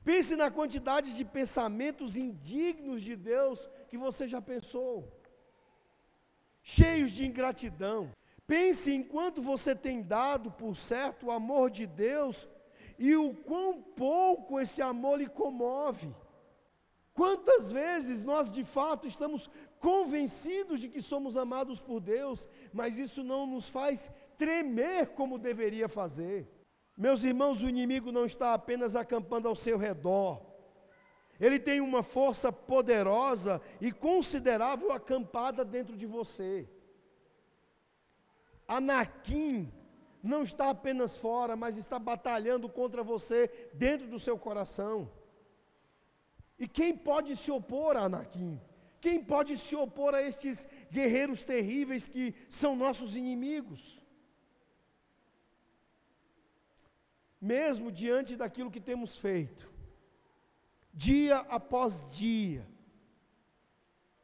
Pense 0.05 0.35
na 0.35 0.51
quantidade 0.51 1.15
de 1.17 1.25
pensamentos 1.25 2.17
indignos 2.17 3.03
de 3.03 3.15
Deus 3.15 3.69
que 3.89 3.97
você 3.97 4.27
já 4.27 4.41
pensou, 4.41 5.13
cheios 6.63 7.13
de 7.13 7.25
ingratidão. 7.25 8.11
Pense 8.47 8.91
em 8.91 9.03
quanto 9.03 9.41
você 9.41 9.75
tem 9.75 10.03
dado 10.03 10.51
por 10.51 10.75
certo 10.75 11.27
o 11.27 11.31
amor 11.31 11.71
de 11.71 11.87
Deus 11.87 12.49
e 13.03 13.17
o 13.17 13.35
quão 13.35 13.83
pouco 13.83 14.61
esse 14.61 14.81
amor 14.81 15.19
lhe 15.19 15.29
comove. 15.29 16.15
Quantas 17.13 17.73
vezes 17.73 18.23
nós 18.23 18.53
de 18.53 18.63
fato 18.63 19.09
estamos 19.09 19.51
convencidos 19.81 20.79
de 20.79 20.89
que 20.89 21.03
somos 21.03 21.37
amados 21.37 21.81
por 21.81 21.99
Deus, 21.99 22.49
mas 22.73 23.01
isso 23.01 23.25
não 23.25 23.45
nos 23.45 23.69
faz 23.69 24.09
tremer 24.39 25.09
como 25.19 25.37
deveria 25.37 25.89
fazer. 25.89 26.49
Meus 26.97 27.25
irmãos, 27.25 27.61
o 27.61 27.69
inimigo 27.69 28.13
não 28.13 28.25
está 28.25 28.55
apenas 28.55 28.95
acampando 28.95 29.49
ao 29.49 29.57
seu 29.57 29.77
redor, 29.77 30.41
ele 31.41 31.59
tem 31.59 31.81
uma 31.81 32.05
força 32.05 32.53
poderosa 32.53 33.61
e 33.81 33.91
considerável 33.91 34.93
acampada 34.93 35.65
dentro 35.65 35.97
de 35.97 36.07
você. 36.07 36.71
Anakim 38.69 39.73
não 40.23 40.43
está 40.43 40.71
apenas 40.71 41.17
fora, 41.17 41.57
mas 41.57 41.77
está 41.77 41.99
batalhando 41.99 42.69
contra 42.69 43.03
você 43.03 43.49
dentro 43.75 44.07
do 44.07 44.21
seu 44.21 44.39
coração. 44.39 45.11
E 46.59 46.69
quem 46.69 46.97
pode 46.97 47.35
se 47.35 47.51
opor 47.51 47.97
a 47.97 48.03
Anakim? 48.03 48.61
Quem 49.01 49.23
pode 49.23 49.59
se 49.59 49.75
opor 49.75 50.15
a 50.15 50.23
estes 50.23 50.69
guerreiros 50.89 51.43
terríveis 51.43 52.07
que 52.07 52.35
são 52.49 52.77
nossos 52.77 53.17
inimigos? 53.17 54.01
Mesmo 57.41 57.91
diante 57.91 58.37
daquilo 58.37 58.71
que 58.71 58.81
temos 58.81 59.17
feito, 59.17 59.69
dia 60.95 61.39
após 61.49 62.07
dia, 62.13 62.65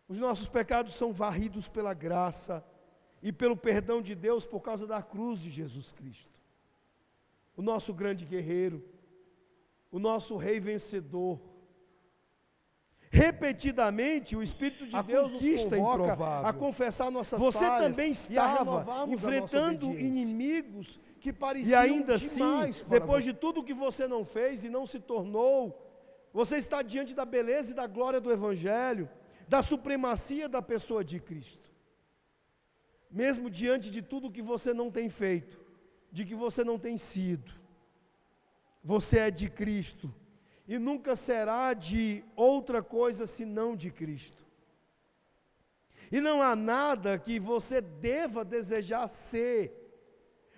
os 0.07 0.21
nossos 0.21 0.49
pecados 0.49 0.95
são 0.95 1.13
varridos 1.13 1.69
pela 1.69 1.93
graça 1.93 2.65
e 3.23 3.33
pelo 3.33 3.57
perdão 3.57 4.01
de 4.01 4.15
Deus 4.15 4.45
por 4.45 4.61
causa 4.61 4.87
da 4.87 5.03
cruz 5.03 5.41
de 5.41 5.51
Jesus 5.51 5.93
Cristo. 5.93 6.39
O 7.57 7.63
nosso 7.63 7.93
grande 7.93 8.25
guerreiro, 8.25 8.85
o 9.91 9.99
nosso 9.99 10.37
rei 10.37 10.61
vencedor, 10.61 11.41
Repetidamente, 13.11 14.37
o 14.37 14.43
Espírito 14.43 14.87
de 14.87 14.95
a 14.95 15.01
Deus 15.01 15.33
nos 15.33 15.65
convoca 15.65 16.47
a 16.47 16.53
confessar 16.53 17.11
nossas 17.11 17.41
Você 17.41 17.59
falhas. 17.59 17.79
Você 17.83 17.91
também 17.91 18.11
estava 18.11 19.07
enfrentando 19.09 19.99
inimigos 19.99 21.01
que 21.19 21.33
pareciam 21.33 21.71
E 21.71 21.75
ainda 21.75 22.15
assim, 22.15 22.41
depois 22.87 23.25
de 23.25 23.33
tudo 23.33 23.65
que 23.65 23.73
você 23.73 24.07
não 24.07 24.25
fez 24.25 24.63
e 24.63 24.69
não 24.69 24.87
se 24.87 25.01
tornou, 25.01 25.87
você 26.33 26.59
está 26.59 26.83
diante 26.83 27.15
da 27.15 27.25
beleza 27.25 27.73
e 27.73 27.75
da 27.75 27.87
glória 27.87 28.21
do 28.21 28.31
Evangelho, 28.31 29.09
da 29.49 29.63
supremacia 29.63 30.49
da 30.49 30.61
pessoa 30.61 31.03
de 31.03 31.19
Cristo. 31.19 31.68
Mesmo 33.11 33.49
diante 33.51 33.91
de 33.91 34.03
tudo 34.03 34.31
que 34.31 34.43
você 34.43 34.75
não 34.75 34.91
tem 34.91 35.09
feito, 35.09 35.59
de 36.11 36.25
que 36.25 36.35
você 36.35 36.63
não 36.63 36.79
tem 36.79 36.97
sido, 36.97 37.53
você 38.83 39.19
é 39.19 39.31
de 39.31 39.49
Cristo 39.49 40.15
e 40.67 40.79
nunca 40.79 41.17
será 41.17 41.73
de 41.73 42.23
outra 42.37 42.83
coisa 42.83 43.27
senão 43.27 43.75
de 43.75 43.91
Cristo. 43.91 44.47
E 46.11 46.21
não 46.21 46.43
há 46.43 46.55
nada 46.55 47.19
que 47.19 47.39
você 47.39 47.81
deva 47.81 48.45
desejar 48.45 49.09
ser 49.09 49.75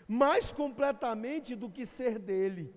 mais 0.07 0.53
completamente 0.53 1.55
do 1.55 1.71
que 1.71 1.87
ser 1.87 2.19
dele. 2.19 2.75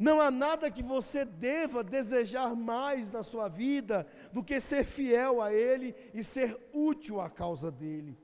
Não 0.00 0.18
há 0.18 0.30
nada 0.30 0.70
que 0.70 0.82
você 0.82 1.26
deva 1.26 1.84
desejar 1.84 2.56
mais 2.56 3.12
na 3.12 3.22
sua 3.22 3.48
vida 3.48 4.06
do 4.32 4.42
que 4.42 4.58
ser 4.58 4.82
fiel 4.82 5.42
a 5.42 5.52
Ele 5.52 5.94
e 6.14 6.24
ser 6.24 6.58
útil 6.72 7.20
à 7.20 7.28
causa 7.28 7.70
dele. 7.70 8.18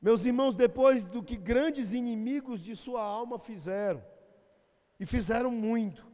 Meus 0.00 0.24
irmãos, 0.24 0.54
depois 0.54 1.02
do 1.02 1.24
que 1.24 1.36
grandes 1.36 1.92
inimigos 1.92 2.62
de 2.62 2.76
sua 2.76 3.02
alma 3.02 3.36
fizeram, 3.36 4.00
e 5.00 5.04
fizeram 5.04 5.50
muito. 5.50 6.06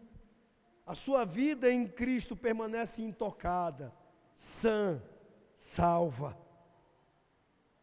A 0.86 0.94
sua 0.94 1.26
vida 1.26 1.70
em 1.70 1.86
Cristo 1.86 2.34
permanece 2.34 3.02
intocada, 3.02 3.94
sã, 4.34 5.02
salva. 5.54 6.34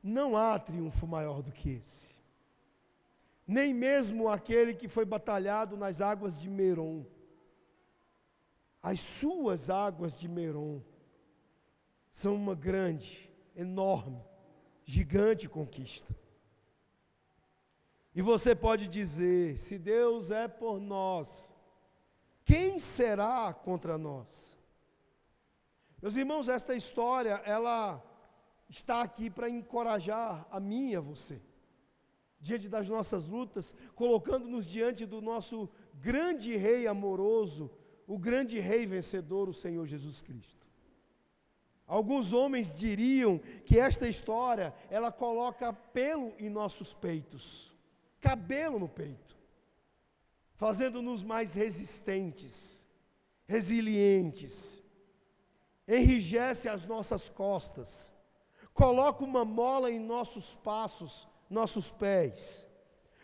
Não 0.01 0.35
há 0.35 0.57
triunfo 0.57 1.05
maior 1.05 1.43
do 1.43 1.51
que 1.51 1.69
esse. 1.69 2.14
Nem 3.47 3.73
mesmo 3.73 4.27
aquele 4.27 4.73
que 4.73 4.87
foi 4.87 5.05
batalhado 5.05 5.77
nas 5.77 6.01
águas 6.01 6.39
de 6.39 6.49
Meron. 6.49 7.05
As 8.81 8.99
suas 8.99 9.69
águas 9.69 10.13
de 10.13 10.27
Meron 10.27 10.81
são 12.11 12.35
uma 12.35 12.55
grande, 12.55 13.29
enorme, 13.55 14.23
gigante 14.83 15.49
conquista. 15.49 16.15
E 18.15 18.21
você 18.21 18.55
pode 18.55 18.87
dizer: 18.87 19.59
se 19.59 19.77
Deus 19.77 20.31
é 20.31 20.47
por 20.47 20.79
nós, 20.79 21.53
quem 22.45 22.79
será 22.79 23.53
contra 23.53 23.97
nós? 23.97 24.57
Meus 26.01 26.15
irmãos, 26.15 26.47
esta 26.47 26.75
história, 26.75 27.41
ela 27.45 28.01
está 28.69 29.01
aqui 29.01 29.29
para 29.29 29.49
encorajar 29.49 30.47
a 30.51 30.59
mim 30.59 30.91
e 30.91 30.95
a 30.95 31.01
você, 31.01 31.41
diante 32.45 32.69
das 32.69 32.87
nossas 32.87 33.25
lutas, 33.25 33.73
colocando-nos 33.95 34.67
diante 34.67 35.03
do 35.03 35.19
nosso 35.19 35.67
grande 35.95 36.55
Rei 36.55 36.85
amoroso, 36.85 37.71
o 38.05 38.19
grande 38.19 38.59
Rei 38.59 38.85
vencedor, 38.85 39.49
o 39.49 39.53
Senhor 39.53 39.87
Jesus 39.87 40.21
Cristo. 40.21 40.67
Alguns 41.87 42.33
homens 42.33 42.71
diriam 42.71 43.39
que 43.65 43.79
esta 43.79 44.07
história, 44.07 44.75
ela 44.91 45.11
coloca 45.11 45.73
pelo 45.73 46.33
em 46.37 46.47
nossos 46.47 46.93
peitos 46.93 47.73
cabelo 48.21 48.77
no 48.79 48.89
peito, 48.89 49.35
fazendo-nos 50.53 51.23
mais 51.23 51.55
resistentes, 51.55 52.85
resilientes, 53.47 54.83
enrijece 55.87 56.67
as 56.69 56.85
nossas 56.85 57.27
costas, 57.27 58.11
coloca 58.73 59.23
uma 59.23 59.45
mola 59.45 59.91
em 59.91 59.99
nossos 59.99 60.55
passos, 60.57 61.27
nossos 61.49 61.91
pés, 61.91 62.67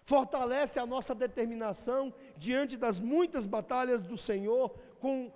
fortalece 0.04 0.80
a 0.80 0.86
nossa 0.86 1.14
determinação 1.16 2.14
diante 2.38 2.78
das 2.78 3.00
muitas 3.00 3.46
batalhas 3.46 4.02
do 4.02 4.18
Senhor 4.18 4.70
com 5.00 5.32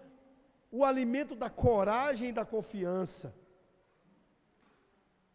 o 0.71 0.83
alimento 0.83 1.35
da 1.35 1.49
coragem 1.49 2.29
e 2.29 2.33
da 2.33 2.45
confiança. 2.45 3.33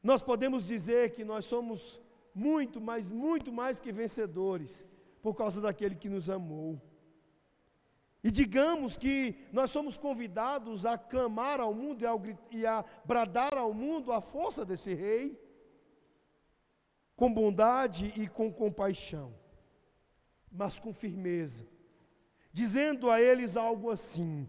Nós 0.02 0.22
podemos 0.22 0.66
dizer 0.66 1.12
que 1.12 1.24
nós 1.24 1.44
somos 1.44 2.00
muito, 2.34 2.80
mas 2.80 3.10
muito 3.10 3.52
mais 3.52 3.80
que 3.80 3.92
vencedores, 3.92 4.84
por 5.22 5.34
causa 5.34 5.60
daquele 5.60 5.94
que 5.94 6.08
nos 6.08 6.30
amou. 6.30 6.80
E 8.22 8.30
digamos 8.30 8.98
que 8.98 9.46
nós 9.50 9.70
somos 9.70 9.96
convidados 9.96 10.84
a 10.84 10.98
clamar 10.98 11.58
ao 11.58 11.72
mundo 11.72 12.02
e, 12.02 12.06
ao, 12.06 12.20
e 12.50 12.66
a 12.66 12.84
bradar 13.04 13.56
ao 13.56 13.72
mundo 13.72 14.12
a 14.12 14.20
força 14.20 14.64
desse 14.64 14.94
rei, 14.94 15.40
com 17.20 17.30
bondade 17.30 18.14
e 18.16 18.26
com 18.26 18.50
compaixão, 18.50 19.34
mas 20.50 20.78
com 20.78 20.90
firmeza, 20.90 21.66
dizendo 22.50 23.10
a 23.10 23.20
eles 23.20 23.58
algo 23.58 23.90
assim: 23.90 24.48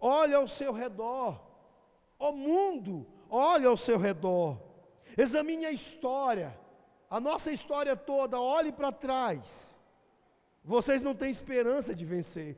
olha 0.00 0.38
ao 0.38 0.48
seu 0.48 0.72
redor, 0.72 1.46
Ó 2.18 2.32
mundo, 2.32 3.06
olhe 3.28 3.66
ao 3.66 3.76
seu 3.76 3.98
redor, 3.98 4.58
examine 5.14 5.66
a 5.66 5.72
história, 5.72 6.58
a 7.10 7.20
nossa 7.20 7.52
história 7.52 7.94
toda, 7.94 8.40
olhe 8.40 8.72
para 8.72 8.90
trás. 8.90 9.76
Vocês 10.64 11.02
não 11.02 11.14
têm 11.14 11.28
esperança 11.28 11.94
de 11.94 12.06
vencer. 12.06 12.56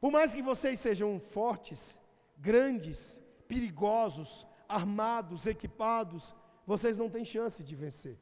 Por 0.00 0.10
mais 0.10 0.34
que 0.34 0.40
vocês 0.40 0.80
sejam 0.80 1.20
fortes, 1.20 2.00
grandes, 2.38 3.22
perigosos, 3.46 4.46
armados, 4.66 5.46
equipados, 5.46 6.34
vocês 6.70 6.98
não 6.98 7.08
têm 7.08 7.24
chance 7.24 7.64
de 7.64 7.74
vencer. 7.74 8.18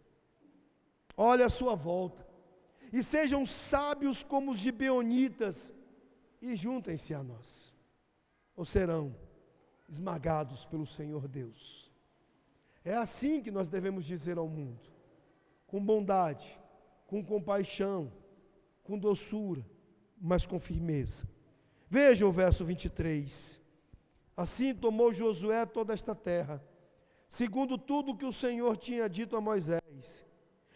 Olhe 1.17 1.43
à 1.43 1.49
sua 1.49 1.75
volta 1.75 2.25
e 2.93 3.03
sejam 3.03 3.45
sábios 3.45 4.23
como 4.23 4.53
os 4.53 4.61
gibeonitas 4.61 5.75
e 6.41 6.55
juntem-se 6.55 7.13
a 7.13 7.25
nós. 7.25 7.75
Ou 8.55 8.65
serão 8.65 9.17
esmagados 9.89 10.65
pelo 10.65 10.87
Senhor 10.87 11.27
Deus. 11.27 11.91
É 12.85 12.95
assim 12.95 13.43
que 13.43 13.51
nós 13.51 13.67
devemos 13.67 14.05
dizer 14.05 14.39
ao 14.39 14.47
mundo, 14.47 14.93
com 15.67 15.85
bondade, 15.85 16.57
com 17.09 17.25
compaixão, 17.25 18.13
com 18.85 18.97
doçura, 18.97 19.67
mas 20.17 20.47
com 20.47 20.61
firmeza. 20.61 21.29
Vejam 21.91 22.29
o 22.29 22.33
verso 22.33 22.65
23. 22.65 23.61
Assim 24.37 24.73
tomou 24.73 25.13
Josué 25.13 25.67
toda 25.67 25.93
esta 25.93 26.15
terra, 26.15 26.63
segundo 27.29 27.77
tudo 27.77 28.17
que 28.17 28.25
o 28.25 28.33
Senhor 28.33 28.77
tinha 28.77 29.09
dito 29.09 29.37
a 29.37 29.41
Moisés. 29.41 30.25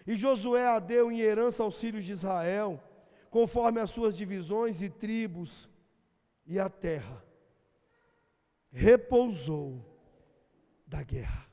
E 0.06 0.16
Josué 0.16 0.66
a 0.66 0.78
deu 0.78 1.10
em 1.10 1.20
herança 1.20 1.62
aos 1.62 1.78
filhos 1.78 2.04
de 2.04 2.12
Israel, 2.12 2.82
conforme 3.30 3.80
as 3.80 3.90
suas 3.90 4.16
divisões 4.16 4.82
e 4.82 4.90
tribos, 4.90 5.68
e 6.46 6.58
a 6.58 6.68
terra 6.68 7.24
repousou 8.72 9.84
da 10.86 11.02
guerra. 11.02 11.46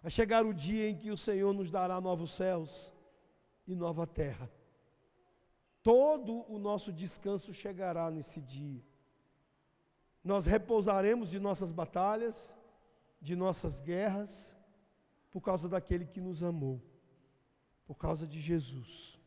Vai 0.00 0.10
chegar 0.10 0.46
o 0.46 0.54
dia 0.54 0.88
em 0.88 0.96
que 0.96 1.10
o 1.10 1.16
Senhor 1.16 1.52
nos 1.52 1.70
dará 1.70 2.00
novos 2.00 2.32
céus 2.32 2.92
e 3.66 3.74
nova 3.74 4.06
terra. 4.06 4.50
Todo 5.82 6.44
o 6.52 6.58
nosso 6.58 6.92
descanso 6.92 7.52
chegará 7.52 8.10
nesse 8.10 8.40
dia. 8.40 8.82
Nós 10.22 10.46
repousaremos 10.46 11.28
de 11.28 11.38
nossas 11.38 11.70
batalhas, 11.70 12.56
de 13.20 13.34
nossas 13.34 13.80
guerras, 13.80 14.56
por 15.30 15.40
causa 15.40 15.68
daquele 15.68 16.06
que 16.06 16.20
nos 16.20 16.42
amou, 16.42 16.80
por 17.86 17.96
causa 17.96 18.26
de 18.26 18.40
Jesus. 18.40 19.18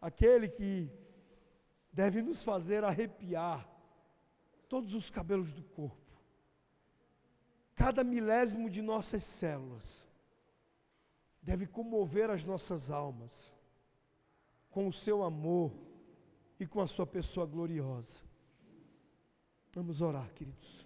Aquele 0.00 0.48
que 0.48 0.90
deve 1.92 2.22
nos 2.22 2.44
fazer 2.44 2.84
arrepiar 2.84 3.68
todos 4.68 4.94
os 4.94 5.10
cabelos 5.10 5.52
do 5.52 5.62
corpo, 5.62 6.20
cada 7.74 8.02
milésimo 8.02 8.68
de 8.68 8.82
nossas 8.82 9.24
células, 9.24 10.06
deve 11.42 11.66
comover 11.66 12.30
as 12.30 12.44
nossas 12.44 12.90
almas 12.90 13.54
com 14.70 14.88
o 14.88 14.92
seu 14.92 15.22
amor 15.22 15.72
e 16.58 16.66
com 16.66 16.80
a 16.80 16.86
sua 16.86 17.06
pessoa 17.06 17.46
gloriosa. 17.46 18.24
Vamos 19.72 20.00
orar, 20.00 20.32
queridos. 20.32 20.85